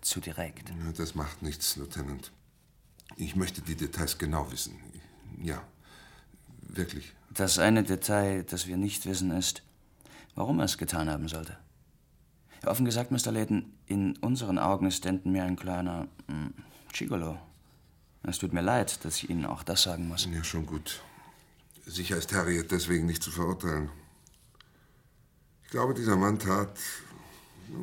zu 0.02 0.20
direkt. 0.20 0.70
Ja, 0.70 0.92
das 0.96 1.16
macht 1.16 1.42
nichts, 1.42 1.76
Lieutenant. 1.76 2.32
Ich 3.18 3.36
möchte 3.36 3.62
die 3.62 3.76
Details 3.76 4.18
genau 4.18 4.52
wissen. 4.52 4.76
Ja, 5.42 5.62
wirklich. 6.62 7.14
Das 7.32 7.58
eine 7.58 7.84
Detail, 7.84 8.44
das 8.44 8.68
wir 8.68 8.78
nicht 8.78 9.06
wissen, 9.06 9.32
ist, 9.32 9.64
warum 10.36 10.60
er 10.60 10.66
es 10.66 10.78
getan 10.78 11.10
haben 11.10 11.28
sollte. 11.28 11.58
Offen 12.66 12.86
gesagt, 12.86 13.12
Mr. 13.12 13.32
Layton, 13.32 13.74
in 13.86 14.18
unseren 14.18 14.60
Augen 14.60 14.86
ist 14.86 15.06
Denton 15.06 15.32
mehr 15.32 15.46
ein 15.46 15.56
kleiner 15.56 16.08
hm, 16.28 16.54
Gigolo. 16.92 17.38
Es 18.24 18.38
tut 18.38 18.54
mir 18.54 18.62
leid, 18.62 19.04
dass 19.06 19.18
ich 19.18 19.30
Ihnen 19.30 19.46
auch 19.46 19.64
das 19.64 19.84
sagen 19.84 20.08
muss. 20.08 20.28
Ja, 20.32 20.44
schon 20.44 20.66
gut. 20.66 21.02
Sicher 21.86 22.18
ist 22.18 22.34
Harriet 22.34 22.72
deswegen 22.72 23.06
nicht 23.06 23.24
zu 23.24 23.32
verurteilen. 23.32 23.90
Ich 25.64 25.70
glaube, 25.72 25.94
dieser 25.94 26.18
Mann 26.18 26.38
tat, 26.38 26.78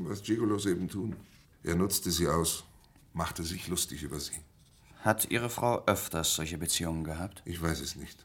was 0.04 0.22
Gigolos 0.22 0.66
eben 0.66 0.88
tun. 0.88 1.16
Er 1.62 1.74
nutzte 1.74 2.10
sie 2.10 2.28
aus, 2.28 2.64
machte 3.12 3.42
sich 3.42 3.68
lustig 3.68 4.02
über 4.02 4.20
sie. 4.20 4.38
Hat 5.00 5.30
Ihre 5.30 5.50
Frau 5.50 5.84
öfters 5.86 6.34
solche 6.34 6.58
Beziehungen 6.58 7.04
gehabt? 7.04 7.42
Ich 7.44 7.62
weiß 7.62 7.80
es 7.80 7.96
nicht. 7.96 8.24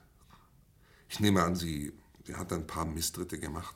Ich 1.10 1.20
nehme 1.20 1.44
an, 1.44 1.56
sie, 1.56 1.94
sie 2.26 2.36
hat 2.36 2.52
ein 2.54 2.68
paar 2.68 2.86
Misstritte 2.86 3.40
gemacht. 3.40 3.76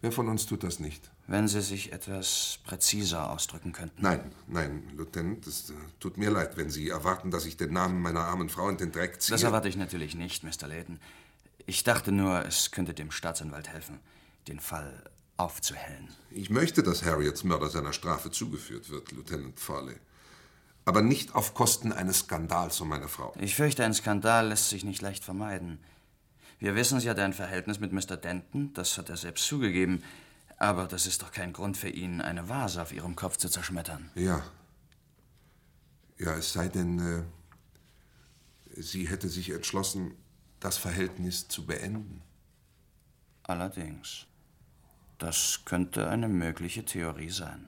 Wer 0.00 0.12
von 0.12 0.28
uns 0.28 0.46
tut 0.46 0.64
das 0.64 0.80
nicht? 0.80 1.10
Wenn 1.30 1.46
Sie 1.46 1.60
sich 1.60 1.92
etwas 1.92 2.58
präziser 2.64 3.30
ausdrücken 3.30 3.70
könnten. 3.70 4.02
Nein, 4.02 4.32
nein, 4.48 4.82
Lieutenant, 4.96 5.46
es 5.46 5.70
äh, 5.70 5.74
tut 6.00 6.18
mir 6.18 6.28
leid, 6.28 6.56
wenn 6.56 6.70
Sie 6.70 6.88
erwarten, 6.88 7.30
dass 7.30 7.46
ich 7.46 7.56
den 7.56 7.72
Namen 7.72 8.02
meiner 8.02 8.22
armen 8.22 8.48
Frau 8.48 8.68
in 8.68 8.78
den 8.78 8.90
Dreck 8.90 9.22
ziehe. 9.22 9.36
Das 9.36 9.44
erwarte 9.44 9.68
ich 9.68 9.76
natürlich 9.76 10.16
nicht, 10.16 10.42
Mr. 10.42 10.66
Layton. 10.66 10.98
Ich 11.66 11.84
dachte 11.84 12.10
nur, 12.10 12.44
es 12.46 12.72
könnte 12.72 12.94
dem 12.94 13.12
Staatsanwalt 13.12 13.68
helfen, 13.68 14.00
den 14.48 14.58
Fall 14.58 15.04
aufzuhellen. 15.36 16.08
Ich 16.32 16.50
möchte, 16.50 16.82
dass 16.82 17.04
Harriets 17.04 17.44
Mörder 17.44 17.70
seiner 17.70 17.92
Strafe 17.92 18.32
zugeführt 18.32 18.90
wird, 18.90 19.12
Lieutenant 19.12 19.60
Farley. 19.60 19.94
Aber 20.84 21.00
nicht 21.00 21.36
auf 21.36 21.54
Kosten 21.54 21.92
eines 21.92 22.18
Skandals 22.18 22.80
um 22.80 22.88
meine 22.88 23.06
Frau. 23.06 23.32
Ich 23.38 23.54
fürchte, 23.54 23.84
ein 23.84 23.94
Skandal 23.94 24.48
lässt 24.48 24.70
sich 24.70 24.82
nicht 24.82 25.00
leicht 25.00 25.24
vermeiden. 25.24 25.78
Wir 26.58 26.74
wissen, 26.74 26.98
sie 26.98 27.08
hatte 27.08 27.22
ein 27.22 27.34
Verhältnis 27.34 27.78
mit 27.78 27.92
Mr. 27.92 28.16
Denton, 28.16 28.72
das 28.74 28.98
hat 28.98 29.08
er 29.08 29.16
selbst 29.16 29.46
zugegeben. 29.46 30.02
Aber 30.60 30.86
das 30.86 31.06
ist 31.06 31.22
doch 31.22 31.32
kein 31.32 31.54
Grund 31.54 31.78
für 31.78 31.88
ihn, 31.88 32.20
eine 32.20 32.50
Vase 32.50 32.82
auf 32.82 32.92
ihrem 32.92 33.16
Kopf 33.16 33.38
zu 33.38 33.48
zerschmettern. 33.48 34.10
Ja. 34.14 34.44
Ja, 36.18 36.36
es 36.36 36.52
sei 36.52 36.68
denn, 36.68 36.98
äh, 36.98 37.22
sie 38.76 39.08
hätte 39.08 39.30
sich 39.30 39.50
entschlossen, 39.50 40.12
das 40.60 40.76
Verhältnis 40.76 41.48
zu 41.48 41.64
beenden. 41.64 42.20
Allerdings. 43.44 44.26
Das 45.16 45.62
könnte 45.64 46.10
eine 46.10 46.28
mögliche 46.28 46.84
Theorie 46.84 47.30
sein. 47.30 47.66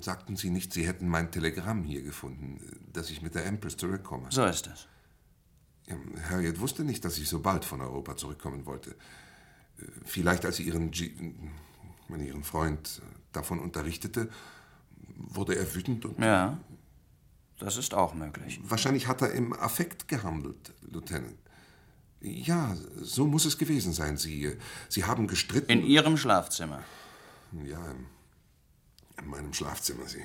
Sagten 0.00 0.36
Sie 0.36 0.48
nicht, 0.48 0.72
Sie 0.72 0.86
hätten 0.86 1.08
mein 1.08 1.30
Telegramm 1.30 1.84
hier 1.84 2.02
gefunden, 2.02 2.88
dass 2.90 3.10
ich 3.10 3.20
mit 3.20 3.34
der 3.34 3.44
Empress 3.44 3.76
zurückkomme? 3.76 4.28
So 4.30 4.46
ist 4.46 4.66
es. 4.66 4.86
Ja, 5.86 5.96
Harriet 6.30 6.58
wusste 6.58 6.84
nicht, 6.84 7.04
dass 7.04 7.18
ich 7.18 7.28
so 7.28 7.40
bald 7.40 7.66
von 7.66 7.82
Europa 7.82 8.16
zurückkommen 8.16 8.64
wollte. 8.64 8.96
Vielleicht, 10.04 10.46
als 10.46 10.56
sie 10.56 10.62
ihren, 10.64 10.90
G 10.90 11.12
meine, 12.08 12.26
ihren 12.26 12.44
Freund 12.44 13.02
davon 13.32 13.58
unterrichtete, 13.58 14.30
wurde 15.16 15.56
er 15.56 15.74
wütend 15.74 16.04
und. 16.04 16.18
Ja, 16.18 16.58
das 17.58 17.76
ist 17.76 17.92
auch 17.94 18.14
möglich. 18.14 18.60
Wahrscheinlich 18.62 19.06
hat 19.08 19.22
er 19.22 19.32
im 19.32 19.52
Affekt 19.52 20.08
gehandelt, 20.08 20.72
Lieutenant. 20.82 21.36
Ja, 22.20 22.76
so 23.00 23.26
muss 23.26 23.44
es 23.44 23.58
gewesen 23.58 23.92
sein. 23.92 24.16
Sie, 24.16 24.56
Sie 24.88 25.04
haben 25.04 25.26
gestritten. 25.26 25.70
In 25.70 25.84
Ihrem 25.84 26.16
Schlafzimmer? 26.16 26.82
Ja, 27.64 27.84
in, 27.90 28.06
in 29.22 29.30
meinem 29.30 29.52
Schlafzimmer. 29.52 30.06
Sie, 30.06 30.22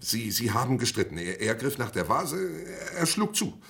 Sie, 0.00 0.30
Sie 0.30 0.52
haben 0.52 0.78
gestritten. 0.78 1.16
Er, 1.18 1.40
er 1.40 1.54
griff 1.54 1.78
nach 1.78 1.90
der 1.90 2.08
Vase, 2.08 2.64
er 2.94 3.06
schlug 3.06 3.34
zu. 3.34 3.60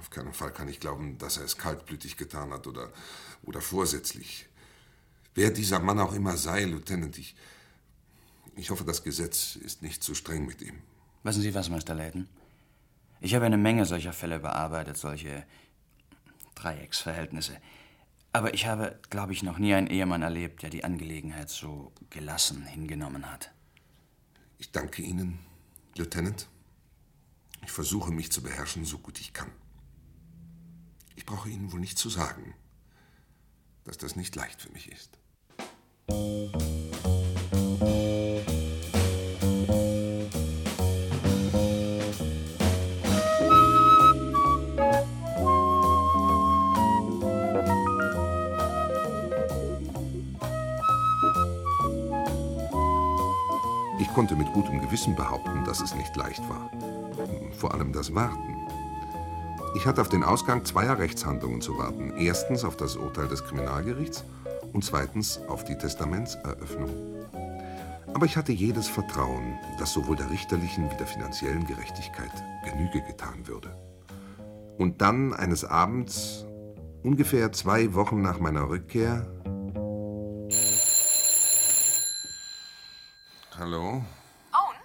Auf 0.00 0.10
keinen 0.10 0.32
Fall 0.32 0.52
kann 0.52 0.68
ich 0.68 0.80
glauben, 0.80 1.18
dass 1.18 1.36
er 1.36 1.44
es 1.44 1.56
kaltblütig 1.56 2.16
getan 2.16 2.50
hat 2.50 2.66
oder, 2.66 2.90
oder 3.44 3.60
vorsätzlich. 3.60 4.46
Wer 5.34 5.50
dieser 5.50 5.78
Mann 5.78 5.98
auch 5.98 6.12
immer 6.12 6.36
sei, 6.36 6.64
Lieutenant, 6.64 7.16
ich, 7.18 7.34
ich 8.56 8.70
hoffe, 8.70 8.84
das 8.84 9.02
Gesetz 9.02 9.56
ist 9.56 9.82
nicht 9.82 10.02
zu 10.02 10.14
streng 10.14 10.44
mit 10.46 10.60
ihm. 10.60 10.78
Wissen 11.22 11.42
Sie 11.42 11.54
was, 11.54 11.70
Mr. 11.70 11.94
Layton? 11.94 12.28
Ich 13.20 13.34
habe 13.34 13.46
eine 13.46 13.56
Menge 13.56 13.86
solcher 13.86 14.12
Fälle 14.12 14.40
bearbeitet, 14.40 14.96
solche 14.96 15.44
Dreiecksverhältnisse. 16.54 17.56
Aber 18.32 18.52
ich 18.54 18.66
habe, 18.66 18.98
glaube 19.10 19.32
ich, 19.32 19.42
noch 19.42 19.58
nie 19.58 19.74
einen 19.74 19.86
Ehemann 19.86 20.22
erlebt, 20.22 20.62
der 20.62 20.70
die 20.70 20.84
Angelegenheit 20.84 21.48
so 21.48 21.92
gelassen 22.10 22.64
hingenommen 22.66 23.30
hat. 23.30 23.52
Ich 24.58 24.72
danke 24.72 25.02
Ihnen, 25.02 25.38
Lieutenant. 25.96 26.48
Ich 27.64 27.70
versuche 27.70 28.10
mich 28.10 28.32
zu 28.32 28.42
beherrschen, 28.42 28.84
so 28.84 28.98
gut 28.98 29.20
ich 29.20 29.32
kann. 29.32 29.52
Ich 31.14 31.24
brauche 31.24 31.48
Ihnen 31.48 31.72
wohl 31.72 31.80
nicht 31.80 31.98
zu 31.98 32.10
sagen, 32.10 32.54
dass 33.84 33.98
das 33.98 34.16
nicht 34.16 34.34
leicht 34.34 34.60
für 34.60 34.72
mich 34.72 34.90
ist. 34.90 35.18
Ich 36.08 36.14
konnte 54.14 54.34
mit 54.34 54.52
gutem 54.52 54.80
Gewissen 54.80 55.16
behaupten, 55.16 55.64
dass 55.64 55.80
es 55.80 55.94
nicht 55.94 56.14
leicht 56.16 56.42
war. 56.48 56.70
Vor 57.52 57.72
allem 57.72 57.92
das 57.92 58.14
Warten. 58.14 58.56
Ich 59.74 59.86
hatte 59.86 60.02
auf 60.02 60.08
den 60.08 60.22
Ausgang 60.22 60.64
zweier 60.64 60.98
Rechtshandlungen 60.98 61.62
zu 61.62 61.78
warten. 61.78 62.12
Erstens 62.18 62.64
auf 62.64 62.76
das 62.76 62.96
Urteil 62.96 63.28
des 63.28 63.44
Kriminalgerichts 63.44 64.24
und 64.72 64.84
zweitens 64.84 65.38
auf 65.48 65.64
die 65.64 65.76
Testamentseröffnung. 65.76 66.90
Aber 68.14 68.26
ich 68.26 68.36
hatte 68.36 68.52
jedes 68.52 68.88
Vertrauen, 68.88 69.58
dass 69.78 69.92
sowohl 69.92 70.16
der 70.16 70.30
richterlichen 70.30 70.90
wie 70.90 70.96
der 70.96 71.06
finanziellen 71.06 71.66
Gerechtigkeit 71.66 72.30
Genüge 72.64 73.02
getan 73.02 73.46
würde. 73.46 73.76
Und 74.78 75.00
dann 75.00 75.32
eines 75.32 75.64
Abends, 75.64 76.44
ungefähr 77.02 77.52
zwei 77.52 77.94
Wochen 77.94 78.20
nach 78.22 78.38
meiner 78.38 78.68
Rückkehr, 78.68 79.26
Hallo? 83.58 84.04
Owen? 84.52 84.80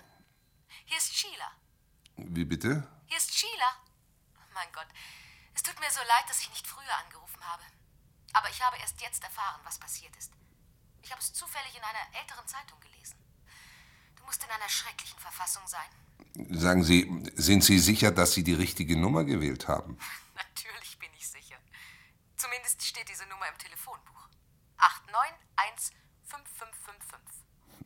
Hier 0.86 0.98
ist 0.98 1.16
Sheila. 1.18 1.52
Wie 2.18 2.46
bitte? 2.46 2.88
Hier 3.06 3.18
ist 3.18 3.34
Sheila. 3.34 3.72
Mein 4.54 4.68
Gott, 4.72 4.88
es 5.56 5.64
tut 5.64 5.80
mir 5.80 5.90
so 5.90 6.02
leid, 6.02 6.26
dass 6.30 6.42
ich 6.42 6.50
nicht 6.50 6.68
früher 6.68 6.84
angerufen 7.04 7.18
habe. 7.24 7.27
Aber 8.38 8.50
ich 8.52 8.62
habe 8.62 8.78
erst 8.78 9.02
jetzt 9.02 9.24
erfahren, 9.24 9.60
was 9.64 9.80
passiert 9.80 10.16
ist. 10.16 10.32
Ich 11.02 11.10
habe 11.12 11.20
es 11.20 11.34
zufällig 11.34 11.76
in 11.76 11.82
einer 11.82 12.22
älteren 12.22 12.46
Zeitung 12.46 12.80
gelesen. 12.80 13.16
Du 14.16 14.24
musst 14.26 14.44
in 14.44 14.50
einer 14.52 14.70
schrecklichen 14.70 15.18
Verfassung 15.18 15.64
sein. 15.66 15.90
Sagen 16.56 16.84
Sie, 16.84 17.24
sind 17.36 17.64
Sie 17.64 17.80
sicher, 17.80 18.12
dass 18.12 18.34
Sie 18.34 18.44
die 18.44 18.54
richtige 18.54 18.96
Nummer 18.96 19.24
gewählt 19.24 19.68
haben? 19.68 19.98
Natürlich 20.36 21.00
bin 21.00 21.10
ich 21.18 21.28
sicher. 21.28 21.56
Zumindest 22.36 22.86
steht 22.86 23.10
diese 23.10 23.26
Nummer 23.26 23.48
im 23.48 23.58
Telefonbuch. 23.58 24.30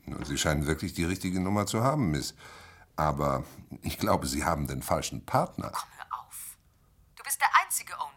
8915555. 0.10 0.26
Sie 0.26 0.38
scheinen 0.38 0.68
wirklich 0.68 0.94
die 0.94 1.06
richtige 1.06 1.40
Nummer 1.40 1.66
zu 1.66 1.82
haben, 1.82 2.12
Miss. 2.12 2.36
Aber 2.98 3.46
ich 3.84 3.98
glaube, 3.98 4.28
Sie 4.28 4.44
haben 4.44 4.68
den 4.68 4.84
falschen 4.84 5.26
Partner. 5.26 5.72
Komm, 5.74 5.90
hör 5.96 6.20
auf. 6.20 6.58
Du 7.16 7.24
bist 7.24 7.40
der 7.40 7.56
einzige 7.64 7.92
Verzeichnis. 7.94 8.11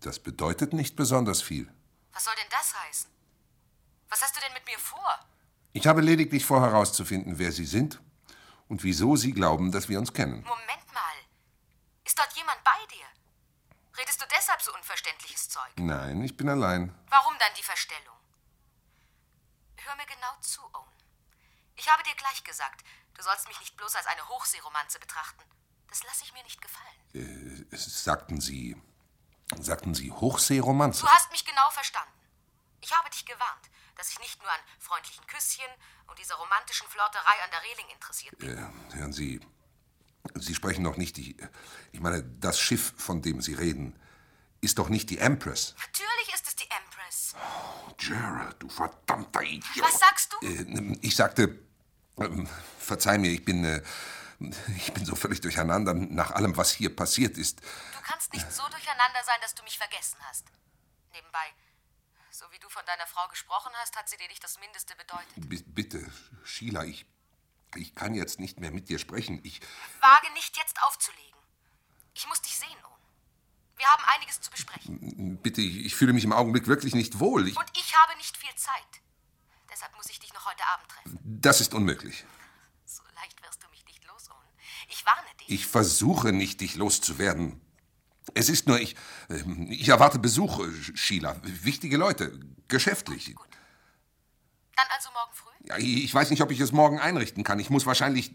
Das 0.00 0.18
bedeutet 0.20 0.72
nicht 0.72 0.96
besonders 0.96 1.42
viel. 1.42 1.72
Was 2.12 2.24
soll 2.24 2.34
denn 2.36 2.50
das 2.50 2.74
heißen? 2.86 3.10
Was 4.08 4.22
hast 4.22 4.36
du 4.36 4.40
denn 4.40 4.52
mit 4.52 4.64
mir 4.66 4.78
vor? 4.78 5.18
Ich 5.72 5.86
habe 5.86 6.00
lediglich 6.00 6.44
vor 6.44 6.60
herauszufinden, 6.60 7.38
wer 7.38 7.52
Sie 7.52 7.66
sind 7.66 8.00
und 8.68 8.82
wieso 8.82 9.16
Sie 9.16 9.32
glauben, 9.32 9.70
dass 9.72 9.88
wir 9.88 9.98
uns 9.98 10.12
kennen. 10.12 10.42
Moment 10.44 10.92
mal. 10.92 11.14
Ist 12.04 12.18
dort 12.18 12.32
jemand 12.36 12.62
bei 12.64 12.78
dir? 12.90 13.06
Redest 13.98 14.20
du 14.22 14.26
deshalb 14.36 14.62
so 14.62 14.72
unverständliches 14.74 15.48
Zeug? 15.48 15.72
Nein, 15.76 16.22
ich 16.22 16.36
bin 16.36 16.48
allein. 16.48 16.94
Warum 17.10 17.34
dann 17.38 17.52
die 17.58 17.62
Verstellung? 17.62 18.16
Hör 19.76 19.96
mir 19.96 20.06
genau 20.06 20.34
zu, 20.40 20.60
Owen. 20.62 20.92
Ich 21.76 21.88
habe 21.90 22.02
dir 22.02 22.14
gleich 22.14 22.42
gesagt, 22.44 22.84
du 23.14 23.22
sollst 23.22 23.48
mich 23.48 23.58
nicht 23.60 23.76
bloß 23.76 23.96
als 23.96 24.06
eine 24.06 24.28
Hochseeromanze 24.28 24.98
betrachten. 25.00 25.42
Das 25.88 26.02
lasse 26.04 26.24
ich 26.24 26.32
mir 26.32 26.42
nicht 26.42 26.60
gefallen. 26.60 27.66
Äh, 27.72 27.76
sagten 27.76 28.40
Sie. 28.40 28.76
Sagten 29.60 29.94
Sie 29.94 30.12
Hochseeromanze? 30.12 31.02
Du 31.02 31.08
hast 31.08 31.30
mich 31.32 31.44
genau 31.44 31.70
verstanden. 31.70 32.12
Ich 32.80 32.92
habe 32.92 33.08
dich 33.10 33.24
gewarnt, 33.24 33.70
dass 33.96 34.10
ich 34.10 34.18
nicht 34.20 34.40
nur 34.42 34.50
an 34.50 34.60
freundlichen 34.78 35.26
Küsschen 35.26 35.64
und 36.06 36.18
dieser 36.18 36.34
romantischen 36.36 36.86
Flirterei 36.88 37.42
an 37.44 37.50
der 37.50 37.62
Reling 37.62 37.86
interessiert 37.92 38.38
bin. 38.38 38.56
Äh, 38.56 38.96
hören 38.96 39.12
Sie, 39.12 39.40
Sie 40.34 40.54
sprechen 40.54 40.84
doch 40.84 40.96
nicht 40.96 41.16
die. 41.16 41.36
Ich 41.92 42.00
meine, 42.00 42.22
das 42.22 42.60
Schiff, 42.60 42.92
von 42.96 43.22
dem 43.22 43.40
Sie 43.40 43.54
reden, 43.54 43.98
ist 44.60 44.78
doch 44.78 44.88
nicht 44.88 45.10
die 45.10 45.18
Empress. 45.18 45.74
Natürlich 45.78 46.34
ist 46.34 46.46
es 46.46 46.56
die 46.56 46.68
Empress. 46.70 47.34
Oh, 47.34 47.92
Gerald, 47.96 48.56
du 48.58 48.68
verdammter 48.68 49.42
Idiot. 49.42 49.80
Was 49.80 49.98
sagst 49.98 50.32
du? 50.32 50.46
Äh, 50.46 50.98
ich 51.00 51.16
sagte, 51.16 51.58
äh, 52.16 52.28
verzeih 52.78 53.18
mir, 53.18 53.30
ich 53.30 53.44
bin, 53.44 53.64
äh, 53.64 53.82
ich 54.76 54.92
bin 54.92 55.04
so 55.04 55.14
völlig 55.14 55.40
durcheinander 55.40 55.94
nach 55.94 56.32
allem, 56.32 56.56
was 56.56 56.72
hier 56.72 56.94
passiert 56.94 57.38
ist. 57.38 57.60
Du 57.60 57.97
kannst 58.08 58.32
nicht 58.32 58.50
so 58.52 58.66
durcheinander 58.68 59.22
sein, 59.24 59.38
dass 59.42 59.54
du 59.54 59.62
mich 59.62 59.76
vergessen 59.76 60.18
hast. 60.28 60.46
Nebenbei, 61.12 61.52
so 62.30 62.50
wie 62.52 62.58
du 62.58 62.68
von 62.68 62.84
deiner 62.86 63.06
Frau 63.06 63.26
gesprochen 63.28 63.72
hast, 63.76 63.96
hat 63.96 64.08
sie 64.08 64.16
dir 64.16 64.28
nicht 64.28 64.42
das 64.42 64.58
Mindeste 64.60 64.96
bedeutet. 64.96 65.28
B 65.36 65.62
bitte, 65.66 66.10
Sheila, 66.44 66.84
ich, 66.84 67.06
ich 67.74 67.94
kann 67.94 68.14
jetzt 68.14 68.40
nicht 68.40 68.60
mehr 68.60 68.70
mit 68.70 68.88
dir 68.88 68.98
sprechen. 68.98 69.40
Ich. 69.44 69.60
Wage 70.00 70.32
nicht 70.32 70.56
jetzt 70.56 70.82
aufzulegen. 70.82 71.38
Ich 72.14 72.26
muss 72.28 72.40
dich 72.42 72.56
sehen, 72.58 72.78
Owen. 72.84 73.02
Wir 73.76 73.86
haben 73.86 74.04
einiges 74.06 74.40
zu 74.40 74.50
besprechen. 74.50 75.38
Bitte, 75.42 75.60
ich, 75.60 75.84
ich 75.86 75.94
fühle 75.94 76.12
mich 76.12 76.24
im 76.24 76.32
Augenblick 76.32 76.66
wirklich 76.66 76.94
nicht 76.94 77.20
wohl. 77.20 77.46
Ich, 77.48 77.56
Und 77.56 77.70
ich 77.76 77.96
habe 77.96 78.16
nicht 78.16 78.36
viel 78.36 78.54
Zeit. 78.56 79.02
Deshalb 79.70 79.94
muss 79.96 80.08
ich 80.10 80.18
dich 80.18 80.32
noch 80.32 80.44
heute 80.46 80.64
Abend 80.64 80.88
treffen. 80.90 81.18
das 81.22 81.60
ist 81.60 81.74
unmöglich. 81.74 82.24
So 82.86 83.02
leicht 83.14 83.40
wirst 83.44 83.62
du 83.62 83.68
mich 83.68 83.84
nicht 83.84 84.04
los, 84.06 84.30
Owen. 84.30 84.48
Ich 84.88 85.04
warne 85.06 85.28
dich. 85.40 85.48
Ich 85.50 85.66
versuche 85.66 86.32
nicht, 86.32 86.60
dich 86.60 86.74
loszuwerden. 86.74 87.60
Es 88.38 88.48
ist 88.48 88.68
nur, 88.68 88.78
ich, 88.78 88.94
ähm, 89.30 89.66
ich 89.68 89.88
erwarte 89.88 90.20
Besuch, 90.20 90.60
äh, 90.60 90.96
Sheila. 90.96 91.34
Wichtige 91.42 91.96
Leute, 91.96 92.38
geschäftlich. 92.68 93.34
Dann 94.76 94.86
also 94.94 95.10
morgen 95.12 95.34
früh? 95.34 95.50
Ja, 95.64 95.76
ich 95.76 96.14
weiß 96.14 96.30
nicht, 96.30 96.40
ob 96.40 96.52
ich 96.52 96.60
es 96.60 96.70
morgen 96.70 97.00
einrichten 97.00 97.42
kann. 97.42 97.58
Ich 97.58 97.68
muss 97.68 97.84
wahrscheinlich 97.84 98.30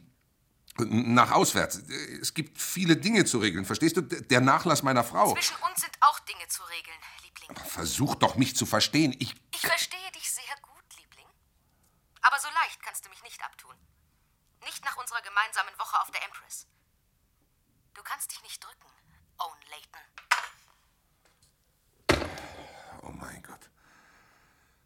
nach 0.77 1.31
auswärts. 1.31 1.77
Es 2.21 2.33
gibt 2.33 2.59
viele 2.59 2.97
Dinge 2.97 3.23
zu 3.23 3.37
regeln. 3.37 3.63
Verstehst 3.63 3.95
du? 3.95 4.01
Der 4.01 4.41
Nachlass 4.41 4.83
meiner 4.83 5.05
Frau. 5.05 5.33
Zwischen 5.35 5.55
uns 5.63 5.79
sind 5.79 5.95
auch 6.01 6.19
Dinge 6.19 6.47
zu 6.49 6.63
regeln, 6.63 6.97
Liebling. 7.23 7.55
Versuch 7.69 8.15
doch, 8.15 8.35
mich 8.35 8.57
zu 8.57 8.65
verstehen. 8.65 9.15
Ich. 9.19 9.33
Ich 9.55 9.61
verstehe 9.61 10.11
dich 10.15 10.29
sehr 10.29 10.55
gut, 10.61 10.97
Liebling. 10.99 11.27
Aber 12.23 12.37
so 12.39 12.49
leicht 12.49 12.81
kannst 12.83 13.05
du 13.05 13.09
mich 13.09 13.23
nicht 13.23 13.41
abtun. 13.41 13.75
Nicht 14.65 14.83
nach 14.83 14.97
unserer 14.97 15.21
gemeinsamen 15.21 15.71
Woche 15.79 16.01
auf 16.01 16.11
der 16.11 16.25
Empress. 16.25 16.67
Du 17.93 18.01
kannst 18.03 18.31
dich 18.31 18.41
nicht 18.41 18.61
drücken, 18.61 18.92
Owen 19.39 19.63
Layton. 19.69 20.05
Oh 23.01 23.11
mein 23.11 23.41
Gott. 23.43 23.69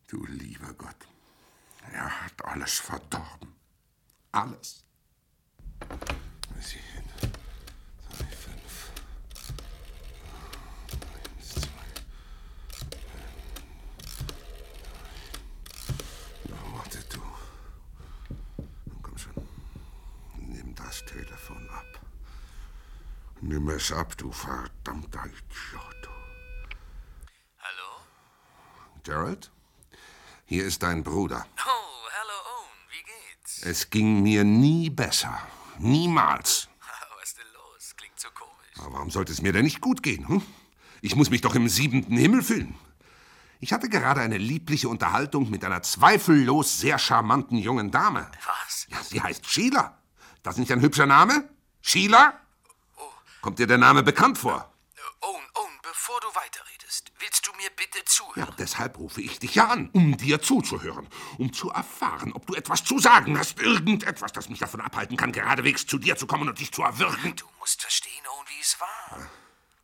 Du 0.07 0.25
lieber 0.25 0.73
Gott. 0.73 1.07
Er 1.91 2.25
hat 2.25 2.45
alles 2.45 2.79
verdorben. 2.79 3.55
Alles. 4.31 4.83
Sieben, 6.59 7.09
drei, 8.09 8.25
fünf. 8.25 8.91
Eins, 11.13 11.53
zwei, 11.53 11.87
Nimm 23.47 23.69
es 23.69 23.93
ab, 23.93 24.17
du 24.17 24.29
verdammter 24.29 25.23
Idiot. 25.25 26.09
Hallo? 27.59 28.03
Gerald? 29.03 29.51
Hier 30.43 30.65
ist 30.65 30.83
dein 30.83 31.01
Bruder. 31.01 31.47
Oh, 31.55 32.09
hallo 32.19 32.33
Owen, 32.57 32.91
wie 32.91 33.03
geht's? 33.05 33.63
Es 33.63 33.89
ging 33.89 34.21
mir 34.21 34.43
nie 34.43 34.89
besser. 34.89 35.39
Niemals. 35.77 36.67
Was 36.81 37.29
ist 37.29 37.37
denn 37.37 37.45
los? 37.53 37.95
Klingt 37.95 38.19
so 38.19 38.27
komisch. 38.31 38.79
Aber 38.79 38.95
warum 38.95 39.11
sollte 39.11 39.31
es 39.31 39.41
mir 39.41 39.53
denn 39.53 39.63
nicht 39.63 39.79
gut 39.79 40.03
gehen? 40.03 40.27
Hm? 40.27 40.41
Ich 41.01 41.15
muss 41.15 41.29
mich 41.29 41.39
doch 41.39 41.55
im 41.55 41.69
siebenten 41.69 42.17
Himmel 42.17 42.43
fühlen. 42.43 42.75
Ich 43.61 43.71
hatte 43.71 43.87
gerade 43.87 44.19
eine 44.19 44.37
liebliche 44.37 44.89
Unterhaltung 44.89 45.49
mit 45.49 45.63
einer 45.63 45.83
zweifellos 45.83 46.81
sehr 46.81 46.99
charmanten 46.99 47.57
jungen 47.57 47.91
Dame. 47.91 48.29
Was? 48.45 48.87
Ja, 48.89 49.01
sie 49.01 49.21
heißt 49.21 49.45
Sheila. 49.49 49.97
Das 50.43 50.55
ist 50.55 50.59
nicht 50.59 50.73
ein 50.73 50.81
hübscher 50.81 51.05
Name? 51.05 51.49
Sheila? 51.81 52.41
Kommt 53.47 53.59
dir 53.59 53.67
der 53.67 53.77
Name 53.77 54.03
bekannt 54.03 54.37
vor? 54.37 54.73
Owen, 55.21 55.47
Owen, 55.53 55.79
bevor 55.81 56.19
du 56.19 56.27
weiterredest, 56.35 57.13
willst 57.17 57.47
du 57.47 57.53
mir 57.53 57.69
bitte 57.77 58.03
zuhören? 58.03 58.49
Ja, 58.49 58.55
deshalb 58.59 58.97
rufe 58.97 59.21
ich 59.21 59.39
dich 59.39 59.55
ja 59.55 59.69
an, 59.69 59.89
um 59.93 60.17
dir 60.17 60.41
zuzuhören, 60.41 61.07
um 61.37 61.53
zu 61.53 61.69
erfahren, 61.69 62.33
ob 62.33 62.45
du 62.45 62.55
etwas 62.55 62.83
zu 62.83 62.99
sagen 62.99 63.39
hast, 63.39 63.57
irgendetwas, 63.61 64.33
das 64.33 64.49
mich 64.49 64.59
davon 64.59 64.81
abhalten 64.81 65.15
kann, 65.15 65.31
geradewegs 65.31 65.87
zu 65.87 65.97
dir 65.97 66.17
zu 66.17 66.27
kommen 66.27 66.49
und 66.49 66.59
dich 66.59 66.73
zu 66.73 66.81
erwürgen. 66.81 67.37
Du 67.37 67.45
musst 67.59 67.81
verstehen, 67.81 68.27
Owen, 68.35 68.47
wie 68.49 68.59
es 68.59 68.77
war. 68.81 69.29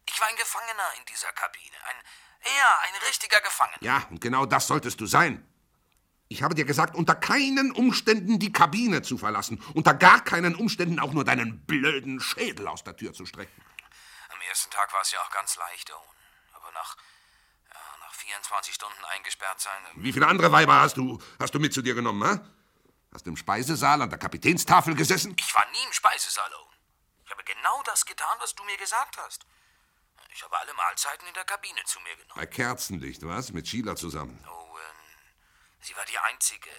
Ich 0.10 0.20
war 0.20 0.28
ein 0.28 0.36
Gefangener 0.36 0.90
in 1.00 1.06
dieser 1.06 1.32
Kabine. 1.32 1.78
Ein, 1.88 1.96
ja, 2.58 2.80
ein 2.84 3.08
richtiger 3.08 3.40
Gefangener. 3.40 3.78
Ja, 3.80 4.06
und 4.10 4.20
genau 4.20 4.46
das 4.46 4.68
solltest 4.68 5.00
du 5.00 5.06
sein. 5.06 5.48
Ich 6.34 6.42
habe 6.42 6.56
dir 6.56 6.66
gesagt, 6.66 6.96
unter 6.96 7.14
keinen 7.14 7.72
Umständen 7.72 8.40
die 8.40 8.52
Kabine 8.52 9.04
zu 9.04 9.20
verlassen, 9.20 9.62
unter 9.76 9.94
gar 9.94 10.20
keinen 10.24 10.56
Umständen 10.56 11.00
auch 11.00 11.14
nur 11.14 11.24
deinen 11.24 11.64
blöden 11.68 12.20
Schädel 12.20 12.68
aus 12.68 12.84
der 12.84 12.98
Tür 12.98 13.14
zu 13.14 13.28
strecken. 13.28 13.62
Am 14.30 14.42
ersten 14.50 14.72
Tag 14.72 14.92
war 14.92 15.02
es 15.04 15.12
ja 15.12 15.20
auch 15.20 15.30
ganz 15.30 15.56
leicht, 15.58 15.94
Owen. 15.94 16.18
Aber 16.54 16.72
nach, 16.72 16.98
ja, 17.70 17.80
nach 18.00 18.14
24 18.16 18.74
Stunden 18.74 18.98
eingesperrt 19.16 19.62
sein. 19.62 19.80
Wie 19.98 20.12
viele 20.12 20.26
andere 20.26 20.52
Weiber 20.52 20.82
hast 20.82 20.98
du, 20.98 21.22
hast 21.38 21.54
du 21.54 21.60
mit 21.60 21.72
zu 21.72 21.84
dir 21.84 21.94
genommen, 21.94 22.28
hä? 22.28 22.40
Hast 23.14 23.28
du 23.28 23.30
im 23.30 23.38
Speisesaal 23.38 24.02
an 24.02 24.10
der 24.10 24.18
Kapitänstafel 24.18 24.96
gesessen? 24.96 25.36
Ich 25.38 25.54
war 25.54 25.70
nie 25.70 25.84
im 25.86 25.94
Speisesaal, 25.94 26.52
Owen. 26.52 26.78
Ich 27.26 27.32
habe 27.32 27.44
genau 27.44 27.84
das 27.86 28.08
getan, 28.08 28.36
was 28.40 28.56
du 28.56 28.64
mir 28.64 28.78
gesagt 28.78 29.18
hast. 29.20 29.46
Ich 30.34 30.42
habe 30.42 30.58
alle 30.58 30.74
Mahlzeiten 30.74 31.28
in 31.28 31.34
der 31.36 31.44
Kabine 31.44 31.84
zu 31.86 32.00
mir 32.00 32.16
genommen. 32.16 32.34
Bei 32.38 32.48
Kerzenlicht, 32.48 33.22
was? 33.22 33.54
Mit 33.54 33.68
Sheila 33.68 33.96
zusammen. 33.96 34.44
Owen, 34.50 34.93
sie 35.84 35.96
war 35.96 36.06
die 36.06 36.18
einzige, 36.18 36.70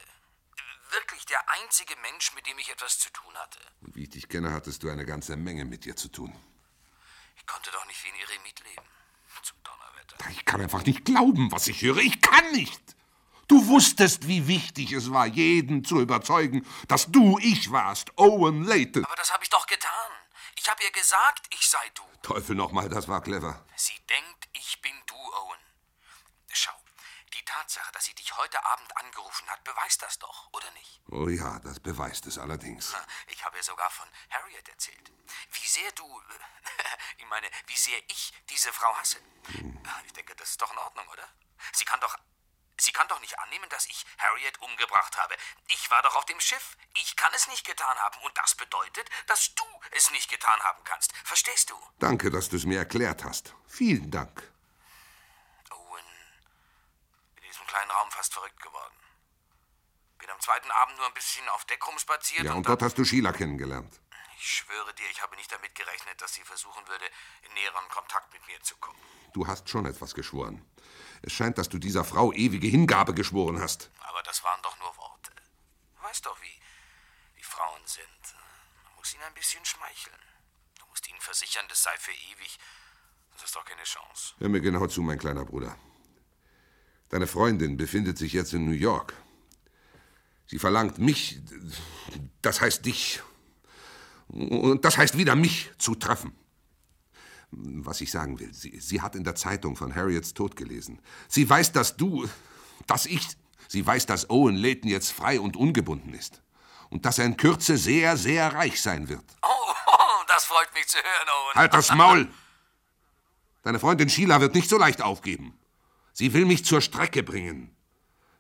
wirklich 0.91 1.25
der 1.27 1.49
einzige 1.49 1.97
Mensch, 1.97 2.35
mit 2.35 2.47
dem 2.47 2.59
ich 2.59 2.71
etwas 2.71 2.99
zu 2.99 3.11
tun 3.11 3.35
hatte. 3.37 3.61
Und 3.83 3.95
wie 3.95 4.05
ich 4.05 4.11
dich 4.11 4.29
kenne, 4.29 4.53
hattest 4.53 4.83
du 4.83 4.91
eine 4.91 5.05
ganze 5.05 5.37
Menge 5.37 5.65
mit 5.65 5.87
ihr 5.87 5.97
zu 5.97 6.09
tun. 6.09 6.35
Ich 7.37 7.47
konnte 7.47 7.71
doch 7.71 7.87
nicht 7.87 8.03
wie 8.05 8.09
ein 8.09 8.21
Eremit 8.21 8.61
leben. 8.61 8.89
Zum 9.43 9.59
Donnerwetter. 9.65 10.31
Ich 10.31 10.45
kann 10.45 10.61
einfach 10.61 10.85
nicht 10.85 11.05
glauben, 11.05 11.51
was 11.51 11.67
ich 11.67 11.83
höre. 11.83 11.99
Ich 11.99 12.21
kann 12.21 12.53
nicht. 12.53 12.81
Du 13.49 13.67
wusstest, 13.67 14.27
wie 14.27 14.47
wichtig 14.47 14.93
es 14.93 15.13
war, 15.13 15.27
jeden 15.27 15.85
zu 15.85 16.01
überzeugen, 16.01 16.67
dass 16.89 17.11
du 17.11 17.39
ich 17.41 17.71
warst, 17.71 18.17
Owen 18.17 18.65
Layton. 18.65 19.05
Aber 19.05 19.17
das 19.17 19.33
habe 19.33 19.45
ich 19.45 19.51
doch 19.51 19.67
getan. 19.67 20.11
Ich 20.57 20.69
habe 20.69 20.83
ihr 20.83 20.93
gesagt, 20.93 21.47
ich 21.53 21.69
sei 21.69 21.91
du. 21.95 22.03
Teufel 22.23 22.57
nochmal, 22.57 22.89
das 22.89 23.07
war 23.07 23.21
clever. 23.21 23.63
Sie 23.77 23.99
denkt, 24.09 24.49
ich 24.55 24.81
bin 24.81 24.95
du, 25.07 25.15
Owen. 25.15 25.59
Schau, 26.53 26.73
die 27.35 27.44
Tatsache, 27.55 27.93
dass 27.93 28.05
sie 28.05 28.15
dich 28.15 28.37
heute 28.37 28.65
Abend 28.65 28.97
angerufen 28.97 29.49
hat, 29.49 29.63
beweist 29.63 30.03
das 30.03 30.19
doch, 30.19 30.49
oder 30.53 30.71
nicht? 30.73 31.01
Oh 31.11 31.29
ja, 31.29 31.61
das 31.61 31.79
beweist 31.79 32.27
es 32.27 32.39
allerdings. 32.39 32.95
Ich 33.29 33.45
habe 33.45 33.57
ihr 33.57 33.63
sogar 33.63 33.91
von 33.91 34.09
Harriet 34.31 34.69
erzählt. 34.69 35.13
Wie 35.53 35.67
sehr 35.67 35.91
du, 35.93 36.23
ich 37.19 37.27
meine, 37.27 37.49
wie 37.67 37.77
sehr 37.77 37.99
ich 38.09 38.33
diese 38.51 38.73
Frau 38.73 38.95
hasse. 38.97 39.19
Ich 40.07 40.13
denke, 40.13 40.35
das 40.37 40.51
ist 40.51 40.63
doch 40.63 40.73
in 40.73 40.79
Ordnung, 40.79 41.07
oder? 41.09 41.29
Sie 41.73 41.85
kann 41.85 42.01
doch, 42.01 42.17
sie 42.79 42.93
kann 42.93 43.07
doch 43.09 43.21
nicht 43.21 43.39
annehmen, 43.39 43.69
dass 43.71 43.87
ich 43.87 44.05
Harriet 44.19 44.61
umgebracht 44.61 45.17
habe. 45.17 45.35
Ich 45.69 45.91
war 45.91 46.03
doch 46.03 46.17
auf 46.17 46.25
dem 46.27 46.41
Schiff. 46.41 46.77
Ich 46.95 47.15
kann 47.17 47.33
es 47.35 47.47
nicht 47.49 47.65
getan 47.67 47.97
haben. 47.99 48.19
Und 48.25 48.37
das 48.37 48.55
bedeutet, 48.57 49.09
dass 49.27 49.55
du 49.55 49.65
es 49.93 50.11
nicht 50.11 50.29
getan 50.31 50.61
haben 50.61 50.83
kannst. 50.85 51.13
Verstehst 51.25 51.71
du? 51.71 51.75
Danke, 51.99 52.31
dass 52.31 52.49
du 52.49 52.57
es 52.57 52.65
mir 52.65 52.79
erklärt 52.79 53.23
hast. 53.25 53.55
Vielen 53.69 54.11
Dank. 54.11 54.51
Owen, 55.71 56.05
in 57.37 57.43
diesem 57.43 57.64
kleinen 57.75 57.91
Raum 57.91 58.11
fast 58.11 58.33
verrückt 58.33 58.61
geworden. 58.63 58.95
Bin 60.19 60.31
am 60.31 60.41
zweiten 60.41 60.71
Abend 60.71 60.97
nur 60.97 61.07
ein 61.07 61.15
bisschen 61.15 61.49
auf 61.49 61.65
Deck 61.65 61.85
rumspaziert 61.87 62.45
Ja, 62.45 62.53
und 62.53 62.59
und 62.59 62.69
dort 62.69 62.83
hast 62.83 62.97
du 62.97 63.05
Sheila 63.05 63.33
kennengelernt. 63.33 64.01
Ich 64.39 64.49
schwöre 64.49 64.95
dir, 64.95 65.11
ich 65.11 65.21
habe 65.23 65.35
nicht 65.37 65.51
damit 65.51 65.75
gerechnet, 65.75 66.21
dass 66.21 66.35
sie 66.35 66.43
versuchen 66.43 66.87
würde, 66.87 67.05
in 67.43 67.53
näheren 67.55 67.89
Kontakt 67.89 68.33
mit 68.33 68.47
mir 68.47 68.61
zu 68.63 68.77
kommen. 68.77 68.99
Du 69.33 69.47
hast 69.47 69.69
schon 69.69 69.87
etwas 69.87 70.15
geschworen. 70.15 70.65
Es 71.23 71.33
scheint, 71.33 71.59
dass 71.59 71.69
du 71.69 71.79
dieser 71.79 72.05
Frau 72.05 72.33
ewige 72.33 72.69
Hingabe 72.69 73.15
geschworen 73.15 73.61
hast. 73.61 73.91
Aber 74.01 74.23
das 74.23 74.45
waren 74.45 74.63
doch 74.63 74.79
nur 74.79 74.97
Worte. 74.97 75.33
Du 75.97 76.03
weißt 76.05 76.27
doch, 76.27 76.41
wie, 76.43 76.61
wie 77.37 77.43
Frauen 77.43 77.85
sind. 77.87 78.35
Man 78.85 78.95
muss 78.97 79.13
ihnen 79.15 79.25
ein 79.25 79.35
bisschen 79.35 79.65
schmeicheln. 79.65 80.23
Du 80.79 80.87
musst 80.87 81.09
ihnen 81.09 81.21
versichern, 81.21 81.67
das 81.69 81.83
sei 81.83 81.97
für 81.99 82.13
ewig. 82.13 82.59
Das 83.33 83.45
ist 83.45 83.57
doch 83.57 83.65
keine 83.65 83.83
Chance. 83.83 84.35
Hör 84.39 84.49
mir 84.49 84.61
genau 84.61 84.87
zu, 84.87 85.03
mein 85.03 85.19
kleiner 85.19 85.45
Bruder. 85.45 85.77
Deine 87.09 87.27
Freundin 87.27 87.77
befindet 87.77 88.19
sich 88.19 88.33
jetzt 88.33 88.55
in 88.55 88.65
New 88.65 88.73
York. 88.73 89.15
Sie 90.47 90.59
verlangt 90.59 90.99
mich, 90.99 91.41
das 92.43 92.61
heißt 92.61 92.85
dich, 92.85 93.23
und 94.29 94.85
das 94.85 94.99
heißt 94.99 95.17
wieder 95.17 95.37
mich 95.37 95.71
zu 95.79 95.95
treffen. 95.95 96.35
Was 97.51 98.01
ich 98.01 98.11
sagen 98.11 98.41
will, 98.41 98.53
sie, 98.53 98.81
sie 98.81 99.01
hat 99.01 99.15
in 99.15 99.23
der 99.23 99.37
Zeitung 99.37 99.77
von 99.77 99.95
Harriets 99.95 100.35
Tod 100.35 100.57
gelesen. 100.57 101.01
Sie 101.29 101.49
weiß, 101.49 101.73
dass 101.73 101.97
du, 101.97 102.29
dass 102.87 103.07
ich, 103.07 103.29
sie 103.69 103.87
weiß, 103.87 104.07
dass 104.07 104.29
Owen 104.29 104.57
Layton 104.57 104.91
jetzt 104.91 105.13
frei 105.13 105.39
und 105.39 105.57
ungebunden 105.57 106.15
ist. 106.15 106.43
Und 106.91 107.07
dass 107.07 107.19
er 107.19 107.27
in 107.27 107.37
Kürze 107.37 107.79
sehr, 107.79 108.17
sehr 108.17 108.53
reich 108.53 108.83
sein 108.83 109.09
wird. 109.09 109.25
Oh, 109.43 109.49
oh 109.87 109.93
das 110.29 110.45
freut 110.45 110.73
mich 110.75 110.87
zu 110.89 110.99
hören, 110.99 111.29
Owen. 111.29 111.55
Halt 111.55 111.75
das 111.75 111.93
Maul! 111.93 112.29
Deine 113.63 113.79
Freundin 113.79 114.11
Sheila 114.11 114.41
wird 114.41 114.55
nicht 114.55 114.69
so 114.69 114.77
leicht 114.77 115.01
aufgeben. 115.01 115.59
Sie 116.15 116.33
will 116.33 116.47
mich 116.47 116.65
zur 116.65 116.81
Strecke 116.81 117.23
bringen. 117.23 117.75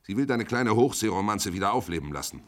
Sie 0.04 0.16
will 0.16 0.26
deine 0.26 0.44
kleine 0.44 0.76
Hochseeromanze 0.76 1.52
wieder 1.52 1.72
aufleben 1.72 2.12
lassen. 2.12 2.42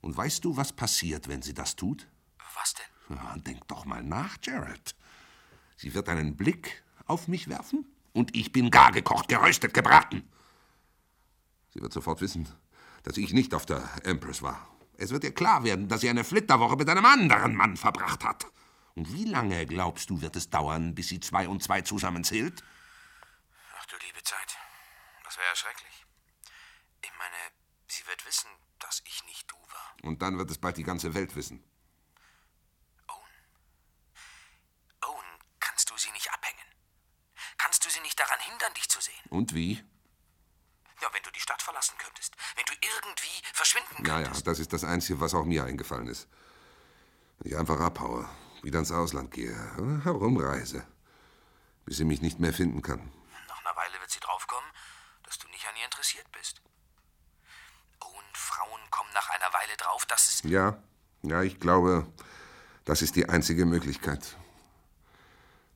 Und 0.00 0.16
weißt 0.16 0.44
du, 0.44 0.56
was 0.56 0.72
passiert, 0.72 1.26
wenn 1.26 1.42
sie 1.42 1.52
das 1.52 1.74
tut? 1.74 2.06
Was 2.54 2.74
denn? 2.74 3.16
Ja, 3.16 3.36
denk 3.38 3.66
doch 3.66 3.84
mal 3.84 4.02
nach, 4.02 4.38
Jared. 4.42 4.94
Sie 5.76 5.94
wird 5.94 6.08
einen 6.08 6.36
Blick 6.36 6.84
auf 7.06 7.28
mich 7.28 7.48
werfen 7.48 7.86
und 8.12 8.36
ich 8.36 8.52
bin 8.52 8.70
gar 8.70 8.92
gekocht, 8.92 9.28
geröstet, 9.28 9.74
gebraten. 9.74 10.22
Sie 11.74 11.82
wird 11.82 11.92
sofort 11.92 12.20
wissen, 12.20 12.48
dass 13.02 13.16
ich 13.16 13.32
nicht 13.32 13.52
auf 13.52 13.66
der 13.66 13.82
Empress 14.04 14.42
war. 14.42 14.68
Es 14.96 15.10
wird 15.10 15.24
ihr 15.24 15.34
klar 15.34 15.64
werden, 15.64 15.88
dass 15.88 16.00
sie 16.00 16.08
eine 16.08 16.24
Flitterwoche 16.24 16.76
mit 16.76 16.88
einem 16.88 17.04
anderen 17.04 17.54
Mann 17.54 17.76
verbracht 17.76 18.24
hat. 18.24 18.46
Und 18.94 19.12
wie 19.12 19.24
lange, 19.24 19.66
glaubst 19.66 20.08
du, 20.08 20.22
wird 20.22 20.36
es 20.36 20.48
dauern, 20.48 20.94
bis 20.94 21.08
sie 21.08 21.20
zwei 21.20 21.48
und 21.48 21.62
zwei 21.62 21.82
zusammenzählt? 21.82 22.62
Ach 23.78 23.86
du 23.86 23.96
liebe 24.06 24.22
Zeit. 24.22 24.56
Das 25.36 25.44
wäre 25.44 25.56
schrecklich. 25.56 26.06
Ich 27.02 27.12
meine, 27.18 27.36
sie 27.88 28.06
wird 28.06 28.24
wissen, 28.24 28.48
dass 28.78 29.02
ich 29.04 29.22
nicht 29.24 29.50
du 29.50 29.56
war. 29.56 29.94
Und 30.02 30.22
dann 30.22 30.38
wird 30.38 30.50
es 30.50 30.56
bald 30.56 30.78
die 30.78 30.82
ganze 30.82 31.12
Welt 31.12 31.36
wissen. 31.36 31.62
Owen, 35.02 35.24
kannst 35.60 35.90
du 35.90 35.98
sie 35.98 36.10
nicht 36.12 36.32
abhängen? 36.32 36.74
Kannst 37.58 37.84
du 37.84 37.90
sie 37.90 38.00
nicht 38.00 38.18
daran 38.18 38.40
hindern, 38.40 38.72
dich 38.74 38.88
zu 38.88 38.98
sehen? 38.98 39.20
Und 39.28 39.54
wie? 39.54 39.84
Ja, 41.02 41.12
wenn 41.12 41.22
du 41.22 41.30
die 41.30 41.40
Stadt 41.40 41.60
verlassen 41.60 41.98
könntest. 41.98 42.34
Wenn 42.54 42.64
du 42.64 42.72
irgendwie 42.72 43.42
verschwinden 43.52 44.06
Ja, 44.06 44.20
ja, 44.20 44.32
das 44.40 44.58
ist 44.58 44.72
das 44.72 44.84
Einzige, 44.84 45.20
was 45.20 45.34
auch 45.34 45.44
mir 45.44 45.64
eingefallen 45.64 46.08
ist. 46.08 46.28
Wenn 47.40 47.52
ich 47.52 47.58
einfach 47.58 47.78
abhaue, 47.78 48.26
wieder 48.62 48.78
ins 48.78 48.90
Ausland 48.90 49.32
gehe, 49.32 49.54
herumreise, 50.02 50.86
bis 51.84 51.98
sie 51.98 52.06
mich 52.06 52.22
nicht 52.22 52.38
mehr 52.38 52.54
finden 52.54 52.80
kann. 52.80 53.12
Nach 53.48 53.60
einer 53.60 53.76
Weile 53.76 54.00
wird 54.00 54.10
sie 54.10 54.20
draufkommen, 54.20 54.70
dass 55.26 55.38
du 55.38 55.48
nicht 55.48 55.66
an 55.66 55.76
ihr 55.76 55.84
interessiert 55.84 56.30
bist. 56.32 56.62
Owen, 58.00 58.24
Frauen 58.32 58.80
kommen 58.90 59.12
nach 59.12 59.28
einer 59.28 59.52
Drauf, 60.06 60.16
dass 60.16 60.28
es... 60.28 60.42
Ja, 60.50 60.76
ja, 61.22 61.42
ich 61.42 61.58
glaube, 61.58 62.06
das 62.84 63.02
ist 63.02 63.16
die 63.16 63.28
einzige 63.28 63.66
Möglichkeit. 63.66 64.36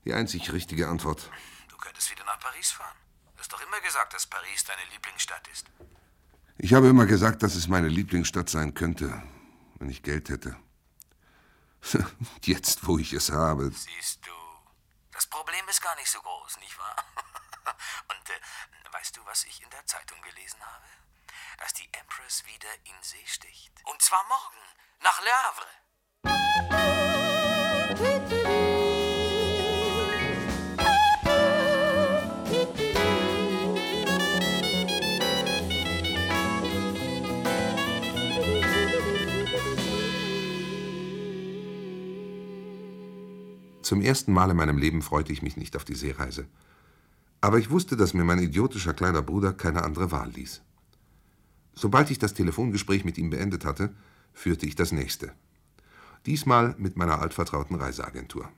Die 0.05 0.15
einzig 0.15 0.53
richtige 0.53 0.89
Antwort. 0.89 1.31
Du 1.69 1.77
könntest 1.77 2.11
wieder 2.11 2.25
nach 2.25 2.39
Paris 2.41 2.71
fahren. 2.71 2.97
Du 3.35 3.41
hast 3.41 3.53
doch 3.53 3.61
immer 3.67 3.81
gesagt, 3.81 4.15
dass 4.15 4.27
Paris 4.27 4.65
deine 4.65 4.83
Lieblingsstadt 4.93 5.47
ist. 5.49 5.67
Ich 6.59 6.75
habe 6.75 6.89
immer 6.89 7.07
gesagt, 7.07 7.43
dass 7.43 7.55
es 7.55 7.69
meine 7.69 7.89
Lieblingsstadt 7.89 8.49
sein 8.49 8.75
könnte, 8.75 9.23
wenn 9.79 9.91
ich 9.91 10.03
Geld 10.03 10.29
hätte. 10.29 10.57
Jetzt, 12.45 12.87
wo 12.87 12.99
ich 12.99 13.13
es 13.13 13.31
habe. 13.31 13.71
Siehst 13.71 14.27
du, 14.27 14.33
das 15.13 15.27
Problem 15.27 15.67
ist 15.69 15.83
gar 15.83 15.97
nicht 15.97 16.11
so 16.11 16.21
groß, 16.21 16.59
nicht 16.61 16.79
wahr? 16.79 16.97
Und 18.09 18.31
äh, 18.31 18.93
weißt 18.93 19.17
du, 19.17 19.25
was 19.25 19.45
ich 19.45 19.63
in 19.63 19.71
der 19.71 19.87
Zeitung 19.87 20.21
gelesen 20.23 20.61
habe? 20.61 20.85
dass 21.59 21.73
die 21.75 21.89
Empress 21.93 22.45
wieder 22.47 22.69
in 22.85 23.03
See 23.03 23.27
sticht. 23.27 23.73
Und 23.85 24.01
zwar 24.03 24.25
morgen, 24.29 24.59
nach 25.03 25.21
Le 25.23 25.31
Havre. 25.31 25.67
Zum 43.91 44.03
ersten 44.03 44.33
Mal 44.33 44.51
in 44.51 44.57
meinem 44.57 44.79
Leben 44.79 45.03
freute 45.03 45.33
ich 45.33 45.43
mich 45.43 45.57
nicht 45.57 45.75
auf 45.75 45.85
die 45.85 45.97
Seereise. 45.97 46.47
Aber 47.41 47.59
ich 47.59 47.71
wusste, 47.71 47.97
dass 47.97 48.15
mir 48.15 48.23
mein 48.23 48.39
idiotischer 48.39 48.95
kleiner 48.95 49.21
Bruder 49.21 49.53
keine 49.53 49.83
andere 49.83 50.13
Wahl 50.13 50.31
ließ. 50.31 50.63
Sobald 51.75 52.11
ich 52.11 52.19
das 52.19 52.35
Telefongespräch 52.35 53.05
mit 53.05 53.19
ihm 53.19 53.31
beendet 53.31 53.65
hatte, 53.65 53.95
führte 54.33 54.67
ich 54.67 54.75
das 54.75 54.93
nächste. 54.93 55.33
Diesmal 56.27 56.75
mit 56.79 56.97
meiner 56.97 57.21
altvertrauten 57.21 57.77
Reiseagentur. 57.77 58.49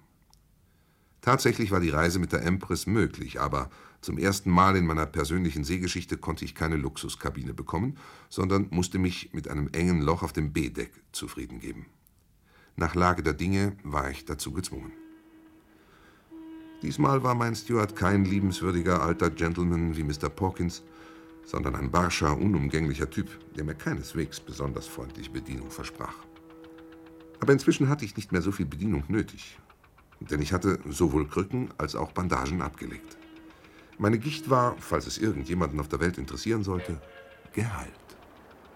Tatsächlich 1.20 1.70
war 1.70 1.78
die 1.78 1.90
Reise 1.90 2.18
mit 2.18 2.32
der 2.32 2.42
Empress 2.42 2.86
möglich, 2.86 3.40
aber 3.40 3.70
zum 4.00 4.18
ersten 4.18 4.50
Mal 4.50 4.74
in 4.74 4.86
meiner 4.86 5.06
persönlichen 5.06 5.62
Seegeschichte 5.62 6.16
konnte 6.16 6.44
ich 6.44 6.56
keine 6.56 6.74
Luxuskabine 6.74 7.54
bekommen, 7.54 7.96
sondern 8.28 8.66
musste 8.70 8.98
mich 8.98 9.32
mit 9.32 9.46
einem 9.46 9.68
engen 9.72 10.02
Loch 10.02 10.24
auf 10.24 10.32
dem 10.32 10.52
B-Deck 10.52 10.90
zufrieden 11.12 11.60
geben. 11.60 11.86
Nach 12.74 12.96
Lage 12.96 13.22
der 13.22 13.34
Dinge 13.34 13.76
war 13.84 14.10
ich 14.10 14.24
dazu 14.24 14.52
gezwungen. 14.52 14.90
Diesmal 16.82 17.22
war 17.22 17.36
mein 17.36 17.54
Steward 17.54 17.94
kein 17.94 18.24
liebenswürdiger 18.24 19.00
alter 19.00 19.30
Gentleman 19.30 19.96
wie 19.96 20.02
Mr. 20.02 20.28
Pawkins, 20.28 20.82
sondern 21.44 21.74
ein 21.74 21.90
barscher, 21.90 22.36
unumgänglicher 22.36 23.10
Typ, 23.10 23.28
der 23.54 23.64
mir 23.64 23.74
keineswegs 23.74 24.40
besonders 24.40 24.86
freundlich 24.86 25.30
Bedienung 25.32 25.70
versprach. 25.70 26.14
Aber 27.40 27.52
inzwischen 27.52 27.88
hatte 27.88 28.04
ich 28.04 28.16
nicht 28.16 28.32
mehr 28.32 28.42
so 28.42 28.52
viel 28.52 28.66
Bedienung 28.66 29.04
nötig, 29.08 29.58
denn 30.20 30.40
ich 30.40 30.52
hatte 30.52 30.78
sowohl 30.88 31.26
Krücken 31.28 31.70
als 31.78 31.96
auch 31.96 32.12
Bandagen 32.12 32.62
abgelegt. 32.62 33.16
Meine 33.98 34.18
Gicht 34.18 34.48
war, 34.48 34.76
falls 34.78 35.06
es 35.06 35.18
irgendjemanden 35.18 35.80
auf 35.80 35.88
der 35.88 36.00
Welt 36.00 36.18
interessieren 36.18 36.62
sollte, 36.62 37.00
geheilt. 37.52 37.92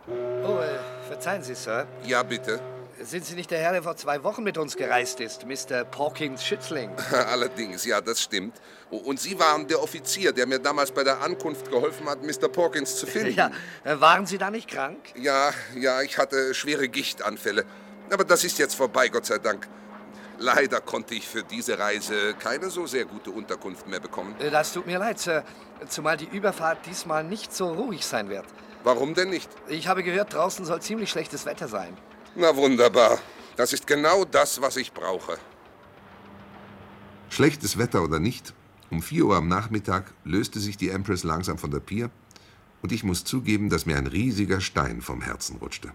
Oh, 0.08 0.58
äh, 0.58 1.06
verzeihen 1.08 1.42
Sie, 1.42 1.54
Sir. 1.54 1.86
Ja, 2.04 2.22
bitte. 2.22 2.60
Sind 3.02 3.26
Sie 3.26 3.34
nicht 3.34 3.50
der 3.50 3.58
Herr, 3.58 3.72
der 3.72 3.82
vor 3.82 3.96
zwei 3.96 4.22
Wochen 4.24 4.42
mit 4.42 4.56
uns 4.56 4.74
gereist 4.76 5.20
ist, 5.20 5.44
Mr. 5.46 5.84
Pawkins 5.84 6.44
Schützling? 6.44 6.90
Allerdings, 7.30 7.84
ja, 7.84 8.00
das 8.00 8.22
stimmt. 8.22 8.56
Und 8.90 9.20
Sie 9.20 9.38
waren 9.38 9.66
der 9.68 9.82
Offizier, 9.82 10.32
der 10.32 10.46
mir 10.46 10.58
damals 10.58 10.90
bei 10.92 11.04
der 11.04 11.20
Ankunft 11.20 11.70
geholfen 11.70 12.08
hat, 12.08 12.22
Mr. 12.22 12.48
Pawkins 12.48 12.96
zu 12.96 13.06
finden. 13.06 13.34
Ja, 13.34 13.50
äh, 13.84 14.00
waren 14.00 14.24
Sie 14.24 14.38
da 14.38 14.50
nicht 14.50 14.68
krank? 14.68 14.98
Ja, 15.14 15.50
ja, 15.74 16.00
ich 16.02 16.16
hatte 16.16 16.54
schwere 16.54 16.88
Gichtanfälle. 16.88 17.64
Aber 18.10 18.24
das 18.24 18.44
ist 18.44 18.58
jetzt 18.58 18.74
vorbei, 18.74 19.08
Gott 19.08 19.26
sei 19.26 19.38
Dank. 19.38 19.68
Leider 20.38 20.80
konnte 20.80 21.14
ich 21.14 21.26
für 21.28 21.42
diese 21.42 21.78
Reise 21.78 22.34
keine 22.38 22.70
so 22.70 22.86
sehr 22.86 23.04
gute 23.04 23.30
Unterkunft 23.30 23.86
mehr 23.86 24.00
bekommen. 24.00 24.34
Äh, 24.38 24.50
Das 24.50 24.72
tut 24.72 24.86
mir 24.86 24.98
leid, 24.98 25.18
Sir. 25.18 25.44
Zumal 25.88 26.16
die 26.16 26.28
Überfahrt 26.28 26.86
diesmal 26.86 27.24
nicht 27.24 27.54
so 27.54 27.68
ruhig 27.72 28.06
sein 28.06 28.30
wird. 28.30 28.46
Warum 28.84 29.12
denn 29.14 29.28
nicht? 29.30 29.50
Ich 29.68 29.86
habe 29.88 30.02
gehört, 30.02 30.32
draußen 30.32 30.64
soll 30.64 30.80
ziemlich 30.80 31.10
schlechtes 31.10 31.44
Wetter 31.44 31.68
sein. 31.68 31.94
Na 32.38 32.54
wunderbar. 32.54 33.18
Das 33.56 33.72
ist 33.72 33.86
genau 33.86 34.26
das, 34.26 34.60
was 34.60 34.76
ich 34.76 34.92
brauche. 34.92 35.38
Schlechtes 37.30 37.78
Wetter 37.78 38.02
oder 38.02 38.18
nicht, 38.18 38.52
um 38.90 39.02
4 39.02 39.24
Uhr 39.24 39.36
am 39.36 39.48
Nachmittag 39.48 40.12
löste 40.24 40.60
sich 40.60 40.76
die 40.76 40.90
Empress 40.90 41.24
langsam 41.24 41.56
von 41.56 41.70
der 41.70 41.80
Pier 41.80 42.10
und 42.82 42.92
ich 42.92 43.04
muss 43.04 43.24
zugeben, 43.24 43.70
dass 43.70 43.86
mir 43.86 43.96
ein 43.96 44.06
riesiger 44.06 44.60
Stein 44.60 45.00
vom 45.00 45.22
Herzen 45.22 45.56
rutschte. 45.56 45.92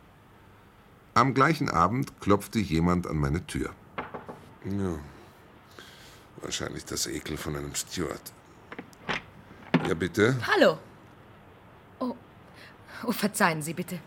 Am 1.13 1.33
gleichen 1.35 1.69
Abend 1.69 2.19
klopfte 2.21 2.57
jemand 2.57 3.05
an 3.05 3.17
meine 3.17 3.45
Tür. 3.45 3.69
Ja, 4.65 4.99
wahrscheinlich 6.41 6.85
das 6.85 7.05
Ekel 7.05 7.37
von 7.37 7.55
einem 7.55 7.75
Steward. 7.75 8.33
Ja, 9.87 9.93
bitte? 9.93 10.37
Hallo. 10.47 10.79
Oh, 11.99 12.15
oh 13.05 13.11
verzeihen 13.11 13.61
Sie 13.61 13.73
bitte. 13.73 13.99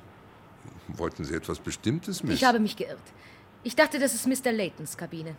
Wollten 0.89 1.25
Sie 1.25 1.35
etwas 1.35 1.59
Bestimmtes, 1.59 2.23
Miss? 2.23 2.35
Ich 2.35 2.45
habe 2.45 2.59
mich 2.59 2.77
geirrt. 2.77 3.01
Ich 3.63 3.75
dachte, 3.75 3.99
das 3.99 4.15
ist 4.15 4.27
Mr. 4.27 4.53
Laytons 4.53 4.97
Kabine. 4.97 5.35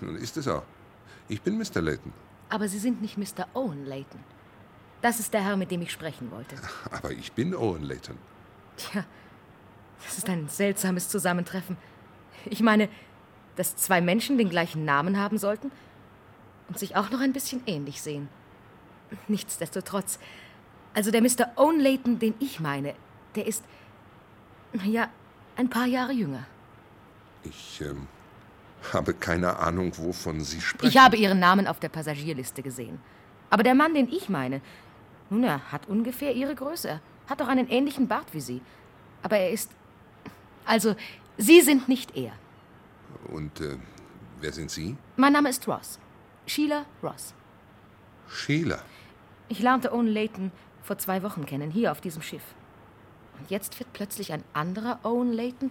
Nun 0.00 0.16
ist 0.16 0.36
es 0.36 0.46
auch. 0.46 0.62
Ich 1.28 1.40
bin 1.40 1.56
Mr. 1.56 1.80
Layton. 1.80 2.12
Aber 2.48 2.68
Sie 2.68 2.78
sind 2.78 3.00
nicht 3.00 3.16
Mr. 3.16 3.48
Owen 3.54 3.86
Layton. 3.86 4.20
Das 5.02 5.18
ist 5.20 5.32
der 5.34 5.42
Herr, 5.42 5.56
mit 5.56 5.70
dem 5.70 5.82
ich 5.82 5.90
sprechen 5.90 6.30
wollte. 6.30 6.56
Aber 6.90 7.10
ich 7.10 7.32
bin 7.32 7.54
Owen 7.54 7.82
Layton. 7.82 8.16
Tja, 8.76 9.04
das 10.04 10.18
ist 10.18 10.28
ein 10.28 10.48
seltsames 10.48 11.08
Zusammentreffen. 11.08 11.76
Ich 12.44 12.60
meine, 12.60 12.88
dass 13.56 13.76
zwei 13.76 14.00
Menschen 14.00 14.38
den 14.38 14.50
gleichen 14.50 14.84
Namen 14.84 15.18
haben 15.18 15.38
sollten 15.38 15.72
und 16.68 16.78
sich 16.78 16.96
auch 16.96 17.10
noch 17.10 17.20
ein 17.20 17.32
bisschen 17.32 17.62
ähnlich 17.66 18.02
sehen. 18.02 18.28
Nichtsdestotrotz, 19.28 20.18
also 20.94 21.10
der 21.10 21.22
Mr. 21.22 21.52
Owen 21.56 21.80
Layton, 21.80 22.18
den 22.18 22.34
ich 22.38 22.60
meine, 22.60 22.94
der 23.34 23.46
ist, 23.46 23.64
ja, 24.84 25.08
ein 25.56 25.70
paar 25.70 25.86
Jahre 25.86 26.12
jünger. 26.12 26.46
Ich 27.44 27.80
ähm, 27.80 28.06
habe 28.92 29.14
keine 29.14 29.58
Ahnung, 29.58 29.92
wovon 29.98 30.40
Sie 30.40 30.60
sprechen. 30.60 30.88
Ich 30.88 30.98
habe 30.98 31.16
Ihren 31.16 31.38
Namen 31.38 31.66
auf 31.66 31.80
der 31.80 31.88
Passagierliste 31.88 32.62
gesehen. 32.62 32.98
Aber 33.50 33.62
der 33.62 33.74
Mann, 33.74 33.94
den 33.94 34.08
ich 34.08 34.28
meine, 34.28 34.60
nun, 35.30 35.44
er 35.44 35.72
hat 35.72 35.88
ungefähr 35.88 36.34
Ihre 36.34 36.54
Größe. 36.54 37.00
Hat 37.28 37.42
auch 37.42 37.48
einen 37.48 37.68
ähnlichen 37.68 38.06
Bart 38.08 38.32
wie 38.32 38.40
Sie. 38.40 38.60
Aber 39.22 39.38
er 39.38 39.50
ist. 39.50 39.70
Also, 40.64 40.94
Sie 41.36 41.60
sind 41.60 41.88
nicht 41.88 42.16
er. 42.16 42.32
Und 43.28 43.60
äh, 43.60 43.76
wer 44.40 44.52
sind 44.52 44.70
Sie? 44.70 44.96
Mein 45.16 45.32
Name 45.32 45.48
ist 45.48 45.66
Ross. 45.66 45.98
Sheila 46.46 46.86
Ross. 47.02 47.34
Sheila. 48.28 48.82
Ich 49.48 49.60
lernte 49.60 49.92
Owen 49.92 50.06
Layton 50.06 50.50
vor 50.82 50.98
zwei 50.98 51.22
Wochen 51.22 51.46
kennen, 51.46 51.70
hier 51.70 51.92
auf 51.92 52.00
diesem 52.00 52.22
Schiff. 52.22 52.42
Und 53.38 53.50
jetzt 53.50 53.78
wird 53.78 53.92
plötzlich 53.92 54.32
ein 54.32 54.42
anderer 54.52 55.00
Owen 55.04 55.32
Layton 55.32 55.70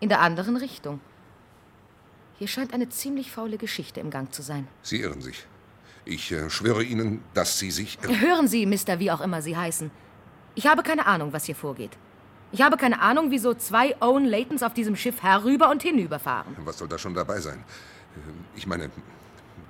in 0.00 0.08
der 0.08 0.20
anderen 0.20 0.56
Richtung. 0.56 1.00
Hier 2.38 2.48
scheint 2.48 2.74
eine 2.74 2.88
ziemlich 2.88 3.30
faule 3.32 3.56
Geschichte 3.56 4.00
im 4.00 4.10
Gang 4.10 4.32
zu 4.32 4.42
sein. 4.42 4.68
Sie 4.82 5.00
irren 5.00 5.22
sich. 5.22 5.46
Ich 6.04 6.30
äh, 6.32 6.50
schwöre 6.50 6.84
Ihnen, 6.84 7.22
dass 7.34 7.58
Sie 7.58 7.70
sich 7.70 7.98
irren. 8.02 8.20
Hören 8.20 8.48
Sie, 8.48 8.66
Mister, 8.66 8.98
wie 9.00 9.10
auch 9.10 9.20
immer 9.20 9.40
Sie 9.42 9.56
heißen. 9.56 9.90
Ich 10.54 10.66
habe 10.66 10.82
keine 10.82 11.06
Ahnung, 11.06 11.32
was 11.32 11.46
hier 11.46 11.56
vorgeht. 11.56 11.90
Ich 12.52 12.62
habe 12.62 12.76
keine 12.76 13.00
Ahnung, 13.00 13.30
wieso 13.30 13.54
zwei 13.54 13.96
Owen 14.00 14.24
Laytons 14.24 14.62
auf 14.62 14.72
diesem 14.74 14.96
Schiff 14.96 15.22
herüber 15.22 15.70
und 15.70 15.82
hinüber 15.82 16.18
fahren. 16.18 16.56
Was 16.64 16.78
soll 16.78 16.88
da 16.88 16.98
schon 16.98 17.14
dabei 17.14 17.40
sein? 17.40 17.58
Äh, 18.16 18.20
Ich 18.58 18.66
meine, 18.66 18.90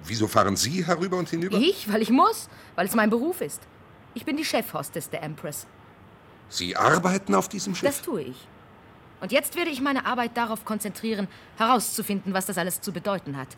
wieso 0.05 0.27
fahren 0.29 0.57
Sie 0.57 0.85
herüber 0.85 1.17
und 1.17 1.29
hinüber? 1.29 1.57
Ich? 1.57 1.91
Weil 1.91 2.03
ich 2.03 2.11
muss. 2.11 2.49
Weil 2.75 2.87
es 2.87 2.95
mein 2.95 3.11
Beruf 3.11 3.41
ist. 3.41 3.63
Ich 4.15 4.25
bin 4.25 4.37
die 4.37 4.45
Chefhostess 4.45 5.09
der 5.09 5.23
Empress. 5.23 5.67
Sie 6.49 6.77
arbeiten 6.77 7.35
auf 7.35 7.49
diesem 7.49 7.75
Schiff? 7.75 7.89
Das 7.89 8.03
tue 8.03 8.23
ich. 8.23 8.49
Und 9.21 9.33
jetzt 9.33 9.57
werde 9.57 9.71
ich 9.71 9.81
meine 9.81 10.07
Arbeit 10.07 10.37
darauf 10.37 10.65
konzentrieren, 10.65 11.27
herauszufinden, 11.57 12.35
was 12.35 12.47
das 12.47 12.59
alles 12.59 12.81
zu 12.81 12.93
bedeuten 12.93 13.37
hat. 13.37 13.49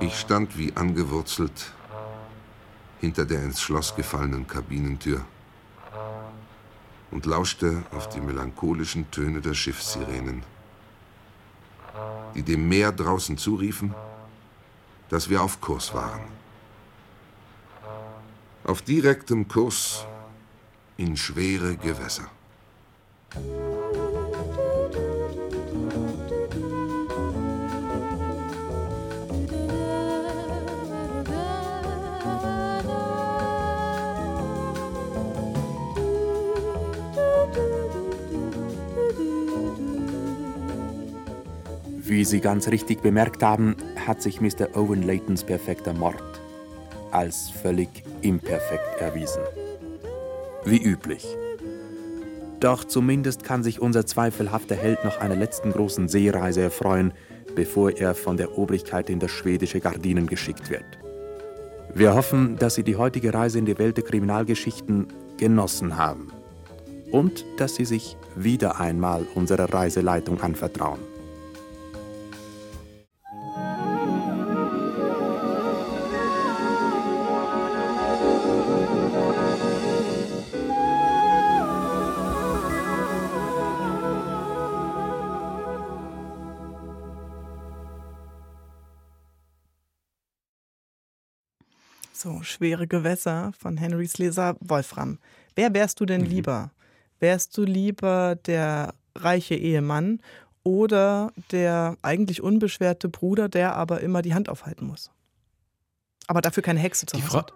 Ich 0.00 0.16
stand 0.18 0.56
wie 0.56 0.76
angewurzelt 0.76 1.72
hinter 3.00 3.24
der 3.24 3.42
ins 3.42 3.60
Schloss 3.60 3.94
gefallenen 3.94 4.46
Kabinentür 4.46 5.24
und 7.10 7.26
lauschte 7.26 7.82
auf 7.92 8.08
die 8.08 8.20
melancholischen 8.20 9.10
Töne 9.10 9.40
der 9.40 9.54
Schiffssirenen, 9.54 10.42
die 12.34 12.42
dem 12.42 12.68
Meer 12.68 12.92
draußen 12.92 13.36
zuriefen, 13.38 13.94
dass 15.08 15.28
wir 15.28 15.42
auf 15.42 15.60
Kurs 15.60 15.94
waren. 15.94 16.20
Auf 18.64 18.82
direktem 18.82 19.48
Kurs 19.48 20.04
in 20.96 21.16
schwere 21.16 21.76
Gewässer. 21.76 22.28
Wie 42.18 42.24
Sie 42.24 42.40
ganz 42.40 42.66
richtig 42.66 43.00
bemerkt 43.00 43.44
haben, 43.44 43.76
hat 44.04 44.20
sich 44.22 44.40
Mr. 44.40 44.74
Owen 44.74 45.04
Laytons 45.04 45.44
perfekter 45.44 45.94
Mord 45.94 46.20
als 47.12 47.48
völlig 47.48 47.88
imperfekt 48.22 49.00
erwiesen. 49.00 49.42
Wie 50.64 50.82
üblich. 50.82 51.24
Doch 52.58 52.82
zumindest 52.82 53.44
kann 53.44 53.62
sich 53.62 53.80
unser 53.80 54.04
zweifelhafter 54.04 54.74
Held 54.74 55.04
noch 55.04 55.20
einer 55.20 55.36
letzten 55.36 55.70
großen 55.70 56.08
Seereise 56.08 56.62
erfreuen, 56.62 57.12
bevor 57.54 57.92
er 57.92 58.16
von 58.16 58.36
der 58.36 58.58
Obrigkeit 58.58 59.10
in 59.10 59.20
das 59.20 59.30
schwedische 59.30 59.78
Gardinen 59.78 60.26
geschickt 60.26 60.70
wird. 60.70 60.98
Wir 61.94 62.16
hoffen, 62.16 62.56
dass 62.56 62.74
Sie 62.74 62.82
die 62.82 62.96
heutige 62.96 63.32
Reise 63.32 63.60
in 63.60 63.64
die 63.64 63.78
Welt 63.78 63.96
der 63.96 64.02
Kriminalgeschichten 64.02 65.06
genossen 65.36 65.96
haben 65.96 66.32
und 67.12 67.44
dass 67.58 67.76
Sie 67.76 67.84
sich 67.84 68.16
wieder 68.34 68.80
einmal 68.80 69.24
unserer 69.36 69.72
Reiseleitung 69.72 70.40
anvertrauen. 70.40 71.17
Schwere 92.48 92.86
Gewässer 92.86 93.52
von 93.58 93.76
Henrys 93.76 94.18
Leser 94.18 94.56
Wolfram. 94.60 95.18
Wer 95.54 95.72
wärst 95.74 96.00
du 96.00 96.06
denn 96.06 96.22
Mhm. 96.22 96.28
lieber? 96.28 96.72
Wärst 97.20 97.56
du 97.56 97.62
lieber 97.64 98.36
der 98.36 98.94
reiche 99.14 99.54
Ehemann 99.54 100.20
oder 100.62 101.32
der 101.50 101.96
eigentlich 102.02 102.42
unbeschwerte 102.42 103.08
Bruder, 103.08 103.48
der 103.48 103.74
aber 103.74 104.00
immer 104.00 104.22
die 104.22 104.34
Hand 104.34 104.48
aufhalten 104.48 104.86
muss? 104.86 105.10
Aber 106.26 106.40
dafür 106.40 106.62
keine 106.62 106.80
Hexe 106.80 107.06
zu 107.06 107.16
Hause 107.16 107.46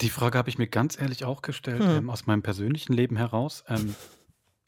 die 0.00 0.10
Frage 0.10 0.36
habe 0.36 0.48
ich 0.48 0.58
mir 0.58 0.66
ganz 0.66 0.98
ehrlich 1.00 1.24
auch 1.24 1.42
gestellt, 1.42 1.82
Hm. 1.84 1.90
ähm, 1.90 2.10
aus 2.10 2.26
meinem 2.26 2.42
persönlichen 2.42 2.92
Leben 2.92 3.16
heraus. 3.16 3.64
Ähm, 3.68 3.94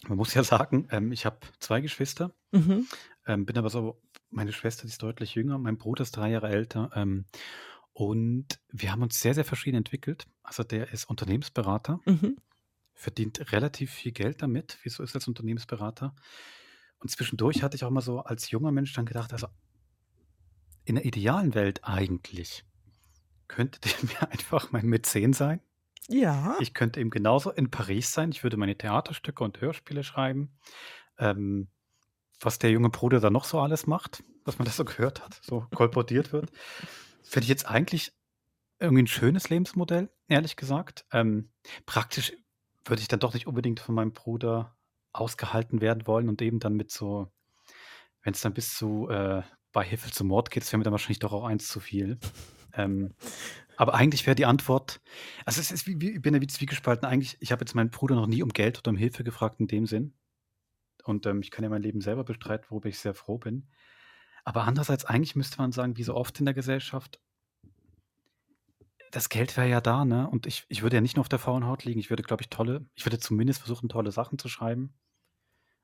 man 0.07 0.17
muss 0.17 0.33
ja 0.35 0.45
sagen, 0.45 0.87
ähm, 0.93 1.11
ich 1.13 1.27
habe 1.27 1.39
zwei 1.59 1.81
Geschwister, 1.81 2.33
Mhm. 2.53 2.87
ähm, 3.27 3.45
bin 3.45 3.59
aber 3.59 3.69
so, 3.69 4.01
meine 4.31 4.53
Schwester 4.53 4.85
ist 4.85 5.03
deutlich 5.03 5.35
jünger, 5.35 5.59
mein 5.59 5.77
Bruder 5.77 6.03
ist 6.03 6.17
drei 6.17 6.31
Jahre 6.31 6.49
älter. 6.51 6.91
Und 7.99 8.61
wir 8.71 8.93
haben 8.93 9.03
uns 9.03 9.21
sehr, 9.21 9.35
sehr 9.35 9.45
verschieden 9.45 9.79
entwickelt. 9.79 10.29
Also 10.45 10.63
der 10.63 10.93
ist 10.93 11.07
Unternehmensberater, 11.11 11.99
Mhm. 12.07 12.37
verdient 12.95 13.51
relativ 13.51 13.91
viel 13.91 14.13
Geld 14.13 14.41
damit, 14.41 14.79
wie 14.83 14.89
es 14.89 14.95
so 14.95 15.03
ist 15.03 15.17
als 15.17 15.27
Unternehmensberater. 15.27 16.15
Und 17.01 17.11
zwischendurch 17.11 17.65
hatte 17.65 17.75
ich 17.75 17.83
auch 17.83 17.91
mal 17.91 18.01
so 18.01 18.21
als 18.21 18.53
junger 18.53 18.71
Mensch 18.71 18.93
dann 18.93 19.05
gedacht, 19.05 19.33
also 19.33 19.49
in 20.85 20.95
der 20.95 21.07
idealen 21.07 21.57
Welt 21.57 21.81
eigentlich 21.83 22.65
könnte 23.49 23.81
der 23.81 23.93
mir 24.03 24.31
einfach 24.31 24.71
mein 24.71 24.87
Mäzen 24.87 25.33
sein. 25.33 25.61
Ja. 26.07 26.57
Ich 26.61 26.75
könnte 26.75 27.01
eben 27.01 27.11
genauso 27.11 27.51
in 27.51 27.69
Paris 27.69 28.13
sein. 28.13 28.31
Ich 28.31 28.45
würde 28.45 28.57
meine 28.57 28.79
Theaterstücke 28.79 29.43
und 29.43 29.61
Hörspiele 29.61 30.05
schreiben. 30.05 30.53
Ähm, 31.19 31.67
was 32.41 32.61
der 32.61 32.71
junge 32.71 32.91
Bruder 32.91 33.19
da 33.19 33.31
noch 33.31 33.45
so 33.45 33.59
alles 33.61 33.89
macht, 33.89 34.23
was 34.45 34.59
man 34.61 34.67
da 34.67 34.71
so 34.71 34.85
gehört 34.85 35.25
hat, 35.25 35.41
so 35.43 35.67
kolportiert 35.75 36.33
wird, 36.33 36.53
finde 37.29 37.45
ich 37.45 37.49
jetzt 37.49 37.69
eigentlich 37.69 38.13
irgendwie 38.79 39.03
ein 39.03 39.09
schönes 39.09 39.49
Lebensmodell, 39.49 40.09
ehrlich 40.29 40.57
gesagt. 40.57 41.05
Ähm, 41.13 41.51
praktisch 41.87 42.33
würde 42.85 43.03
ich 43.03 43.09
dann 43.09 43.21
doch 43.21 43.35
nicht 43.35 43.47
unbedingt 43.47 43.81
von 43.81 43.95
meinem 43.95 44.13
Bruder 44.13 44.77
ausgehalten 45.13 45.81
werden 45.81 46.07
wollen 46.07 46.29
und 46.29 46.41
eben 46.43 46.61
dann 46.61 46.75
mit 46.75 46.91
so, 46.91 47.31
wenn 48.23 48.35
es 48.35 48.41
dann 48.41 48.55
bis 48.55 48.77
zu 48.77 49.09
äh, 49.09 49.43
bei 49.73 49.85
Hiffel 49.85 50.13
zum 50.13 50.29
Mord 50.29 50.51
geht, 50.51 50.65
wäre 50.67 50.79
mir 50.79 50.85
dann 50.85 50.93
wahrscheinlich 50.93 51.19
doch 51.19 51.33
auch 51.33 51.45
eins 51.45 51.69
zu 51.69 51.81
viel. 51.81 52.19
Ähm, 52.75 53.15
aber 53.77 53.95
eigentlich 53.95 54.27
wäre 54.27 54.35
die 54.35 54.47
Antwort, 54.47 55.01
also 55.45 55.61
es 55.61 55.71
ist 55.71 55.87
wie, 55.87 56.01
wie, 56.01 56.11
ich 56.13 56.23
bin 56.23 56.35
ja 56.35 56.41
wie 56.41 56.47
zwiegespalten. 56.47 57.07
Eigentlich, 57.07 57.37
ich 57.41 57.53
habe 57.53 57.63
jetzt 57.63 57.75
meinen 57.75 57.91
Bruder 57.91 58.17
noch 58.17 58.27
nie 58.27 58.43
um 58.43 58.51
Geld 58.51 58.79
oder 58.79 58.91
um 58.91 58.97
Hilfe 58.97 59.25
gefragt 59.25 59.61
in 59.61 59.67
dem 59.67 59.87
Sinn. 59.87 60.15
Und 61.05 61.27
ähm, 61.27 61.41
ich 61.43 61.51
kann 61.51 61.63
ja 61.63 61.71
mein 61.71 61.83
Leben 61.83 62.01
selber 62.01 62.25
bestreiten, 62.25 62.67
worüber 62.71 62.89
ich 62.89 62.99
sehr 62.99 63.15
froh 63.15 63.39
bin. 63.39 63.69
Aber 64.49 64.65
andererseits, 64.65 65.05
eigentlich 65.05 65.37
müsste 65.37 65.59
man 65.59 65.73
sagen, 65.73 65.99
wie 65.99 66.03
so 66.03 66.15
oft 66.15 66.39
in 66.39 66.47
der 66.47 66.55
Gesellschaft, 66.55 67.21
das 69.11 69.29
Geld 69.29 69.55
wäre 69.59 69.69
ja 69.69 69.83
da, 69.83 70.07
ne? 70.07 70.27
Und 70.27 70.47
ich, 70.47 70.65
ich 70.71 70.81
würde 70.81 70.97
ja 70.97 71.03
nicht 71.03 71.17
nur 71.17 71.21
auf 71.21 71.29
der 71.29 71.39
faulen 71.39 71.67
Haut 71.67 71.85
liegen. 71.85 72.01
Ich 72.01 72.09
würde, 72.09 72.23
glaube 72.23 72.41
ich, 72.41 72.49
tolle, 72.49 72.87
ich 72.95 73.05
würde 73.05 73.19
zumindest 73.19 73.61
versuchen, 73.61 73.91
tolle 73.91 74.11
Sachen 74.11 74.39
zu 74.39 74.49
schreiben. 74.49 74.95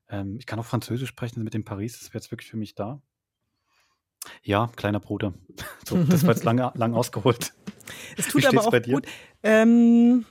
Ähm, 0.08 0.38
ich 0.38 0.46
kann 0.46 0.58
auch 0.58 0.64
Französisch 0.64 1.10
sprechen 1.10 1.44
mit 1.44 1.52
dem 1.52 1.66
Paris, 1.66 1.98
das 1.98 2.08
wäre 2.08 2.22
jetzt 2.22 2.30
wirklich 2.30 2.48
für 2.48 2.56
mich 2.56 2.74
da. 2.74 3.02
Ja, 4.42 4.70
kleiner 4.76 5.00
Bruder. 5.00 5.34
So, 5.86 6.02
das 6.02 6.22
war 6.22 6.30
jetzt 6.30 6.44
lange, 6.44 6.72
lang 6.74 6.94
ausgeholt. 6.94 7.52
Es 8.16 8.28
Wie 8.28 8.30
tut 8.30 8.46
aber 8.46 8.52
steht's 8.52 8.66
auch 8.66 8.70
bei 8.70 8.80
dir? 8.80 8.94
gut. 8.94 9.06
Ähm, 9.42 10.24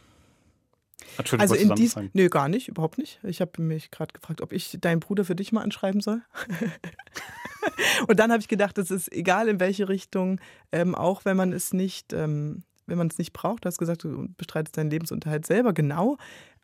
Entschuldigung, 1.20 1.56
also 1.56 1.76
in 1.76 1.88
sagen? 1.88 2.10
nö, 2.14 2.30
gar 2.30 2.50
nicht, 2.50 2.68
überhaupt 2.68 2.98
nicht. 2.98 3.20
Ich 3.22 3.42
habe 3.42 3.62
mich 3.62 3.92
gerade 3.92 4.12
gefragt, 4.12 4.42
ob 4.42 4.54
ich 4.54 4.76
deinen 4.82 5.02
Bruder 5.02 5.24
für 5.24 5.36
dich 5.36 5.52
mal 5.52 5.62
anschreiben 5.62 6.02
soll. 6.02 6.24
Und 8.08 8.20
dann 8.20 8.32
habe 8.32 8.42
ich 8.42 8.48
gedacht, 8.48 8.78
es 8.78 8.92
ist 8.92 9.12
egal 9.12 9.48
in 9.48 9.60
welche 9.60 9.90
Richtung, 9.90 10.40
ähm, 10.72 10.96
auch 10.96 11.26
wenn 11.26 11.38
man 11.38 11.54
es 11.54 11.74
nicht, 11.74 12.14
ähm, 12.14 12.64
wenn 12.86 12.98
man 12.98 13.08
es 13.08 13.18
nicht 13.18 13.34
braucht. 13.34 13.64
Du 13.66 13.68
hast 13.68 13.78
gesagt, 13.78 14.04
du 14.04 14.28
bestreitest 14.38 14.78
deinen 14.78 14.90
Lebensunterhalt 14.90 15.46
selber, 15.46 15.74
genau. 15.74 16.18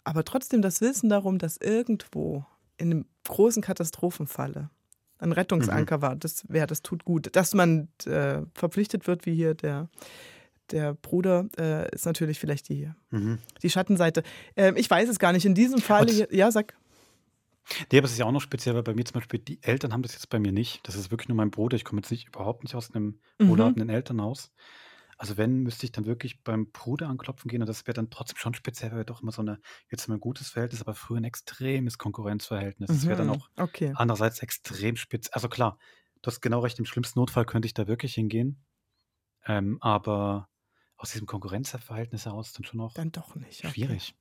Aber 0.03 0.23
trotzdem 0.23 0.61
das 0.61 0.81
Wissen 0.81 1.09
darum, 1.09 1.37
dass 1.39 1.57
irgendwo 1.57 2.45
in 2.77 2.91
einem 2.91 3.05
großen 3.27 3.61
Katastrophenfalle 3.61 4.69
ein 5.19 5.31
Rettungsanker 5.33 5.97
Mhm. 5.97 6.01
war, 6.01 6.15
das 6.15 6.43
wäre, 6.47 6.65
das 6.67 6.81
tut 6.81 7.03
gut. 7.03 7.35
Dass 7.35 7.53
man 7.53 7.89
äh, 8.05 8.41
verpflichtet 8.53 9.05
wird, 9.07 9.25
wie 9.25 9.35
hier 9.35 9.53
der, 9.53 9.89
der 10.71 10.93
Bruder, 10.93 11.47
äh, 11.59 11.93
ist 11.93 12.05
natürlich 12.05 12.39
vielleicht 12.39 12.69
die, 12.69 12.89
Mhm. 13.11 13.39
die 13.61 13.69
Schattenseite. 13.69 14.23
Ähm, 14.55 14.77
ich 14.77 14.89
weiß 14.89 15.09
es 15.09 15.19
gar 15.19 15.33
nicht. 15.33 15.45
In 15.45 15.55
diesem 15.55 15.79
Fall, 15.81 16.07
ja, 16.31 16.51
sag. 16.51 16.75
Nee, 17.91 17.97
aber 17.99 18.05
es 18.05 18.11
ist 18.13 18.17
ja 18.17 18.25
auch 18.25 18.31
noch 18.31 18.41
speziell, 18.41 18.75
weil 18.75 18.83
bei 18.83 18.93
mir 18.95 19.05
zum 19.05 19.15
Beispiel, 19.15 19.39
die 19.39 19.61
Eltern 19.63 19.93
haben 19.93 20.01
das 20.01 20.13
jetzt 20.13 20.29
bei 20.29 20.39
mir 20.39 20.51
nicht. 20.51 20.87
Das 20.87 20.95
ist 20.95 21.11
wirklich 21.11 21.27
nur 21.29 21.35
mein 21.37 21.51
Bruder. 21.51 21.75
Ich 21.75 21.83
komme 21.85 22.01
jetzt 22.01 22.11
nicht, 22.11 22.27
überhaupt 22.27 22.63
nicht 22.63 22.75
aus 22.75 22.91
einem 22.93 23.21
Mhm. 23.39 23.79
wohlhabenden 23.79 23.89
Elternhaus. 23.89 24.51
Also 25.17 25.37
wenn, 25.37 25.59
müsste 25.63 25.85
ich 25.85 25.91
dann 25.91 26.05
wirklich 26.05 26.43
beim 26.43 26.71
Bruder 26.71 27.09
anklopfen 27.09 27.49
gehen 27.49 27.61
und 27.61 27.67
das 27.67 27.85
wäre 27.87 27.93
dann 27.95 28.09
trotzdem 28.09 28.37
schon 28.37 28.53
speziell, 28.53 28.91
weil 28.91 28.99
wir 28.99 29.05
doch 29.05 29.21
immer 29.21 29.33
so 29.33 29.41
eine, 29.41 29.59
jetzt 29.91 30.07
immer 30.07 30.17
ein 30.17 30.21
gutes 30.21 30.49
Verhältnis, 30.49 30.81
aber 30.81 30.95
früher 30.95 31.17
ein 31.17 31.25
extremes 31.25 31.97
Konkurrenzverhältnis. 31.97 32.93
Das 32.95 33.07
wäre 33.09 33.17
dann 33.17 33.29
Mhm, 33.29 33.29
auch 33.29 33.49
okay. 33.57 33.93
andererseits 33.93 34.39
extrem 34.41 34.95
spitz. 34.95 35.29
Also 35.33 35.49
klar, 35.49 35.77
du 36.21 36.27
hast 36.31 36.39
genau 36.41 36.59
recht, 36.61 36.79
im 36.79 36.85
schlimmsten 36.85 37.19
Notfall 37.19 37.45
könnte 37.45 37.65
ich 37.65 37.73
da 37.73 37.87
wirklich 37.87 38.13
hingehen. 38.15 38.65
Ähm, 39.45 39.77
aber 39.81 40.49
aus 40.97 41.11
diesem 41.11 41.27
Konkurrenzverhältnis 41.27 42.25
heraus 42.25 42.53
dann 42.53 42.65
schon 42.65 42.81
auch 42.81 42.95
Dann 42.95 43.11
doch 43.11 43.33
nicht. 43.35 43.65
Okay. 43.65 43.97
schwierig. 43.97 44.15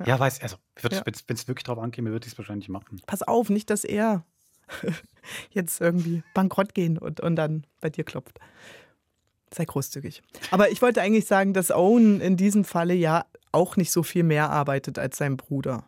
Ja. 0.00 0.06
Ja, 0.06 0.18
weiß, 0.20 0.40
also 0.42 0.56
Ja. 0.82 1.02
wenn 1.04 1.14
es 1.36 1.48
wirklich 1.48 1.64
drauf 1.64 1.78
ankäme, 1.78 2.10
würde 2.10 2.26
ich 2.26 2.32
es 2.32 2.38
wahrscheinlich 2.38 2.68
machen. 2.68 3.00
Pass 3.06 3.22
auf, 3.22 3.50
nicht, 3.50 3.70
dass 3.70 3.84
er 3.84 4.24
jetzt 5.50 5.80
irgendwie 5.80 6.22
bankrott 6.34 6.74
gehen 6.74 6.98
und, 6.98 7.20
und 7.20 7.36
dann 7.36 7.66
bei 7.80 7.90
dir 7.90 8.04
klopft. 8.04 8.38
Sei 9.54 9.64
großzügig. 9.66 10.22
Aber 10.50 10.70
ich 10.70 10.80
wollte 10.80 11.02
eigentlich 11.02 11.26
sagen, 11.26 11.52
dass 11.52 11.70
Owen 11.70 12.20
in 12.20 12.36
diesem 12.36 12.64
Falle 12.64 12.94
ja 12.94 13.26
auch 13.52 13.76
nicht 13.76 13.92
so 13.92 14.02
viel 14.02 14.22
mehr 14.22 14.48
arbeitet 14.50 14.98
als 14.98 15.18
sein 15.18 15.36
Bruder. 15.36 15.84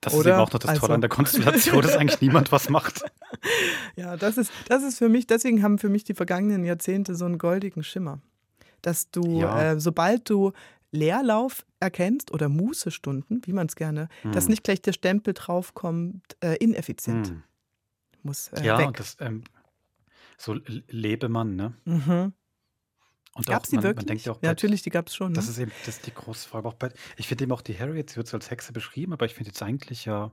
Das 0.00 0.12
ist 0.12 0.18
Oder? 0.18 0.30
eben 0.32 0.40
auch 0.40 0.52
noch 0.52 0.58
das 0.58 0.70
Tolle 0.72 0.82
Also- 0.82 0.92
an 0.94 1.00
der 1.00 1.10
Konstellation, 1.10 1.80
dass 1.82 1.96
eigentlich 1.96 2.20
niemand 2.20 2.52
was 2.52 2.68
macht. 2.68 3.04
Ja, 3.96 4.16
das 4.16 4.36
ist, 4.36 4.52
das 4.68 4.82
ist 4.82 4.98
für 4.98 5.08
mich, 5.08 5.26
deswegen 5.26 5.62
haben 5.62 5.78
für 5.78 5.88
mich 5.88 6.04
die 6.04 6.14
vergangenen 6.14 6.64
Jahrzehnte 6.64 7.14
so 7.14 7.24
einen 7.24 7.38
goldigen 7.38 7.82
Schimmer. 7.82 8.20
Dass 8.82 9.10
du, 9.10 9.40
Ja. 9.40 9.72
äh, 9.72 9.80
sobald 9.80 10.28
du 10.30 10.52
Leerlauf 10.92 11.66
erkennst 11.80 12.30
oder 12.32 12.48
Mußestunden, 12.48 13.40
wie 13.46 13.52
man 13.52 13.66
es 13.66 13.76
gerne, 13.76 14.08
dass 14.32 14.44
Hm. 14.44 14.50
nicht 14.50 14.62
gleich 14.64 14.80
der 14.82 14.92
Stempel 14.92 15.34
draufkommt, 15.34 16.22
äh, 16.40 16.56
ineffizient. 16.56 17.28
Hm. 17.28 17.42
Muss 18.22 18.48
äh, 18.48 18.64
ja, 18.64 18.78
weg. 18.78 18.86
und 18.88 19.00
das, 19.00 19.16
ähm, 19.20 19.42
so 20.36 20.56
lebe 20.88 21.28
man, 21.28 21.56
ne? 21.56 21.74
Mhm. 21.84 22.32
Und 23.34 23.46
Gab's 23.46 23.68
auch, 23.68 23.70
die 23.70 23.76
man, 23.76 23.84
wirklich? 23.84 23.96
man 23.96 24.06
denkt 24.06 24.24
ja 24.26 24.32
auch 24.32 24.42
Ja, 24.42 24.50
natürlich, 24.50 24.82
die 24.82 24.90
gab 24.90 25.08
es 25.08 25.14
schon. 25.14 25.32
das 25.34 25.46
ne? 25.46 25.50
ist 25.52 25.58
eben 25.58 25.72
das 25.86 25.96
ist 25.96 26.06
die 26.06 26.12
große 26.14 26.48
Frage. 26.48 26.68
Auch 26.68 26.74
bei, 26.74 26.90
ich 27.16 27.26
finde 27.28 27.44
eben 27.44 27.52
auch 27.52 27.62
die 27.62 27.78
Harriet, 27.78 28.10
sie 28.10 28.16
wird 28.16 28.28
so 28.28 28.36
als 28.36 28.50
Hexe 28.50 28.72
beschrieben, 28.72 29.12
aber 29.14 29.24
ich 29.24 29.34
finde 29.34 29.48
jetzt 29.48 29.62
eigentlich 29.62 30.04
ja, 30.04 30.30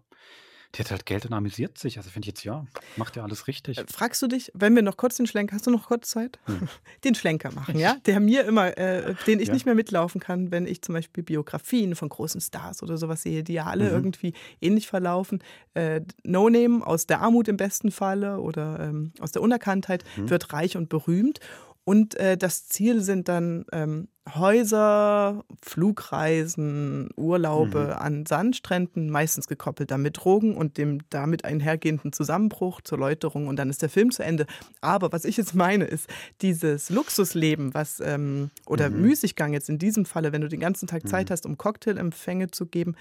die 0.76 0.84
hat 0.84 0.92
halt 0.92 1.06
Geld 1.08 1.26
und 1.26 1.34
amüsiert 1.34 1.78
sich. 1.80 1.98
Also 1.98 2.10
finde 2.12 2.26
ich 2.26 2.34
jetzt, 2.34 2.44
ja, 2.44 2.66
macht 2.96 3.16
ja 3.16 3.24
alles 3.24 3.48
richtig. 3.48 3.80
Äh, 3.80 3.86
Fragst 3.92 4.22
du 4.22 4.28
dich, 4.28 4.52
wenn 4.54 4.76
wir 4.76 4.84
noch 4.84 4.98
kurz 4.98 5.16
den 5.18 5.26
Schlenker, 5.26 5.56
hast 5.56 5.66
du 5.66 5.72
noch 5.72 5.88
kurz 5.88 6.10
Zeit? 6.10 6.38
Hm. 6.46 6.68
Den 7.04 7.16
Schlenker 7.16 7.52
machen, 7.52 7.78
ja? 7.80 7.96
Der 8.06 8.20
mir 8.20 8.46
immer, 8.46 8.78
äh, 8.78 9.16
den 9.26 9.40
ich 9.40 9.48
Ja. 9.48 9.54
nicht 9.56 9.66
mehr 9.66 9.74
mitlaufen 9.76 10.22
kann, 10.22 10.52
wenn 10.52 10.68
ich 10.68 10.82
zum 10.84 10.94
Beispiel 10.94 11.24
Biografien 11.24 11.96
von 11.96 12.10
großen 12.10 12.40
Stars 12.40 12.84
oder 12.84 12.98
sowas 12.98 13.24
sehe, 13.24 13.44
die 13.44 13.54
ja 13.54 13.66
alle 13.66 13.86
Mhm. 13.86 13.96
irgendwie 13.96 14.34
ähnlich 14.62 14.88
verlaufen. 14.88 15.44
Äh, 15.74 16.02
No-Name 16.24 16.86
aus 16.86 17.08
der 17.08 17.22
Armut 17.22 17.48
im 17.48 17.58
besten 17.58 17.90
Falle 17.92 18.40
oder 18.40 18.80
ähm, 18.80 19.12
aus 19.20 19.32
der 19.32 19.42
Unerkanntheit 19.42 20.04
Mhm. 20.18 20.30
wird 20.30 20.54
reich 20.54 20.78
und 20.78 20.90
berühmt. 20.90 21.40
Und 21.84 22.14
äh, 22.16 22.38
das 22.38 22.68
Ziel 22.68 23.02
sind 23.02 23.28
dann 23.28 23.66
ähm, 23.72 24.10
Häuser, 24.36 25.44
Flugreisen, 25.62 27.10
Urlaube 27.16 27.96
Mhm. 27.96 28.02
an 28.04 28.26
Sandstränden, 28.26 29.10
meistens 29.10 29.48
gekoppelt 29.48 29.92
dann 29.92 30.02
mit 30.02 30.18
Drogen 30.18 30.56
und 30.56 30.78
dem 30.78 31.00
damit 31.10 31.46
einhergehenden 31.46 32.14
Zusammenbruch 32.14 32.82
zur 32.82 32.98
Läuterung 32.98 33.48
und 33.48 33.56
dann 33.58 33.70
ist 33.70 33.82
der 33.82 33.90
Film 33.90 34.12
zu 34.12 34.24
Ende. 34.24 34.46
Aber 34.82 35.12
was 35.12 35.26
ich 35.26 35.38
jetzt 35.38 35.56
meine, 35.56 35.86
ist 35.86 36.08
dieses 36.42 36.90
Luxusleben, 36.90 37.74
was 37.74 38.00
ähm, 38.00 38.52
oder 38.66 38.90
Mhm. 38.90 39.02
Müßiggang 39.02 39.54
jetzt 39.54 39.70
in 39.70 39.80
diesem 39.80 40.06
Falle, 40.06 40.32
wenn 40.32 40.42
du 40.42 40.48
den 40.48 40.60
ganzen 40.60 40.88
Tag 40.88 41.08
Zeit 41.08 41.30
Mhm. 41.30 41.34
hast, 41.34 41.46
um 41.46 41.58
Cocktailempfänge 41.58 42.52
zu 42.52 42.66
geben, 42.66 42.96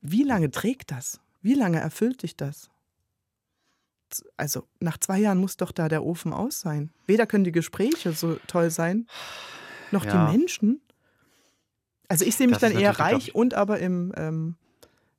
wie 0.00 0.22
lange 0.24 0.50
trägt 0.50 0.90
das? 0.90 1.20
Wie 1.42 1.54
lange 1.54 1.78
erfüllt 1.80 2.22
dich 2.22 2.36
das? 2.36 2.70
Also 4.36 4.64
nach 4.80 4.98
zwei 4.98 5.18
Jahren 5.18 5.38
muss 5.38 5.56
doch 5.56 5.72
da 5.72 5.88
der 5.88 6.04
Ofen 6.04 6.32
aus 6.32 6.60
sein. 6.60 6.90
Weder 7.06 7.26
können 7.26 7.44
die 7.44 7.52
Gespräche 7.52 8.12
so 8.12 8.36
toll 8.46 8.70
sein, 8.70 9.06
noch 9.90 10.04
Ja. 10.04 10.26
die 10.30 10.36
Menschen. 10.38 10.80
Also 12.08 12.24
ich 12.24 12.36
sehe 12.36 12.46
mich 12.46 12.58
Das 12.58 12.70
dann 12.70 12.78
eher 12.80 12.98
reich 12.98 13.28
ich- 13.28 13.34
und 13.34 13.54
aber 13.54 13.78
im, 13.78 14.12
ähm, 14.16 14.56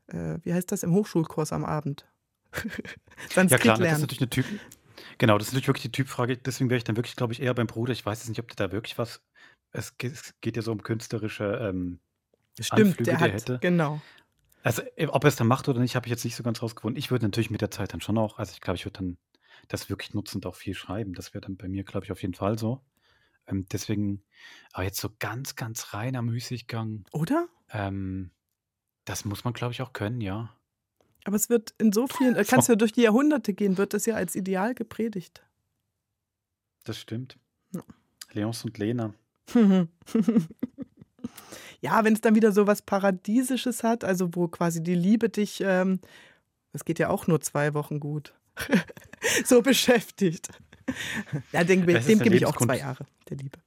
äh, 0.07 0.38
wie 0.43 0.53
heißt 0.53 0.72
das, 0.72 0.84
im 0.84 0.93
Hochschulkurs 0.93 1.51
am 1.51 1.66
Abend. 1.66 2.05
Sanskrit 3.30 3.51
Ja 3.51 3.57
klar, 3.57 3.74
das 3.78 3.80
ist 3.80 3.80
lernen. 3.84 4.01
natürlich 4.01 4.22
eine 4.22 4.30
Typ. 4.30 4.45
Genau, 5.18 5.38
das 5.38 5.47
ist 5.47 5.53
natürlich 5.53 5.68
wirklich 5.68 5.84
die 5.84 5.91
Typfrage. 5.91 6.38
Deswegen 6.38 6.70
wäre 6.70 6.78
ich 6.78 6.84
dann 6.84 6.95
wirklich, 6.95 7.16
glaube 7.16 7.34
ich, 7.34 7.41
eher 7.41 7.53
beim 7.53 7.68
Bruder. 7.68 7.91
Ich 7.93 8.05
weiß 8.05 8.20
jetzt 8.20 8.30
nicht, 8.30 8.39
ob 8.39 8.47
der 8.55 8.68
da 8.68 8.72
wirklich 8.74 8.97
was. 8.97 9.22
Es 9.72 9.97
geht, 9.97 10.55
ja 10.55 10.61
so 10.61 10.72
um 10.72 10.84
künstlerische 10.84 11.45
ähm, 11.61 11.99
Stimmt, 12.59 12.82
Anflüge, 12.89 13.03
der 13.03 13.18
die 13.18 13.24
er 13.24 13.28
hat, 13.28 13.34
hätte. 13.34 13.59
genau. 13.59 14.01
Also, 14.63 14.82
äh, 14.95 15.07
ob 15.07 15.24
er 15.24 15.28
es 15.28 15.36
dann 15.36 15.47
macht 15.47 15.68
oder 15.68 15.80
nicht, 15.80 15.95
habe 15.95 16.05
ich 16.07 16.11
jetzt 16.11 16.24
nicht 16.24 16.36
so 16.36 16.43
ganz 16.43 16.61
rausgefunden. 16.61 16.97
Ich 16.97 17.11
würde 17.11 17.26
natürlich 17.26 17.49
mit 17.51 17.61
der 17.61 17.72
Zeit 17.72 17.93
dann 17.93 18.01
schon 18.01 18.18
auch, 18.18 18.38
also 18.39 18.51
ich 18.53 18.61
glaube, 18.61 18.76
ich 18.78 18.86
würde 18.86 18.99
dann 18.99 19.18
das 19.68 19.89
wirklich 19.89 20.13
nutzen 20.13 20.38
und 20.38 20.45
auch 20.45 20.55
viel 20.55 20.74
schreiben. 20.76 21.13
Das 21.13 21.34
wäre 21.34 21.41
dann 21.41 21.57
bei 21.57 21.68
mir, 21.68 21.84
glaube 21.84 22.05
ich, 22.05 22.11
auf 22.11 22.22
jeden 22.22 22.34
Fall 22.34 22.57
so. 22.57 22.82
Ähm, 23.47 23.65
deswegen, 23.71 24.23
aber 24.73 24.83
jetzt 24.83 24.99
so 24.99 25.09
ganz, 25.19 25.55
ganz 25.55 25.93
reiner 25.93 26.21
Müßiggang, 26.21 27.05
Oder? 27.11 27.47
ähm, 27.69 28.31
das 29.05 29.25
muss 29.25 29.43
man, 29.43 29.53
glaube 29.53 29.73
ich, 29.73 29.81
auch 29.81 29.93
können, 29.93 30.21
ja. 30.21 30.55
Aber 31.25 31.35
es 31.35 31.49
wird 31.49 31.73
in 31.77 31.91
so 31.91 32.07
vielen, 32.07 32.35
äh, 32.35 32.43
kannst 32.47 32.67
du 32.67 32.73
ja 32.73 32.77
durch 32.77 32.91
die 32.91 33.01
Jahrhunderte 33.01 33.53
gehen, 33.53 33.77
wird 33.77 33.93
es 33.93 34.05
ja 34.05 34.15
als 34.15 34.35
Ideal 34.35 34.73
gepredigt. 34.73 35.43
Das 36.83 36.99
stimmt. 36.99 37.37
Ja. 37.73 37.83
Leons 38.31 38.63
und 38.65 38.77
Lena. 38.77 39.13
ja, 41.81 42.03
wenn 42.03 42.13
es 42.13 42.21
dann 42.21 42.35
wieder 42.35 42.51
so 42.51 42.67
was 42.67 42.81
Paradiesisches 42.81 43.83
hat, 43.83 44.03
also 44.03 44.35
wo 44.35 44.47
quasi 44.47 44.81
die 44.81 44.95
Liebe 44.95 45.29
dich, 45.29 45.61
ähm, 45.61 45.99
das 46.71 46.83
geht 46.85 46.99
ja 46.99 47.09
auch 47.09 47.27
nur 47.27 47.41
zwei 47.41 47.73
Wochen 47.73 47.99
gut, 47.99 48.33
so 49.45 49.61
beschäftigt. 49.61 50.49
Ja, 51.51 51.63
dem, 51.63 51.86
dem 51.86 52.19
gebe 52.19 52.36
ich 52.36 52.45
auch 52.45 52.57
zwei. 52.57 52.77
Jahre, 52.77 53.05
der 53.29 53.38
Liebe. 53.38 53.59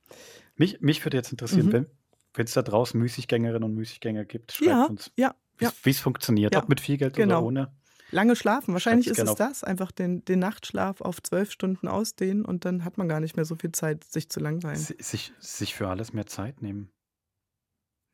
Mich, 0.56 0.80
mich 0.80 1.04
würde 1.04 1.16
jetzt 1.16 1.30
interessieren, 1.30 1.66
Mhm. 1.66 1.86
wenn 2.34 2.44
es 2.46 2.52
da 2.52 2.62
draußen 2.62 2.98
Müßiggängerinnen 3.00 3.64
und 3.64 3.74
Müßiggänger 3.74 4.24
gibt, 4.24 4.52
schreibt 4.52 4.66
Ja, 4.68 4.84
uns, 4.86 5.10
ja, 5.16 5.34
wie 5.82 5.90
es 5.90 6.00
funktioniert, 6.00 6.54
Ja, 6.54 6.62
ob 6.62 6.68
mit 6.68 6.80
viel 6.80 6.96
Geld 6.96 7.14
genau. 7.14 7.38
oder 7.38 7.46
ohne. 7.46 7.72
Lange 8.10 8.36
schlafen, 8.36 8.72
wahrscheinlich 8.72 9.06
ist 9.06 9.16
gerne 9.16 9.30
es 9.32 9.36
das, 9.36 9.64
einfach 9.64 9.92
den, 9.92 10.24
den 10.24 10.38
Nachtschlaf 10.38 11.02
auf 11.02 11.22
zwölf 11.22 11.52
Stunden 11.52 11.88
ausdehnen 11.88 12.44
und 12.44 12.64
dann 12.64 12.84
hat 12.84 12.96
man 12.96 13.06
gar 13.08 13.20
nicht 13.20 13.36
mehr 13.36 13.44
so 13.44 13.54
viel 13.54 13.72
Zeit, 13.72 14.02
sich 14.04 14.30
zu 14.30 14.40
langweilen. 14.40 14.76
Si- 14.78 14.96
Sich, 14.98 15.32
sich 15.40 15.74
für 15.74 15.88
alles 15.88 16.14
mehr 16.14 16.26
Zeit 16.26 16.62
nehmen. 16.62 16.90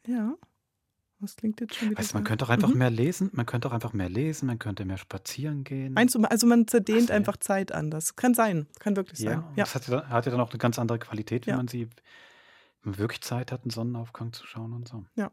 Ja, 0.07 0.35
das 1.25 1.37
klingt 1.37 1.61
jetzt 1.61 1.75
schon 1.75 1.91
wieder 1.91 1.99
Weißt 1.99 2.13
du, 2.13 2.17
man 2.17 2.25
könnte 2.25 2.45
auch 2.45 2.51
einfach 2.51 2.69
Mhm. 2.69 2.79
mehr 2.79 2.91
lesen, 2.91 3.31
man 3.33 3.47
könnte 3.47 3.69
auch 3.69 3.73
einfach 3.73 3.93
mehr 3.93 4.09
lesen, 4.09 4.47
man 4.47 4.59
könnte 4.59 4.85
mehr 4.85 4.99
spazieren 4.99 5.65
gehen. 5.65 5.93
Meinst 5.95 6.15
du, 6.15 6.23
also 6.23 6.47
man 6.47 6.67
zerdehnt 6.69 7.03
Ach 7.03 7.07
so, 7.07 7.13
ja. 7.13 7.17
einfach 7.17 7.37
Zeit 7.39 7.73
an. 7.73 7.91
Das 7.91 8.17
kann 8.17 8.35
sein, 8.35 8.67
kann 8.79 8.97
wirklich 8.97 9.19
Ja, 9.21 9.31
sein. 9.33 9.39
und 9.45 9.57
Ja. 9.57 9.65
das 9.65 9.75
hat 9.75 9.89
ja, 9.89 10.01
dann- 10.01 10.09
hat 10.11 10.27
ja 10.27 10.33
dann 10.33 10.41
auch 10.41 10.51
eine 10.51 10.59
ganz 10.59 10.79
andere 10.79 10.99
Qualität, 10.99 11.47
wenn 11.47 11.53
Ja. 11.53 11.57
man 11.59 11.69
sie, 11.69 11.85
wenn 12.83 12.91
man 12.93 12.99
wirklich 12.99 13.23
Zeit 13.23 13.51
hat, 13.53 13.63
einen 13.63 13.71
Sonnenaufgang 13.71 14.33
zu 14.33 14.47
schauen 14.47 14.73
und 14.73 14.87
so. 14.89 15.05
Ja. 15.17 15.31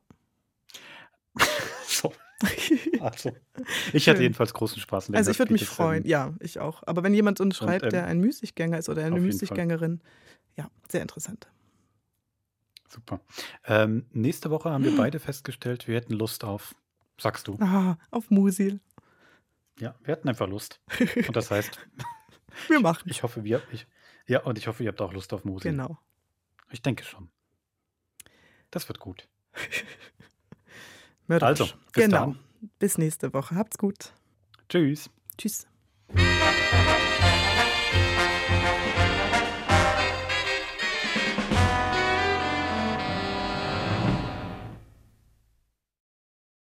so. 1.88 2.14
Also, 3.02 3.32
ich 3.94 4.10
hatte 4.10 4.22
jedenfalls 4.24 4.52
großen 4.54 4.80
Spaß. 4.82 5.10
in 5.10 5.16
Also 5.16 5.30
ich 5.30 5.38
würde 5.40 5.54
mich 5.54 5.66
freuen, 5.68 6.06
ja, 6.08 6.34
ich 6.40 6.60
auch. 6.60 6.82
Aber 6.88 7.04
wenn 7.04 7.14
jemand 7.14 7.40
uns 7.40 7.60
Und, 7.62 7.68
schreibt, 7.68 7.84
ähm, 7.86 7.90
der 7.92 8.06
ein 8.06 8.20
Müßiggänger 8.20 8.80
ist 8.80 8.90
oder 8.90 9.04
eine. 9.06 9.20
Müßiggängerin, 9.20 10.02
ja, 10.58 10.70
sehr 10.90 11.02
interessant. 11.04 11.48
Super. 12.92 13.22
Ähm, 13.66 14.06
nächste 14.12 14.52
Woche 14.52 14.70
haben 14.70 14.84
wir 14.84 14.96
beide 14.98 15.20
festgestellt, 15.20 15.88
wir 15.88 15.96
hätten 15.96 16.14
Lust 16.14 16.44
auf, 16.44 16.76
sagst 17.18 17.48
du. 17.48 17.58
Ah, 17.62 17.98
auf 18.12 18.30
Musil. 18.30 18.82
Ja, 19.80 19.96
wir 20.04 20.12
hatten 20.12 20.28
einfach 20.28 20.48
Lust. 20.48 20.82
Und 21.28 21.36
das 21.36 21.52
heißt, 21.52 21.80
Wir 22.68 22.82
machen. 22.82 23.10
ich 23.10 23.24
hoffe, 23.24 23.44
wir, 23.44 23.62
ich, 23.72 23.88
ja, 24.28 24.42
und 24.42 24.58
ich 24.58 24.68
hoffe, 24.68 24.84
ihr 24.84 24.90
habt 24.90 25.02
auch 25.02 25.14
Lust 25.14 25.34
auf 25.34 25.46
Musik. 25.46 25.72
Genau. 25.72 25.98
Ich 26.70 26.82
denke 26.82 27.04
schon. 27.04 27.30
Das 28.70 28.88
wird 28.88 29.00
gut. 29.00 29.28
Also, 31.40 31.64
bis 31.94 32.04
genau. 32.04 32.18
dann. 32.18 32.40
Bis 32.78 32.98
nächste 32.98 33.34
Woche. 33.34 33.56
Habt's 33.56 33.78
gut. 33.78 34.12
Tschüss. 34.68 35.10
Tschüss. 35.38 35.66